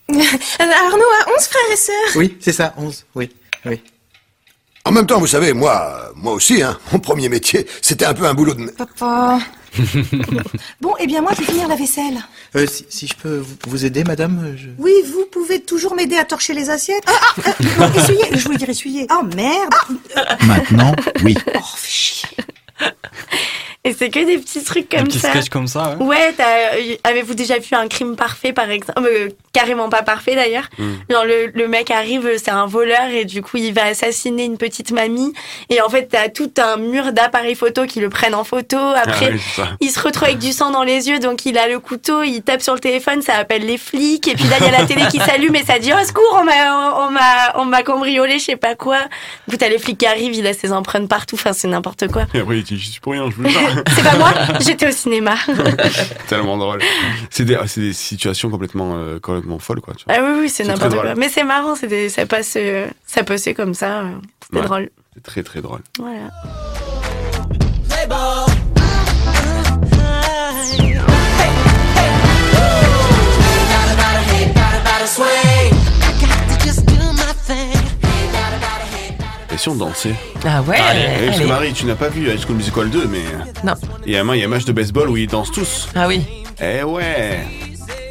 Euh, 0.62 0.64
Arnaud 0.64 1.04
a 1.26 1.30
11 1.38 1.44
frères 1.46 1.72
et 1.72 1.76
sœurs. 1.76 2.16
Oui, 2.16 2.38
c'est 2.42 2.52
ça, 2.52 2.74
11. 2.78 3.06
Oui, 3.16 3.30
oui. 3.66 3.82
En 4.84 4.92
même 4.92 5.06
temps, 5.06 5.20
vous 5.20 5.28
savez, 5.28 5.54
moi, 5.54 6.12
moi 6.16 6.34
aussi, 6.34 6.62
hein, 6.62 6.78
mon 6.92 7.00
premier 7.00 7.30
métier, 7.30 7.66
c'était 7.82 8.06
un 8.06 8.14
peu 8.14 8.26
un 8.26 8.34
boulot 8.34 8.54
de... 8.56 8.66
Papa. 8.72 9.40
bon, 10.82 10.94
eh 11.00 11.08
bien 11.08 11.22
moi, 11.22 11.32
je 11.34 11.40
vais 11.40 11.52
finir 11.52 11.68
la 11.68 11.76
vaisselle. 11.76 12.20
Euh, 12.56 12.66
si, 12.68 12.86
si 12.90 13.08
je 13.08 13.16
peux 13.16 13.44
vous, 13.68 13.86
aider, 13.86 14.04
madame 14.04 14.44
euh, 14.44 14.58
je... 14.58 14.68
Oui, 14.78 14.94
vous 15.06 15.26
pouvez 15.32 15.62
toujours 15.62 15.96
m'aider 15.96 16.18
à 16.18 16.26
torcher 16.26 16.54
les 16.54 16.70
assiettes. 16.70 17.04
Ah, 17.08 17.12
ah, 17.46 17.50
euh, 17.50 17.66
non, 17.80 17.92
essuyez, 17.94 18.26
je 18.34 18.44
voulais 18.44 18.58
dire 18.58 18.70
essuyer. 18.70 19.08
Oh 19.12 19.24
merde. 19.36 19.74
Maintenant, 20.46 20.94
oui. 21.24 21.36
Oh, 21.56 21.60
fais 21.76 21.90
chier. 21.90 22.30
Et 23.86 23.94
c'est 23.94 24.10
que 24.10 24.26
des 24.26 24.38
petits 24.38 24.64
trucs 24.64 24.94
Un 24.94 25.00
comme 25.00 25.08
petit 25.08 25.20
ça. 25.20 25.30
sketch 25.30 25.50
comme 25.50 25.68
ça, 25.68 25.96
ouais. 25.96 26.06
Ouais, 26.06 26.36
euh, 26.40 26.96
avez-vous 27.06 27.34
déjà 27.34 27.60
vu 27.60 27.70
un 27.72 27.88
crime 27.88 28.16
parfait 28.18 28.52
par 28.52 28.70
exemple? 28.70 29.00
Euh, 29.02 29.30
Carrément 29.54 29.90
pas 29.90 30.04
parfait 30.04 30.36
d'ailleurs. 30.36 30.70
Hmm. 30.78 30.94
Genre 31.10 31.26
le, 31.26 31.52
le 31.54 31.68
mec 31.68 31.92
arrive, 31.92 32.30
c'est 32.38 32.52
un 32.52 32.66
voleur 32.66 33.10
et 33.12 33.26
du 33.26 33.42
coup 33.42 33.58
il 33.58 33.74
va 33.74 33.86
assassiner 33.86 34.44
une 34.44 34.58
petite 34.58 34.92
mamie 34.92 35.34
et 35.70 35.82
en 35.82 35.90
fait 35.90 36.08
t'as 36.12 36.30
tout 36.30 36.52
un 36.58 36.78
mur 36.78 37.14
d'appareils 37.14 37.56
photo 37.56 37.86
qui 37.86 38.00
le 38.00 38.10
prennent 38.10 38.36
en 38.36 38.44
photo. 38.44 38.78
Après 38.78 39.32
Ah 39.32 39.62
oui, 39.62 39.64
il 39.82 39.90
se 39.90 40.00
retrouve 40.00 40.26
avec 40.26 40.40
du 40.40 40.52
sang 40.52 40.72
dans 40.72 40.84
les 40.84 41.10
yeux 41.10 41.20
donc 41.20 41.46
il 41.46 41.58
a 41.58 41.68
le 41.68 41.80
couteau, 41.80 42.24
il 42.24 42.42
tape 42.42 42.62
sur 42.62 42.74
le 42.74 42.80
téléphone, 42.80 43.22
ça 43.22 43.36
appelle 43.36 43.66
les 43.66 43.78
flics 43.78 44.28
et 44.28 44.36
puis 44.36 44.48
là 44.48 44.58
il 44.60 44.66
y 44.66 44.70
a 44.70 44.80
la 44.80 44.86
télé 44.86 45.04
qui 45.12 45.20
s'allume 45.20 45.56
et 45.56 45.64
ça 45.64 45.80
dit 45.80 45.94
au 45.94 46.06
secours 46.06 46.38
on 46.40 46.44
m'a 46.44 47.08
on 47.08 47.12
m'a 47.12 47.54
on 47.56 47.66
m'a 47.66 47.84
cambriolé 47.84 48.40
je 48.40 48.46
sais 48.46 48.56
pas 48.56 48.76
quoi. 48.76 49.00
Du 49.48 49.54
coup 49.54 49.58
t'as 49.58 49.70
les 49.70 49.80
flics 49.80 49.98
qui 49.98 50.06
arrivent, 50.06 50.34
il 50.34 50.48
a 50.48 50.54
ses 50.54 50.72
empreintes 50.72 51.10
partout, 51.10 51.36
enfin 51.36 51.54
c'est 51.54 51.68
n'importe 51.68 52.08
quoi. 52.08 52.26
Et 52.34 52.40
après, 52.40 52.58
il 52.60 52.64
dit, 52.64 52.78
j'y 52.78 52.92
suis 52.92 53.02
pour 53.02 53.14
rien, 53.14 53.30
je 53.30 53.36
veux 53.36 53.44
pas. 53.44 53.92
C'est 53.96 54.04
pas 54.04 54.18
moi, 54.18 54.32
j'étais 54.60 54.88
au 54.88 54.92
cinéma. 54.92 55.36
Tellement 56.28 56.58
drôle. 56.58 56.80
C'est 57.30 57.46
des, 57.46 57.58
c'est 57.68 57.82
des 57.82 57.94
situations 57.94 58.50
complètement, 58.50 58.96
euh, 58.96 59.20
complètement 59.40 59.60
folles, 59.60 59.82
quoi. 59.82 59.94
Tu 59.96 60.06
vois. 60.06 60.14
Ah 60.18 60.22
oui, 60.24 60.40
oui, 60.42 60.50
c'est 60.50 60.64
n'importe 60.64 60.94
quoi. 60.94 61.04
drôle. 61.04 61.16
Mais 61.18 61.30
c'est 61.30 61.44
marrant, 61.44 61.74
des- 61.82 62.10
ça 62.10 62.26
passe, 62.26 62.54
euh, 62.58 62.88
ça 63.06 63.24
passait 63.24 63.54
comme 63.54 63.74
ça. 63.74 64.00
euh, 64.02 64.10
C'était 64.44 64.60
Ouais. 64.62 64.66
drôle. 64.66 64.90
C'est 65.16 65.24
très, 65.24 65.44
très 65.44 65.62
drôle. 65.62 65.82
Voilà. 66.00 66.30
Et 79.52 79.58
si 79.58 79.68
on 79.70 79.76
dansait 79.76 80.14
Ah 80.46 80.62
ouais 80.62 80.78
Allez, 80.78 81.26
Parce 81.26 81.38
que 81.38 81.42
allez. 81.44 81.50
Marie, 81.52 81.74
tu 81.74 81.86
n'as 81.86 81.96
pas 81.96 82.10
vu 82.10 82.30
High 82.32 82.40
School 82.40 82.56
Musical 82.58 82.90
2, 82.90 83.08
mais. 83.08 83.24
Non. 83.64 83.74
Il 84.06 84.14
y 84.14 84.18
a 84.18 84.22
un, 84.22 84.34
il 84.36 84.40
y 84.40 84.44
a 84.44 84.46
un 84.46 84.50
match 84.50 84.66
de 84.66 84.72
baseball 84.72 85.10
où 85.10 85.18
ils 85.18 85.28
dansent 85.28 85.52
tous. 85.52 85.90
Ah 85.96 86.08
oui. 86.08 86.22
Eh 86.62 86.84
ouais. 86.84 87.40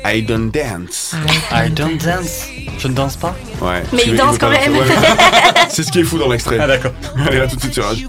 I 0.04 0.20
don't 0.22 0.50
dance. 0.50 1.14
I 1.50 1.68
don't 1.70 1.98
dance. 1.98 2.46
Je 2.78 2.88
ne 2.88 2.94
danse 2.94 3.16
pas. 3.16 3.34
Ouais. 3.60 3.82
Mais 3.92 4.02
il 4.06 4.16
danse 4.16 4.38
quand 4.38 4.50
même. 4.50 4.72
ouais. 4.72 4.84
C'est 5.68 5.82
ce 5.82 5.90
qui 5.92 6.00
est 6.00 6.04
fou 6.04 6.18
dans 6.18 6.28
l'extrait. 6.30 6.58
Ah 6.60 6.66
d'accord. 6.66 6.92
Allez, 7.26 7.40
à 7.40 7.46
tout 7.46 7.56
de 7.56 7.60
suite 7.60 7.74
sur 7.74 7.84
Radio. 7.84 8.08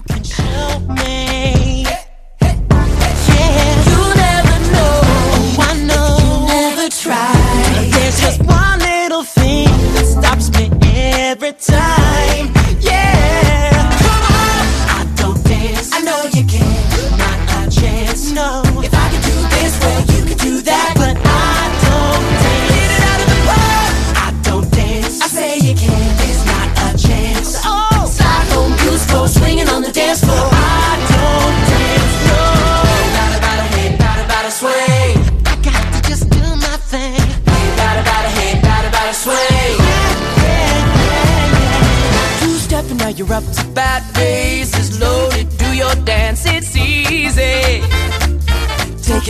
You 3.86 3.96
never 4.16 4.58
know. 4.70 5.00
I 5.58 5.74
know. 5.86 6.46
Never 6.46 6.88
try. 6.88 7.32
There's 7.90 8.20
just 8.20 8.40
one 8.42 8.78
little 8.78 9.24
thing 9.24 9.68
that 9.94 10.06
stops 10.06 10.50
me 10.58 10.70
every 10.94 11.52
time. 11.52 11.99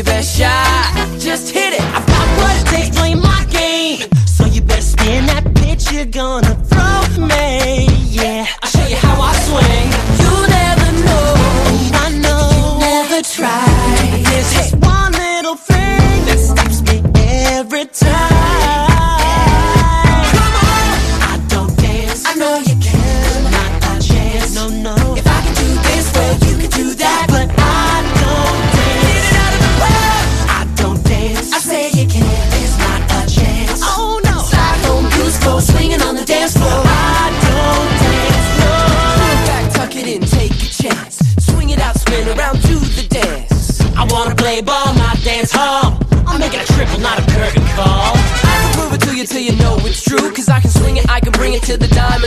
Your 0.00 0.14
best 0.14 0.38
shot. 0.38 1.18
Just 1.18 1.52
hit 1.52 1.74
it. 1.74 1.82
I've 1.94 2.06
got 2.06 2.26
what 2.38 2.56
it 2.56 2.66
takes, 2.74 2.96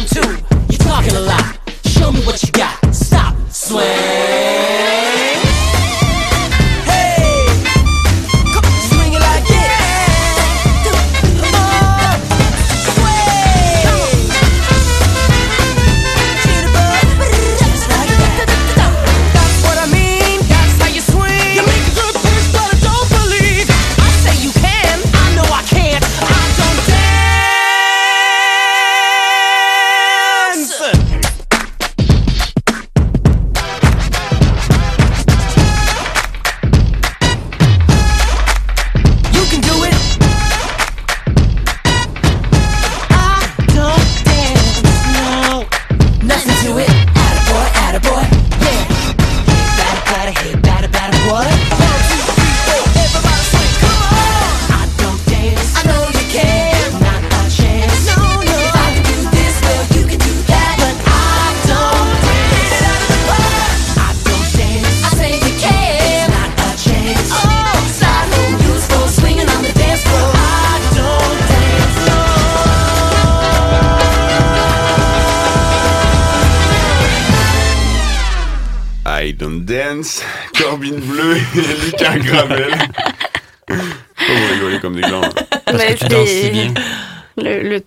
too. 0.06 0.43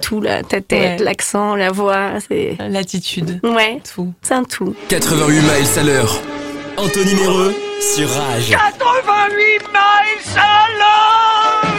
Tout, 0.06 0.20
là, 0.20 0.42
ta 0.44 0.60
tête, 0.60 1.00
Ouais. 1.00 1.04
l'accent, 1.04 1.56
la 1.56 1.70
voix, 1.72 2.12
c'est. 2.28 2.56
L'attitude. 2.68 3.40
Ouais, 3.42 3.80
Tout. 3.94 4.12
c'est 4.22 4.34
un 4.34 4.44
tout. 4.44 4.74
88 4.88 5.34
miles 5.40 5.78
à 5.78 5.82
l'heure. 5.82 6.20
Anthony 6.76 7.14
Méreux 7.14 7.54
sur 7.80 8.08
Rage. 8.08 8.50
88 8.50 9.62
miles 9.72 10.36
à 10.36 10.66
l'heure 10.78 11.74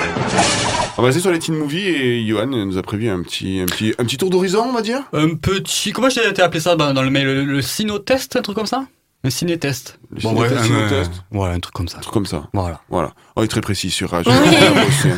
On 0.98 1.02
va 1.04 1.06
rester 1.08 1.22
sur 1.22 1.32
les 1.32 1.40
teen 1.40 1.56
movies 1.56 1.88
et 1.88 2.26
Johan 2.28 2.48
nous 2.48 2.78
a 2.78 2.82
prévu 2.82 3.08
un 3.10 3.22
petit, 3.22 3.60
un 3.62 3.66
petit, 3.66 3.94
un 4.00 4.04
petit 4.04 4.18
tour 4.18 4.30
d'horizon, 4.30 4.66
on 4.70 4.74
va 4.74 4.82
dire. 4.82 5.04
Un 5.14 5.36
petit. 5.36 5.92
Comment 5.94 6.10
j'ai 6.10 6.28
été 6.28 6.42
appelé 6.42 6.60
ça? 6.60 6.76
Bah, 6.76 6.92
dans 6.94 7.04
le 7.04 7.10
mail 7.12 7.26
Le, 7.26 7.46
le 7.46 7.62
cinotest, 7.62 8.36
un 8.36 8.42
truc 8.42 8.56
comme 8.58 8.66
ça? 8.66 8.86
Un 9.24 9.30
ciné-test. 9.30 10.00
Le 10.12 10.22
Bon, 10.22 10.30
ciné-test, 10.30 10.52
ouais, 10.54 10.60
un, 10.60 10.64
ciné-test. 10.64 11.12
euh, 11.34 11.38
Ouais, 11.38 11.50
un 11.50 11.60
truc 11.60 11.74
comme 11.74 11.88
ça. 11.88 11.98
Un 11.98 12.02
truc 12.02 12.14
comme 12.14 12.26
ça. 12.26 12.44
Voilà. 12.54 12.82
Voilà. 12.90 13.12
On 13.36 13.44
est 13.44 13.48
très 13.48 13.62
précis 13.62 13.90
sur 13.90 14.12
Rage. 14.12 14.26
Bossé. 14.26 15.10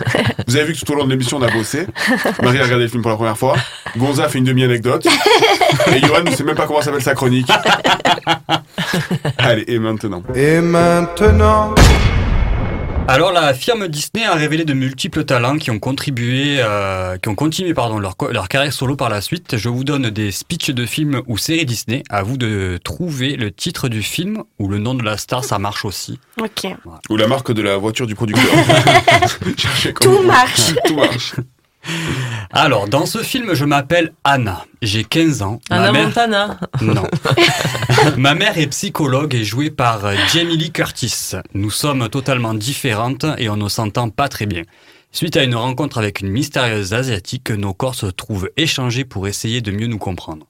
Vous 0.48 0.56
avez 0.56 0.66
vu 0.66 0.74
que 0.74 0.80
tout 0.80 0.92
au 0.94 0.96
long 0.96 1.06
de 1.06 1.10
l'émission, 1.12 1.38
on 1.38 1.42
a 1.42 1.52
bossé. 1.52 1.86
Marie 2.42 2.60
a 2.60 2.64
regardé 2.64 2.86
le 2.86 2.90
film 2.90 3.02
pour 3.04 3.12
la 3.12 3.18
première 3.18 3.38
fois. 3.38 3.56
Gonza 3.98 4.28
fait 4.30 4.40
une 4.40 4.46
demi-anecdote. 4.46 5.06
Et 5.94 6.00
Johan 6.00 6.24
ne 6.24 6.32
sait 6.32 6.44
même 6.44 6.56
pas 6.56 6.66
comment 6.66 6.82
s'appelle 6.82 7.04
sa 7.04 7.14
chronique. 7.14 7.50
Allez, 9.38 9.66
et 9.68 9.80
maintenant 9.80 10.24
Et 10.34 10.60
maintenant 10.62 11.76
Alors 13.10 13.32
la 13.32 13.56
firme 13.56 13.88
Disney 13.88 14.24
a 14.24 14.36
révélé 14.36 14.66
de 14.66 14.74
multiples 14.76 15.26
talents 15.26 15.58
qui 15.58 15.72
ont 15.72 15.80
contribué, 15.80 16.58
euh, 16.60 17.18
qui 17.18 17.28
ont 17.28 17.34
continué 17.34 17.74
pardon 17.74 17.98
leur, 17.98 18.16
leur 18.30 18.48
carrière 18.48 18.72
solo 18.72 18.96
par 18.96 19.10
la 19.10 19.20
suite. 19.20 19.58
Je 19.58 19.68
vous 19.68 19.84
donne 19.84 20.12
des 20.12 20.32
speeches 20.32 20.70
de 20.70 20.86
films 20.86 21.24
ou 21.26 21.40
séries 21.40 21.66
Disney. 21.66 22.04
À 22.12 22.22
vous 22.22 22.38
de 22.38 22.80
trouver 22.84 23.36
le 23.36 23.52
titre 23.52 23.90
du 23.90 24.04
film 24.04 24.44
ou 24.60 24.68
le 24.68 24.78
nom 24.78 24.94
de 24.94 25.02
la 25.02 25.18
star, 25.18 25.44
ça 25.44 25.58
marche 25.58 25.86
aussi. 25.86 26.20
Ok. 26.40 26.68
Ou 27.10 27.18
la 27.18 27.26
marque 27.26 27.52
de 27.52 27.64
la 27.64 27.78
voiture 27.78 28.06
du 28.06 28.14
producteur. 28.14 28.44
Tout 30.02 30.22
marche. 30.22 30.76
Tout 30.86 30.94
marche. 30.96 31.34
Alors 32.52 32.88
dans 32.88 33.06
ce 33.06 33.20
film, 33.20 33.54
je 33.54 33.66
m'appelle 33.66 34.14
Anna. 34.24 34.66
J'ai 34.82 35.04
15 35.04 35.42
ans. 35.42 35.60
Ma 35.70 35.78
Anna 35.78 35.92
mère- 35.92 36.06
Montana. 36.08 36.60
Non. 36.82 37.04
Ma 38.18 38.34
mère 38.36 38.58
est 38.58 38.68
psychologue 38.68 39.36
et 39.36 39.44
jouée 39.44 39.70
par 39.70 40.02
Jamie 40.34 40.58
Lee 40.58 40.72
Curtis. 40.72 41.32
Nous 41.54 41.72
sommes 41.72 42.10
totalement 42.10 42.54
différentes 42.54 43.26
et 43.38 43.50
on 43.50 43.58
ne 43.58 43.70
s'entend 43.70 44.10
pas 44.10 44.28
très 44.30 44.46
bien. 44.46 44.64
Suite 45.12 45.38
à 45.38 45.44
une 45.44 45.56
rencontre 45.56 45.98
avec 45.98 46.22
une 46.22 46.30
mystérieuse 46.30 46.94
asiatique, 46.94 47.50
nos 47.50 47.74
corps 47.74 47.96
se 47.96 48.06
trouvent 48.06 48.50
échangés 48.58 49.06
pour 49.06 49.28
essayer 49.28 49.62
de 49.62 49.72
mieux 49.72 49.88
nous 49.88 49.98
comprendre. 49.98 50.46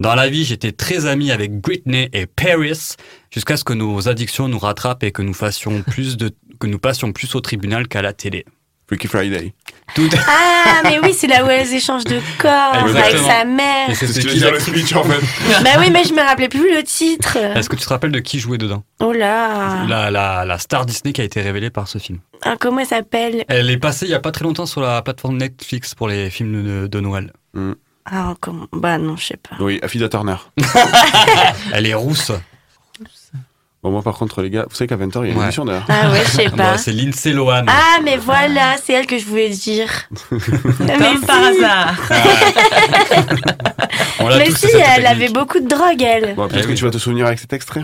Dans 0.00 0.14
la 0.14 0.28
vie, 0.28 0.44
j'étais 0.44 0.72
très 0.72 1.06
ami 1.06 1.30
avec 1.30 1.58
Britney 1.60 2.08
et 2.12 2.26
Paris 2.26 2.96
jusqu'à 3.30 3.56
ce 3.56 3.64
que 3.64 3.72
nos 3.72 4.08
addictions 4.08 4.48
nous 4.48 4.58
rattrapent 4.58 5.02
et 5.04 5.12
que 5.12 5.22
nous 5.22 5.34
fassions 5.34 5.82
plus 5.82 6.16
de 6.16 6.30
que 6.60 6.66
nous 6.66 6.78
passions 6.78 7.12
plus 7.12 7.34
au 7.34 7.40
tribunal 7.40 7.88
qu'à 7.88 8.02
la 8.02 8.12
télé. 8.12 8.44
Freaky 8.86 9.08
Friday. 9.08 9.54
Tout 9.94 10.08
Ah, 10.26 10.80
mais 10.84 10.98
oui, 11.02 11.12
c'est 11.12 11.26
là 11.26 11.44
où 11.44 11.48
elles 11.50 11.72
échangent 11.74 12.04
de 12.04 12.18
corps 12.38 12.74
avec 12.74 13.16
sa 13.18 13.44
mère. 13.44 13.90
Et 13.90 13.94
c'est 13.94 14.06
ce 14.06 14.20
que 14.20 14.28
qui 14.28 14.38
dire 14.38 14.50
le 14.52 14.58
speech 14.60 14.94
en 14.94 15.04
fait. 15.04 15.20
Bah 15.62 15.70
oui, 15.78 15.90
mais 15.90 16.04
je 16.04 16.14
me 16.14 16.20
rappelais 16.20 16.48
plus 16.48 16.74
le 16.74 16.82
titre. 16.82 17.36
Est-ce 17.36 17.68
que 17.68 17.76
tu 17.76 17.82
te 17.84 17.88
rappelles 17.88 18.12
de 18.12 18.20
qui 18.20 18.38
jouait 18.38 18.58
dedans 18.58 18.84
Oh 19.00 19.12
là. 19.12 19.84
la, 19.86 20.10
la, 20.10 20.44
la 20.44 20.58
star 20.58 20.86
Disney 20.86 21.12
qui 21.12 21.20
a 21.20 21.24
été 21.24 21.42
révélée 21.42 21.70
par 21.70 21.88
ce 21.88 21.98
film. 21.98 22.18
Ah, 22.44 22.54
comment 22.58 22.80
elle 22.80 22.86
s'appelle 22.86 23.44
Elle 23.48 23.70
est 23.70 23.76
passée 23.78 24.06
il 24.06 24.10
y 24.10 24.14
a 24.14 24.20
pas 24.20 24.32
très 24.32 24.44
longtemps 24.44 24.66
sur 24.66 24.80
la 24.80 25.02
plateforme 25.02 25.36
Netflix 25.36 25.94
pour 25.94 26.08
les 26.08 26.30
films 26.30 26.64
de, 26.64 26.86
de 26.86 27.00
Noël. 27.00 27.32
Ah, 28.06 28.34
comment 28.40 28.66
Bah 28.72 28.98
non, 28.98 29.16
je 29.16 29.26
sais 29.26 29.36
pas. 29.36 29.56
Oui, 29.62 29.78
Afida 29.82 30.08
Turner. 30.08 30.36
Elle 31.72 31.86
est 31.86 31.94
rousse. 31.94 32.32
Bon, 33.82 33.90
moi 33.90 34.02
par 34.02 34.14
contre, 34.16 34.42
les 34.42 34.50
gars, 34.50 34.64
vous 34.70 34.76
savez 34.76 34.86
qu'à 34.86 34.96
20h, 34.96 35.22
il 35.22 35.26
y 35.26 35.30
a 35.30 35.32
une 35.32 35.38
Ouais. 35.38 35.42
émission 35.44 35.64
d'ailleurs. 35.64 35.84
Ah 35.88 36.08
ouais, 36.12 36.20
je 36.24 36.30
sais 36.30 36.50
pas. 36.50 36.72
Bon, 36.72 36.78
c'est 36.78 36.92
Lindsay 36.92 37.32
Lohan. 37.32 37.64
Ah, 37.66 37.98
mais 38.04 38.16
voilà, 38.16 38.76
c'est 38.80 38.92
elle 38.92 39.06
que 39.08 39.18
je 39.18 39.24
voulais 39.24 39.48
dire. 39.48 39.88
mais 40.80 41.26
par 41.26 41.42
hasard. 41.42 41.94
Mais 44.38 44.44
tous 44.46 44.56
si, 44.56 44.66
elle 44.76 44.82
technique. 45.02 45.06
avait 45.06 45.28
beaucoup 45.30 45.58
de 45.58 45.66
drogue, 45.66 46.00
elle. 46.00 46.34
Bon, 46.36 46.46
peut-être 46.46 46.60
Eh 46.60 46.64
que 46.66 46.70
oui. 46.70 46.74
tu 46.76 46.84
vas 46.84 46.90
te 46.92 46.98
souvenir 46.98 47.26
avec 47.26 47.40
cet 47.40 47.52
extrait. 47.52 47.82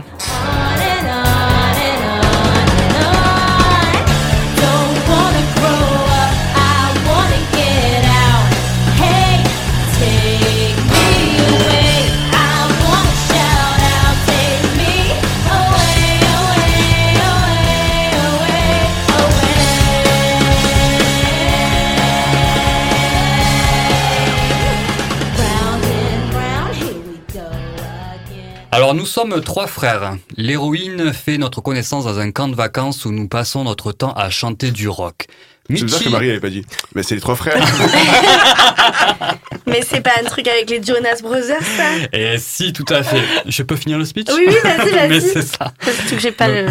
Alors 28.79 28.95
nous 28.95 29.07
sommes 29.07 29.41
trois 29.41 29.66
frères. 29.66 30.16
L'héroïne 30.37 31.12
fait 31.12 31.37
notre 31.37 31.61
connaissance 31.61 32.05
dans 32.05 32.20
un 32.20 32.31
camp 32.31 32.47
de 32.47 32.55
vacances 32.55 33.05
où 33.07 33.11
nous 33.11 33.26
passons 33.26 33.64
notre 33.64 33.91
temps 33.91 34.12
à 34.12 34.31
chanter 34.31 34.70
du 34.70 34.89
rock. 34.89 35.26
C'est 35.68 35.83
bizarre 35.83 36.05
que 36.05 36.09
Marie 36.11 36.31
avait 36.31 36.39
pas 36.39 36.49
dit. 36.49 36.64
Mais 36.95 37.03
c'est 37.03 37.16
les 37.16 37.20
trois 37.20 37.35
frères. 37.35 37.57
Mais 39.66 39.83
c'est 39.83 40.01
pas 40.01 40.12
un 40.20 40.24
truc 40.26 40.47
avec 40.47 40.70
les 40.70 40.81
Jonas 40.81 41.18
Brothers, 41.22 41.61
ça? 41.61 41.97
Et 42.12 42.35
Eh, 42.35 42.39
si 42.39 42.72
tout 42.72 42.85
à 42.91 43.03
fait. 43.03 43.20
Je 43.47 43.64
peux 43.64 43.74
finir 43.74 43.99
le 43.99 44.05
speech? 44.05 44.29
Oui, 44.33 44.45
oui, 44.47 44.55
vas-y, 44.62 44.91
vas-y. 44.93 45.09
Mais 45.12 45.20
c'est 45.22 45.43
ça. 45.43 45.72
Surtout 45.83 46.14
que 46.14 46.20
j'ai 46.20 46.31
pas 46.31 46.47
le. 46.47 46.66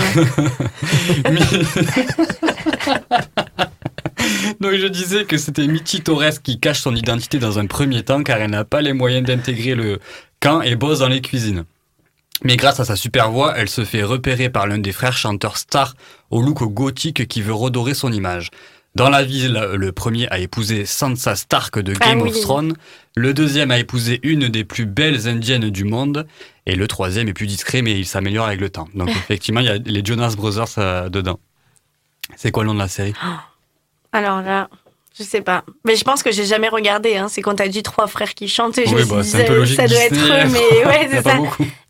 Donc 4.61 4.71
je 4.75 4.87
disais 4.87 5.25
que 5.25 5.35
c'était 5.37 5.67
Michi 5.67 5.99
Torres 5.99 6.41
qui 6.41 6.57
cache 6.61 6.79
son 6.79 6.95
identité 6.95 7.37
dans 7.37 7.59
un 7.59 7.65
premier 7.65 8.01
temps 8.03 8.23
car 8.23 8.37
elle 8.37 8.51
n'a 8.51 8.63
pas 8.63 8.79
les 8.81 8.93
moyens 8.93 9.27
d'intégrer 9.27 9.75
le 9.75 9.99
camp 10.39 10.61
et 10.61 10.77
bosse 10.77 10.99
dans 10.99 11.09
les 11.09 11.19
cuisines. 11.19 11.65
Mais 12.43 12.55
grâce 12.55 12.79
à 12.79 12.85
sa 12.85 12.95
super 12.95 13.31
voix, 13.31 13.53
elle 13.57 13.69
se 13.69 13.83
fait 13.83 14.03
repérer 14.03 14.49
par 14.49 14.67
l'un 14.67 14.77
des 14.77 14.91
frères 14.91 15.17
chanteurs 15.17 15.57
stars 15.57 15.95
au 16.29 16.41
look 16.41 16.63
gothique 16.63 17.27
qui 17.27 17.41
veut 17.41 17.53
redorer 17.53 17.93
son 17.93 18.11
image. 18.11 18.51
Dans 18.95 19.09
la 19.09 19.23
vie, 19.23 19.47
le 19.47 19.91
premier 19.91 20.27
a 20.29 20.39
épousé 20.39 20.85
Sansa 20.85 21.35
Stark 21.35 21.77
de 21.77 21.93
Game 21.93 22.19
Ah 22.19 22.25
of 22.25 22.33
oui. 22.33 22.41
Thrones, 22.41 22.73
le 23.15 23.31
deuxième 23.33 23.69
a 23.69 23.77
épousé 23.77 24.19
une 24.23 24.47
des 24.47 24.63
plus 24.63 24.87
belles 24.87 25.27
indiennes 25.27 25.69
du 25.69 25.83
monde, 25.83 26.25
et 26.65 26.75
le 26.75 26.87
troisième 26.87 27.27
est 27.27 27.33
plus 27.33 27.45
discret 27.45 27.83
mais 27.83 27.91
il 27.97 28.05
s'améliore 28.07 28.47
avec 28.47 28.59
le 28.59 28.71
temps. 28.71 28.87
Donc 28.95 29.09
effectivement, 29.11 29.59
il 29.59 29.67
y 29.67 29.69
a 29.69 29.77
les 29.77 30.03
Jonas 30.03 30.33
Brothers 30.35 30.79
euh, 30.79 31.09
dedans. 31.09 31.39
C'est 32.35 32.51
quoi 32.51 32.63
le 32.63 32.69
nom 32.69 32.73
de 32.73 32.79
la 32.79 32.87
série? 32.87 33.13
Alors 34.11 34.41
là, 34.41 34.67
je 35.17 35.23
sais 35.23 35.41
pas. 35.41 35.63
Mais 35.85 35.95
je 35.95 36.03
pense 36.03 36.23
que 36.23 36.31
j'ai 36.31 36.45
jamais 36.45 36.69
regardé. 36.69 37.15
Hein. 37.17 37.27
C'est 37.29 37.41
quand 37.41 37.55
t'as 37.55 37.67
dit 37.67 37.83
trois 37.83 38.07
frères 38.07 38.33
qui 38.33 38.47
chantent. 38.47 38.77
et 38.77 38.85
Je 38.85 38.93
Oui, 38.95 39.01
me 39.03 39.05
bah, 39.09 39.23
suis 39.23 39.37
dit, 39.37 39.45
ça- 39.45 39.53
logique, 39.53 39.75
ça 39.75 39.87
doit 39.87 39.99
être 40.03 40.13
eux, 40.15 40.49
mais 40.51 40.85
ouais, 40.85 41.09
c'est 41.11 41.23
ça. 41.23 41.37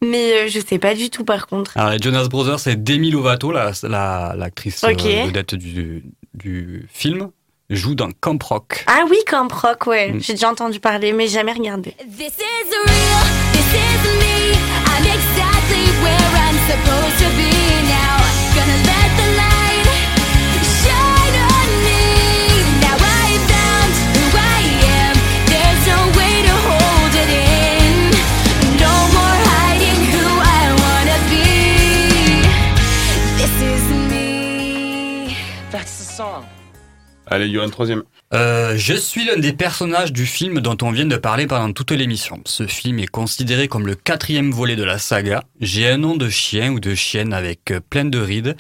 Mais 0.02 0.34
euh, 0.34 0.48
je 0.50 0.60
sais 0.60 0.80
pas 0.80 0.94
du 0.96 1.10
tout 1.10 1.24
par 1.26 1.48
contre. 1.48 1.72
Alors, 1.78 1.92
les 1.92 2.00
Jonas 2.00 2.28
Brothers, 2.28 2.60
c'est 2.60 2.82
Demi 2.84 3.12
Lovato, 3.12 3.52
la- 3.52 3.72
la- 3.84 4.34
l'actrice 4.38 4.82
la, 4.82 4.92
Ok. 4.92 5.02
vedette 5.26 5.56
du, 5.56 6.04
du 6.34 6.88
film, 6.92 7.30
joue 7.70 7.96
dans 7.96 8.10
Camp 8.12 8.42
Rock. 8.44 8.84
Ah 8.88 9.04
oui, 9.10 9.18
Camp 9.26 9.52
Rock, 9.52 9.88
ouais. 9.88 10.14
Mm. 10.14 10.22
J'ai 10.22 10.34
déjà 10.34 10.50
entendu 10.50 10.80
parler, 10.80 11.12
mais 11.14 11.28
jamais 11.28 11.52
regardé. 11.54 11.96
This 12.18 12.34
is 12.38 12.70
real, 12.70 13.24
this 13.54 13.74
is 13.74 14.08
me. 14.20 14.54
I'm 14.86 15.04
exactly 15.04 15.86
where 16.02 16.30
I'm 16.46 16.58
supposed 16.70 17.18
to 17.20 17.30
be 17.36 17.52
now. 17.90 18.18
Gonna 18.56 18.78
let 18.86 19.10
the 19.18 19.28
light 19.38 19.57
Allez, 37.30 37.52
Johan, 37.52 37.70
troisième. 37.70 38.04
Euh, 38.34 38.76
je 38.78 38.94
suis 38.94 39.26
l'un 39.26 39.38
des 39.38 39.52
personnages 39.52 40.14
du 40.14 40.26
film 40.26 40.62
dont 40.62 40.78
on 40.82 40.92
vient 40.92 41.06
de 41.06 41.18
parler 41.18 41.46
pendant 41.46 41.74
toute 41.74 41.92
l'émission. 41.92 42.42
Ce 42.46 42.68
film 42.68 43.00
est 43.00 43.08
considéré 43.08 43.68
comme 43.68 43.86
le 43.86 43.96
quatrième 43.96 44.52
volet 44.52 44.78
de 44.78 44.84
la 44.84 44.98
saga. 44.98 45.44
J'ai 45.60 45.90
un 45.90 45.98
nom 45.98 46.16
de 46.16 46.30
chien 46.30 46.72
ou 46.72 46.80
de 46.80 46.96
chienne 46.96 47.34
avec 47.34 47.72
euh, 47.72 47.82
plein 47.82 48.06
de 48.06 48.20
rides. 48.20 48.56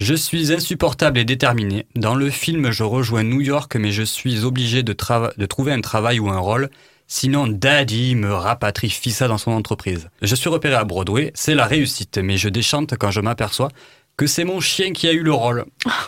Je 0.00 0.14
suis 0.14 0.52
insupportable 0.52 1.18
et 1.18 1.24
déterminé. 1.24 1.86
Dans 1.96 2.14
le 2.14 2.30
film, 2.30 2.70
je 2.70 2.84
rejoins 2.84 3.24
New 3.24 3.40
York, 3.40 3.74
mais 3.74 3.90
je 3.90 4.04
suis 4.04 4.44
obligé 4.44 4.84
de, 4.84 4.94
de 5.36 5.46
trouver 5.46 5.72
un 5.72 5.80
travail 5.80 6.20
ou 6.20 6.28
un 6.28 6.38
rôle. 6.38 6.70
Sinon, 7.08 7.46
Daddy 7.46 8.14
me 8.14 8.32
rapatrie 8.32 8.88
Fissa 8.88 9.28
dans 9.28 9.36
son 9.36 9.50
entreprise. 9.50 10.08
Je 10.22 10.34
suis 10.34 10.48
repéré 10.48 10.76
à 10.76 10.84
Broadway, 10.84 11.30
c'est 11.34 11.54
la 11.54 11.66
réussite, 11.66 12.16
mais 12.16 12.38
je 12.38 12.48
déchante 12.48 12.94
quand 12.98 13.10
je 13.10 13.20
m'aperçois 13.20 13.68
que 14.16 14.26
c'est 14.26 14.44
mon 14.44 14.60
chien 14.60 14.92
qui 14.92 15.08
a 15.08 15.12
eu 15.12 15.22
le 15.22 15.32
rôle. 15.32 15.64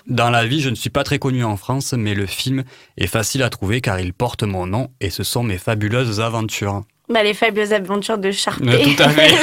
Dans 0.07 0.31
la 0.31 0.47
vie, 0.47 0.61
je 0.61 0.69
ne 0.69 0.75
suis 0.75 0.91
pas 0.91 1.05
très 1.05 1.19
connu 1.19 1.45
en 1.45 1.57
France, 1.57 1.95
mais 1.97 2.15
le 2.15 2.27
film 2.27 2.65
est 2.99 3.07
facile 3.07 3.43
à 3.43 3.51
trouver 3.51 3.81
car 3.81 3.99
il 4.01 4.13
porte 4.13 4.43
mon 4.43 4.67
nom 4.67 4.89
et 5.01 5.11
ce 5.11 5.23
sont 5.23 5.43
mes 5.43 5.59
fabuleuses 5.59 6.21
aventures. 6.21 6.83
Bah, 7.13 7.23
les 7.23 7.35
fabuleuses 7.35 7.73
aventures 7.75 8.17
de 8.17 8.31
Sharpay. 8.31 8.67
Euh, 8.67 8.85
tout 8.85 9.03
à 9.03 9.09
fait. 9.11 9.35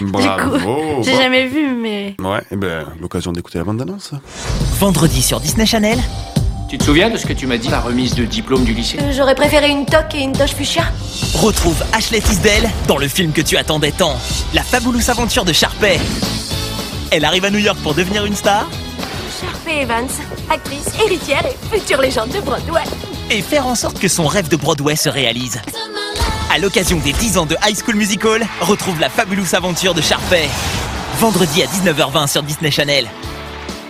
Bravo. 0.02 1.02
J'ai 1.02 1.16
jamais 1.16 1.46
vu, 1.48 1.74
mais. 1.74 2.14
Ouais, 2.20 2.40
et 2.52 2.56
ben, 2.56 2.86
l'occasion 3.00 3.32
d'écouter 3.32 3.58
la 3.58 3.64
bande-annonce. 3.64 4.12
Vendredi 4.78 5.20
sur 5.20 5.40
Disney 5.40 5.66
Channel. 5.66 5.98
Tu 6.70 6.78
te 6.78 6.84
souviens 6.84 7.08
de 7.10 7.16
ce 7.16 7.26
que 7.26 7.32
tu 7.32 7.46
m'as 7.46 7.56
dit, 7.56 7.68
la 7.68 7.80
remise 7.80 8.14
de 8.14 8.24
diplôme 8.26 8.62
du 8.64 8.74
lycée? 8.74 8.98
Euh, 9.00 9.10
J'aurais 9.10 9.34
préféré 9.34 9.70
une 9.70 9.86
toque 9.86 10.14
et 10.14 10.20
une 10.20 10.32
toche 10.32 10.52
fuchsia. 10.52 10.84
Retrouve 11.34 11.82
Ashley 11.94 12.20
Tisdale 12.20 12.70
dans 12.86 12.98
le 12.98 13.08
film 13.08 13.32
que 13.32 13.40
tu 13.40 13.56
attendais 13.56 13.90
tant. 13.92 14.14
La 14.54 14.62
fabuleuse 14.62 15.08
aventure 15.08 15.44
de 15.46 15.52
Sharpay. 15.52 15.98
Elle 17.10 17.24
arrive 17.24 17.44
à 17.44 17.50
New 17.50 17.58
York 17.58 17.78
pour 17.82 17.94
devenir 17.94 18.24
une 18.24 18.34
star 18.36 18.68
Sharpay 19.40 19.82
Evans, 19.82 20.08
actrice, 20.50 20.88
héritière 21.04 21.44
et 21.46 21.76
future 21.78 22.00
légende 22.00 22.30
de 22.30 22.40
Broadway. 22.40 22.82
et 23.30 23.40
faire 23.42 23.66
en 23.66 23.74
sorte 23.74 23.98
que 23.98 24.08
son 24.08 24.26
rêve 24.26 24.48
de 24.48 24.56
Broadway 24.56 24.96
se 24.96 25.08
réalise. 25.08 25.60
À 26.52 26.58
l'occasion 26.58 26.98
des 26.98 27.12
10 27.12 27.38
ans 27.38 27.46
de 27.46 27.56
High 27.66 27.76
School 27.78 27.94
Musical, 27.96 28.46
retrouve 28.60 28.98
la 29.00 29.10
fabuleuse 29.10 29.54
aventure 29.54 29.94
de 29.94 30.00
Sharpay. 30.00 30.48
Vendredi 31.18 31.62
à 31.62 31.66
19h20 31.66 32.26
sur 32.26 32.42
Disney 32.42 32.70
Channel. 32.70 33.06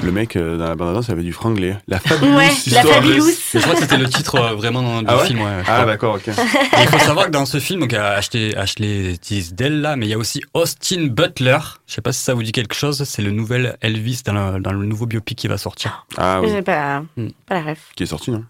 Le 0.03 0.13
mec 0.13 0.37
euh, 0.37 0.57
dans 0.57 0.67
la 0.69 0.77
bande-annonce 0.77 1.11
avait 1.11 1.23
du 1.25 1.33
franglais. 1.33 1.77
La 1.89 1.99
fabuleuse 1.99 2.37
Ouais, 2.37 2.47
la 2.47 2.53
histoire 2.53 2.85
de- 2.85 2.89
fabuleuse. 2.91 3.39
Je 3.53 3.59
crois 3.59 3.75
que 3.75 3.81
c'était 3.81 3.97
le 3.99 4.09
titre 4.09 4.37
euh, 4.37 4.55
vraiment 4.55 4.81
dans- 4.83 5.01
du 5.03 5.07
Ah 5.09 5.17
ouais 5.19 5.27
film. 5.27 5.41
Ouais, 5.41 5.63
Ah 5.67 5.85
d'accord, 5.87 6.15
ok. 6.15 6.27
Il 6.29 6.89
faut 6.89 6.99
savoir 7.01 7.27
que 7.27 7.31
dans 7.33 7.45
ce 7.47 7.59
film, 7.59 7.81
donc, 7.81 7.91
il 7.93 7.97
y 7.97 7.99
a 7.99 8.13
Ashley, 8.13 8.57
Ashley 8.57 9.19
Tisdale 9.19 9.81
là, 9.81 9.97
mais 9.97 10.07
il 10.07 10.11
y 10.11 10.15
a 10.15 10.19
aussi 10.19 10.41
Austin 10.55 11.07
Butler. 11.09 11.59
Je 11.89 11.95
sais 11.95 12.01
pas 12.01 12.13
si 12.13 12.23
ça 12.23 12.35
vous 12.35 12.43
dit 12.45 12.53
quelque 12.53 12.75
chose. 12.77 13.03
C'est 13.05 13.23
le 13.23 13.33
nouvel 13.33 13.77
Elvis 13.81 14.23
dans 14.25 14.53
le, 14.53 14.61
dans 14.61 14.73
le 14.73 14.87
nouveau 14.87 15.07
biopic 15.07 15.37
qui 15.37 15.49
va 15.49 15.59
sortir. 15.59 16.07
Ah 16.17 16.41
oui. 16.41 16.49
J'ai 16.51 16.63
pas, 16.63 17.01
Hmm. 17.17 17.29
pas 17.47 17.55
la 17.55 17.63
ref. 17.73 17.91
Qui 17.97 18.05
est 18.05 18.07
sorti, 18.07 18.31
non 18.31 18.45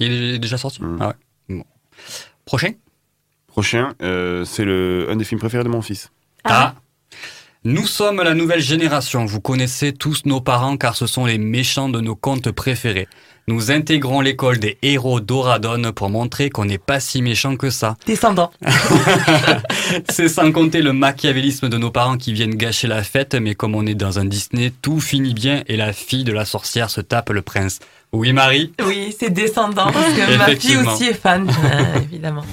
Il 0.00 0.10
est 0.34 0.38
déjà 0.38 0.56
sorti. 0.56 0.80
Ah 1.00 1.08
ouais. 1.08 1.14
Bon. 1.56 1.64
Prochain? 2.46 2.72
Prochain, 3.46 3.92
euh, 4.02 4.44
c'est 4.46 4.64
le 4.64 5.06
un 5.10 5.16
des 5.16 5.24
films 5.24 5.40
préférés 5.40 5.64
de 5.64 5.68
mon 5.68 5.82
fils. 5.82 6.10
Ah. 6.44 6.74
Nous 7.64 7.86
sommes 7.86 8.22
la 8.22 8.34
nouvelle 8.34 8.60
génération. 8.60 9.24
Vous 9.24 9.40
connaissez 9.40 9.92
tous 9.92 10.22
nos 10.26 10.40
parents 10.40 10.76
car 10.76 10.94
ce 10.94 11.06
sont 11.08 11.26
les 11.26 11.38
méchants 11.38 11.88
de 11.88 12.00
nos 12.00 12.14
contes 12.14 12.52
préférés. 12.52 13.08
Nous 13.48 13.72
intégrons 13.72 14.20
l'école 14.20 14.58
des 14.58 14.78
héros 14.82 15.18
d'Oradon 15.20 15.90
pour 15.92 16.08
montrer 16.08 16.50
qu'on 16.50 16.66
n'est 16.66 16.78
pas 16.78 17.00
si 17.00 17.20
méchant 17.20 17.56
que 17.56 17.70
ça. 17.70 17.96
Descendant. 18.06 18.52
C'est 20.08 20.28
sans 20.28 20.52
compter 20.52 20.82
le 20.82 20.92
machiavélisme 20.92 21.68
de 21.68 21.78
nos 21.78 21.90
parents 21.90 22.16
qui 22.16 22.32
viennent 22.32 22.54
gâcher 22.54 22.86
la 22.86 23.02
fête, 23.02 23.34
mais 23.34 23.56
comme 23.56 23.74
on 23.74 23.86
est 23.86 23.94
dans 23.94 24.20
un 24.20 24.24
Disney, 24.24 24.72
tout 24.82 25.00
finit 25.00 25.34
bien 25.34 25.64
et 25.66 25.76
la 25.76 25.92
fille 25.92 26.24
de 26.24 26.32
la 26.32 26.44
sorcière 26.44 26.90
se 26.90 27.00
tape 27.00 27.30
le 27.30 27.42
prince. 27.42 27.80
Oui, 28.12 28.32
Marie 28.32 28.72
Oui, 28.86 29.16
c'est 29.18 29.30
descendant 29.30 29.90
parce 29.90 30.12
que 30.12 30.36
ma 30.38 30.54
fille 30.54 30.76
aussi 30.76 31.04
est 31.06 31.20
fan, 31.20 31.48
euh, 31.48 32.00
évidemment. 32.02 32.44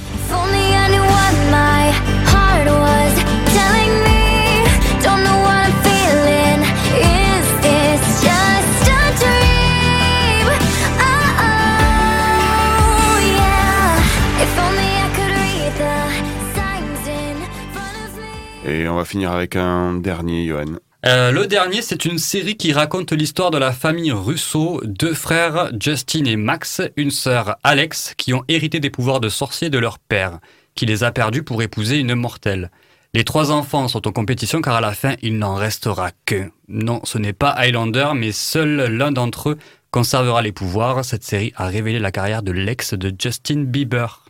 Et 18.68 18.88
on 18.88 18.96
va 18.96 19.06
finir 19.06 19.32
avec 19.32 19.56
un 19.56 19.94
dernier, 19.94 20.48
Johan. 20.48 20.80
Euh, 21.06 21.32
le 21.32 21.46
dernier, 21.46 21.84
c'est 21.84 22.06
une 22.06 22.18
série 22.18 22.58
qui 22.58 22.74
raconte 22.74 23.12
l'histoire 23.12 23.52
de 23.52 23.60
la 23.60 23.72
famille 23.72 24.12
Russo, 24.12 24.82
deux 24.84 25.14
frères, 25.14 25.70
Justin 25.80 26.26
et 26.26 26.36
Max, 26.36 26.82
une 26.98 27.12
sœur, 27.12 27.58
Alex, 27.64 28.16
qui 28.18 28.34
ont 28.34 28.44
hérité 28.48 28.80
des 28.80 28.90
pouvoirs 28.90 29.20
de 29.20 29.30
sorcier 29.30 29.70
de 29.70 29.78
leur 29.78 30.00
père, 30.00 30.40
qui 30.74 30.88
les 30.88 31.04
a 31.04 31.12
perdus 31.12 31.44
pour 31.44 31.62
épouser 31.62 32.00
une 32.00 32.16
mortelle. 32.16 32.72
Les 33.14 33.24
trois 33.24 33.52
enfants 33.52 33.88
sont 33.88 34.08
en 34.08 34.12
compétition 34.12 34.62
car 34.62 34.74
à 34.74 34.82
la 34.82 34.94
fin, 34.94 35.14
il 35.22 35.38
n'en 35.38 35.54
restera 35.54 36.10
qu'un. 36.26 36.50
Non, 36.68 37.02
ce 37.04 37.20
n'est 37.20 37.34
pas 37.34 37.52
Highlander, 37.52 38.10
mais 38.16 38.32
seul 38.32 38.88
l'un 38.92 39.12
d'entre 39.12 39.52
eux 39.52 39.58
conservera 39.92 40.42
les 40.42 40.52
pouvoirs. 40.52 41.06
Cette 41.06 41.24
série 41.24 41.54
a 41.56 41.68
révélé 41.68 42.00
la 42.00 42.12
carrière 42.12 42.42
de 42.42 42.52
l'ex 42.52 42.96
de 42.96 43.14
Justin 43.18 43.62
Bieber. 43.62 44.25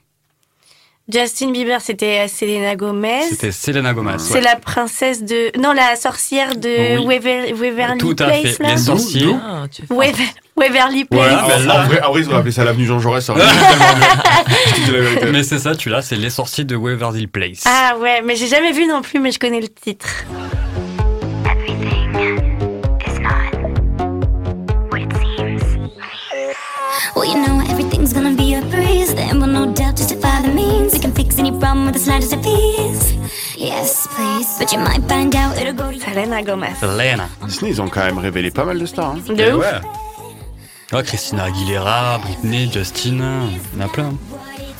Justin 1.07 1.51
Bieber, 1.51 1.81
c'était 1.81 2.21
euh, 2.25 2.27
Selena 2.27 2.75
Gomez. 2.75 3.21
C'était 3.29 3.51
Selena 3.51 3.93
Gomez. 3.93 4.15
C'est 4.17 4.35
ouais. 4.35 4.41
la 4.41 4.55
princesse 4.55 5.23
de. 5.23 5.51
Non, 5.61 5.71
la 5.71 5.95
sorcière 5.95 6.55
de 6.55 6.97
Oui. 6.97 7.19
Waver- 7.19 7.53
Waverly 7.53 7.99
Tout 7.99 8.15
à 8.19 8.25
Place, 8.25 8.41
fait. 8.57 8.63
là. 8.63 8.71
Les 8.71 8.77
sorciers. 8.77 9.35
Ah, 9.39 9.65
Waver- 9.91 10.33
Waverly 10.57 11.05
Place. 11.05 11.21
Voilà, 11.21 11.45
ben 11.47 11.65
là- 11.67 11.81
En 11.83 11.83
vrai, 11.87 12.01
en 12.01 12.11
vrai, 12.11 12.21
ils 12.21 12.27
auraient 12.29 12.37
appelé 12.37 12.51
ça 12.51 12.63
l'avenue 12.63 12.85
Jean 12.87 12.99
Jaurès. 12.99 13.23
Ça 13.23 13.35
la. 13.37 15.31
Mais 15.31 15.43
c'est 15.43 15.59
ça, 15.59 15.75
tu 15.75 15.89
l'as, 15.89 16.01
c'est 16.01 16.15
Les 16.15 16.31
Sorciers 16.31 16.63
de 16.63 16.75
Waverly 16.75 17.27
Place. 17.27 17.63
Ah 17.65 17.95
ouais, 17.99 18.23
mais 18.23 18.35
j'ai 18.35 18.47
jamais 18.47 18.71
vu 18.71 18.87
non 18.87 19.03
plus, 19.03 19.19
mais 19.19 19.31
je 19.31 19.37
connais 19.37 19.61
le 19.61 19.67
titre. 19.69 20.07
Well, 27.15 27.25
you 27.29 27.35
know 27.45 27.61
everything's 27.71 28.11
gonna 28.13 28.31
be 28.35 28.53
a 28.55 28.61
breeze. 29.15 29.29
Then 29.29 29.39
we'll 29.39 29.49
no 29.51 29.65
doubt 29.73 29.95
justify 29.97 30.41
the 30.41 30.49
means. 30.53 30.93
We 30.93 30.99
can 30.99 31.11
fix 31.13 31.37
any 31.39 31.51
problem 31.51 31.85
with 31.85 31.93
the 31.95 31.99
slightest 31.99 32.33
of 32.33 32.45
ease. 32.45 33.13
Yes, 33.57 34.07
please. 34.15 34.47
But 34.59 34.71
you 34.73 34.79
might 34.79 35.03
find 35.07 35.35
out 35.35 35.57
it'll 35.59 35.73
go 35.73 35.91
to 35.91 35.99
Selena 35.99 36.43
Gomez. 36.43 36.75
Selena. 36.79 37.27
Disney, 37.45 37.69
ils 37.71 37.81
ont 37.81 37.89
quand 37.89 38.03
même 38.05 38.17
révélé 38.17 38.51
pas 38.51 38.65
mal 38.65 38.79
de 38.79 38.85
stars. 38.85 39.15
hein. 39.15 39.33
De 39.33 39.41
Et 39.41 39.51
ouf. 39.53 39.61
ouais. 39.61 39.81
Ouais, 40.93 41.03
Christina 41.03 41.45
Aguilera, 41.45 42.19
Britney, 42.19 42.69
Justin, 42.71 43.47
il 43.73 43.79
y 43.79 43.81
en 43.81 43.85
a 43.85 43.87
plein. 43.89 44.13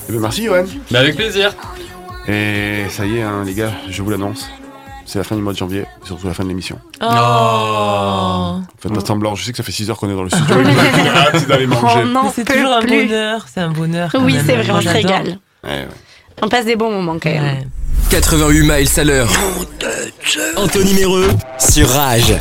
Eh 0.08 0.12
ben, 0.12 0.20
merci, 0.20 0.44
Johan. 0.44 0.64
Mais 0.90 0.98
avec 0.98 1.16
plaisir. 1.16 1.54
Et 2.28 2.84
ça 2.90 3.04
y 3.06 3.18
est, 3.18 3.22
hein, 3.22 3.42
les 3.44 3.54
gars, 3.54 3.72
je 3.90 4.02
vous 4.02 4.10
l'annonce. 4.10 4.48
C'est 5.08 5.18
la 5.18 5.24
fin 5.24 5.36
du 5.36 5.42
mois 5.42 5.52
de 5.52 5.58
janvier, 5.58 5.82
et 5.82 6.06
surtout 6.06 6.26
la 6.26 6.34
fin 6.34 6.42
de 6.42 6.48
l'émission. 6.48 6.78
Oh. 7.00 8.56
Faites 8.80 8.92
pas 8.92 9.00
semblant, 9.04 9.36
je 9.36 9.44
sais 9.44 9.52
que 9.52 9.56
ça 9.56 9.62
fait 9.62 9.70
6 9.72 9.88
heures 9.90 9.96
qu'on 9.98 10.10
est 10.10 10.14
dans 10.16 10.24
le 10.24 10.30
studio. 10.30 10.56
j'ai 10.64 11.08
hâte 11.08 11.46
d'aller 11.46 11.66
manger. 11.68 12.00
On 12.02 12.06
n'en 12.06 12.22
Mais 12.24 12.30
C'est 12.34 12.44
toujours 12.44 12.72
un 12.72 12.80
plus. 12.80 13.06
bonheur, 13.06 13.46
c'est 13.52 13.60
un 13.60 13.70
bonheur. 13.70 14.10
quand 14.12 14.24
Oui, 14.24 14.34
même. 14.34 14.44
c'est 14.44 14.56
vrai, 14.56 14.70
on 14.72 14.80
se 14.80 14.88
régale. 14.88 15.38
Ouais, 15.62 15.70
ouais. 15.70 15.88
On 16.42 16.48
passe 16.48 16.64
des 16.64 16.74
bons 16.76 16.90
moments 16.90 17.18
quand 17.22 17.30
même. 17.30 17.44
Ouais. 17.44 17.66
88 18.10 18.62
miles 18.62 18.88
à 19.00 19.04
l'heure. 19.04 19.28
Anthony 20.56 20.94
Méreux 20.94 21.28
sur 21.58 21.88
Rage. 21.88 22.34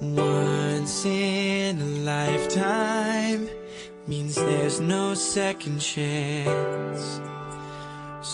Once 0.00 1.04
in 1.04 1.80
a 1.80 1.84
lifetime 2.04 3.48
means 4.06 4.34
there's 4.36 4.80
no 4.80 5.14
second 5.14 5.80
chance. 5.82 7.20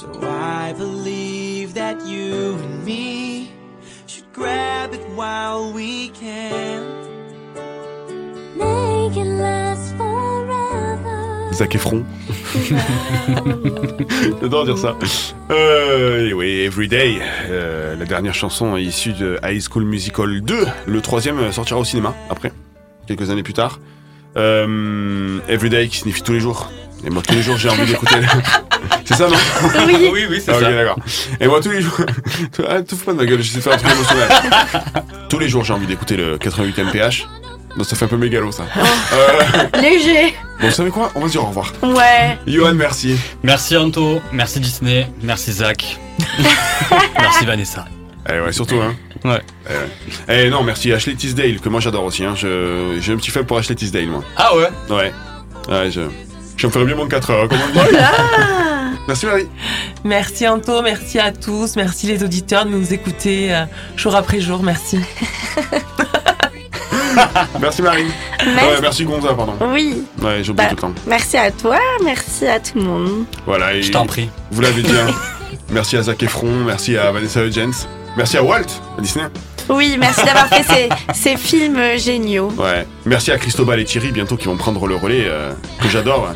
So 0.05 0.11
I 0.23 0.75
believe 0.77 1.73
that 1.75 2.05
you 2.07 2.57
and 2.57 2.85
me 2.85 3.53
should 4.07 4.31
grab 4.35 4.93
it 4.93 5.01
while 5.15 5.73
we 5.73 6.11
can. 6.11 6.83
make 8.55 9.17
it 9.17 9.25
last 9.25 9.97
forever. 9.97 11.53
Zac 11.55 11.75
Efron. 11.75 12.05
J'adore 14.43 14.67
dire 14.67 14.77
ça. 14.77 14.95
Euh, 15.51 16.33
oui, 16.33 16.61
Everyday, 16.61 17.19
euh, 17.49 17.97
la 17.97 18.05
dernière 18.05 18.35
chanson 18.35 18.77
issue 18.77 19.15
de 19.15 19.39
High 19.43 19.61
School 19.61 19.85
Musical 19.85 20.43
2. 20.43 20.67
Le 20.87 21.01
troisième 21.01 21.51
sortira 21.51 21.81
au 21.81 21.85
cinéma 21.85 22.15
après, 22.29 22.53
quelques 23.07 23.31
années 23.31 23.43
plus 23.43 23.55
tard. 23.55 23.81
Euh, 24.37 25.39
Everyday 25.49 25.89
qui 25.89 25.99
signifie 25.99 26.23
tous 26.23 26.33
les 26.33 26.41
jours. 26.41 26.71
Et 27.07 27.11
moi, 27.11 27.23
tous 27.27 27.35
les 27.35 27.43
jours, 27.43 27.57
j'ai 27.57 27.69
envie 27.69 27.85
d'écouter. 27.87 28.17
c'est 29.05 29.15
ça, 29.15 29.29
non 29.29 29.37
Oui. 29.87 30.09
Oui, 30.13 30.27
oui, 30.31 30.43
c'est 30.45 30.53
Ah, 30.53 30.57
ok, 30.57 30.63
ça. 30.63 30.73
d'accord. 30.73 30.97
Et 31.41 31.47
moi, 31.47 31.61
tous 31.61 31.71
les 31.71 31.83
jours. 31.83 31.97
ah, 32.69 32.83
te 32.83 32.95
fous 32.95 33.05
pas 33.05 33.13
de 33.13 33.19
ma 33.19 33.27
gueule, 33.27 33.43
j'essaie 33.43 33.59
de 33.59 33.63
faire 33.63 33.75
un 33.75 33.77
truc 33.77 33.93
émotionnel. 33.93 34.29
tous 35.29 35.39
les 35.39 35.49
jours, 35.49 35.65
j'ai 35.65 35.73
envie 35.75 35.87
d'écouter 35.87 36.17
le 36.17 36.39
88 36.39 36.91
PH. 36.93 37.27
Donc, 37.77 37.87
ça 37.87 37.97
fait 37.97 38.05
un 38.05 38.09
peu 38.09 38.17
mégalo, 38.17 38.53
ça. 38.53 38.63
Euh, 39.13 39.81
Léger. 39.83 40.33
bon, 40.61 40.69
vous 40.69 40.73
savez 40.73 40.91
quoi 40.91 41.11
On 41.17 41.21
va 41.21 41.27
se 41.27 41.33
dire 41.33 41.43
au 41.43 41.49
revoir. 41.49 41.73
Ouais. 41.83 42.39
Johan, 42.47 42.73
merci. 42.75 43.17
Merci 43.43 43.77
Anto, 43.77 44.23
merci 44.33 44.61
Disney, 44.61 45.09
merci 45.23 45.53
Zach. 45.53 45.99
merci 47.21 47.45
Vanessa. 47.45 47.85
Eh 48.33 48.41
ouais, 48.41 48.53
surtout, 48.53 48.77
hein. 48.81 48.95
Ouais. 49.25 49.41
Eh, 49.69 49.73
ouais. 50.33 50.47
Eh 50.47 50.51
non, 50.51 50.63
merci 50.63 50.93
Ashley 50.93 51.15
Tisdale, 51.15 51.59
que 51.61 51.69
moi 51.69 51.81
j'adore 51.81 52.05
aussi. 52.05 52.25
Hein. 52.25 52.35
Je- 52.37 52.97
J'ai 53.01 53.13
un 53.13 53.17
petit 53.17 53.31
faible 53.31 53.47
pour 53.47 53.59
Ashley 53.59 53.75
Tisdale, 53.75 54.07
moi. 54.07 54.23
Ah 54.37 54.55
ouais? 54.57 54.69
Ouais. 54.89 55.13
Ouais, 55.69 55.91
je. 55.91 56.03
Je 56.57 56.67
me 56.67 56.73
ferais 56.73 56.85
bien 56.85 56.95
mon 56.97 57.07
4 57.07 57.31
heures, 57.31 57.49
comment 57.49 57.63
on 57.75 57.83
dit 57.91 57.97
Merci 59.07 59.27
Marie. 59.27 59.49
Merci 60.05 60.49
Anto, 60.49 60.81
merci 60.83 61.19
à 61.19 61.31
tous, 61.33 61.77
merci 61.77 62.07
les 62.07 62.23
auditeurs 62.23 62.65
de 62.65 62.71
nous 62.71 62.93
écouter 62.95 63.53
euh, 63.55 63.65
jour 63.97 64.15
après 64.17 64.41
jour, 64.41 64.63
merci. 64.63 64.99
Merci 67.61 67.81
Marie. 67.81 68.07
Merci. 68.45 68.67
Ouais, 68.67 68.81
merci 68.83 69.05
Gonza, 69.05 69.33
pardon. 69.35 69.55
Oui. 69.73 70.03
Ouais, 70.21 70.43
j'oublie 70.43 70.65
Bah, 70.65 70.71
tout 70.71 70.75
le 70.75 70.81
temps. 70.81 70.95
merci 71.07 71.37
à 71.37 71.53
toi, 71.53 71.79
merci 72.03 72.45
à 72.47 72.59
tout 72.59 72.77
le 72.79 72.83
monde. 72.85 73.25
Voilà. 73.47 73.73
Et 73.75 73.83
Je 73.83 73.93
t'en 73.93 74.05
prie. 74.05 74.29
Vous 74.51 74.61
l'avez 74.61 74.83
dit, 74.83 74.91
hein. 74.93 75.13
Merci 75.71 75.97
à 75.97 76.03
Zac 76.03 76.21
Efron, 76.25 76.51
merci 76.67 76.97
à 76.97 77.13
Vanessa 77.13 77.45
Hudgens, 77.45 77.87
merci 78.17 78.37
à 78.37 78.43
Walt, 78.43 78.67
à 78.99 79.01
Disney. 79.01 79.27
Oui, 79.69 79.97
merci 79.99 80.25
d'avoir 80.25 80.49
fait 80.49 80.89
ces, 81.15 81.37
films 81.37 81.81
géniaux. 81.97 82.53
Ouais. 82.57 82.87
Merci 83.05 83.33
à 83.33 83.39
Cristobal 83.39 83.81
et 83.81 83.85
Thierry, 83.85 84.13
bientôt 84.13 84.37
qui 84.37 84.47
vont 84.47 84.57
prendre 84.57 84.87
le 84.87 84.97
relais, 84.97 85.25
euh, 85.27 85.53
que 85.81 85.89
j'adore. 85.89 86.33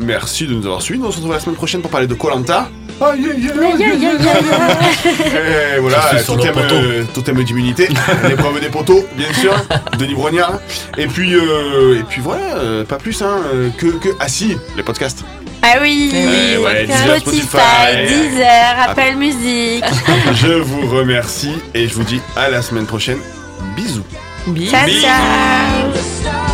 Merci 0.00 0.46
de 0.46 0.54
nous 0.54 0.64
avoir 0.64 0.82
suivis. 0.82 0.98
Nous 0.98 1.06
on 1.06 1.10
se 1.10 1.16
retrouve 1.16 1.32
la 1.32 1.40
semaine 1.40 1.56
prochaine 1.56 1.82
pour 1.82 1.90
parler 1.90 2.06
de 2.06 2.14
Colanta. 2.14 2.68
Aïe 3.02 3.24
aïe 3.24 3.50
aïe 3.50 3.82
aïe 3.82 4.06
aïe 4.06 4.16
aïe 4.16 5.76
Et 5.76 5.80
voilà, 5.80 5.98
totem, 6.26 6.54
euh, 6.58 7.04
totem 7.14 7.42
d'immunité, 7.44 7.88
l'épreuve 8.28 8.60
des 8.60 8.68
poteaux, 8.68 9.06
bien 9.16 9.32
sûr, 9.32 9.54
Denis 9.98 10.14
Brognard. 10.14 10.58
Et 10.98 11.06
puis, 11.06 11.34
euh, 11.34 11.98
et 11.98 12.02
puis 12.02 12.20
voilà, 12.20 12.56
euh, 12.56 12.84
pas 12.84 12.96
plus, 12.98 13.22
hein, 13.22 13.38
euh, 13.54 13.70
que, 13.78 13.86
que, 13.86 14.10
ah 14.20 14.28
si, 14.28 14.56
les 14.76 14.82
podcasts. 14.82 15.24
Ah 15.62 15.76
oui, 15.80 16.10
Ouais, 16.12 16.56
ouais, 16.58 16.86
Deezer, 16.86 17.16
Spotify, 17.20 17.46
Spotify. 17.46 18.06
Deezer, 18.08 18.88
Apple 18.88 19.16
Music. 19.16 19.84
Je 20.34 20.52
vous 20.54 20.88
remercie 20.94 21.54
et 21.74 21.86
je 21.86 21.94
vous 21.94 22.04
dis 22.04 22.20
à 22.36 22.48
la 22.48 22.62
semaine 22.62 22.86
prochaine. 22.86 23.18
Bisous. 23.76 24.04
Bisous. 24.46 24.70
Ciao, 24.70 24.88
ciao. 24.88 26.49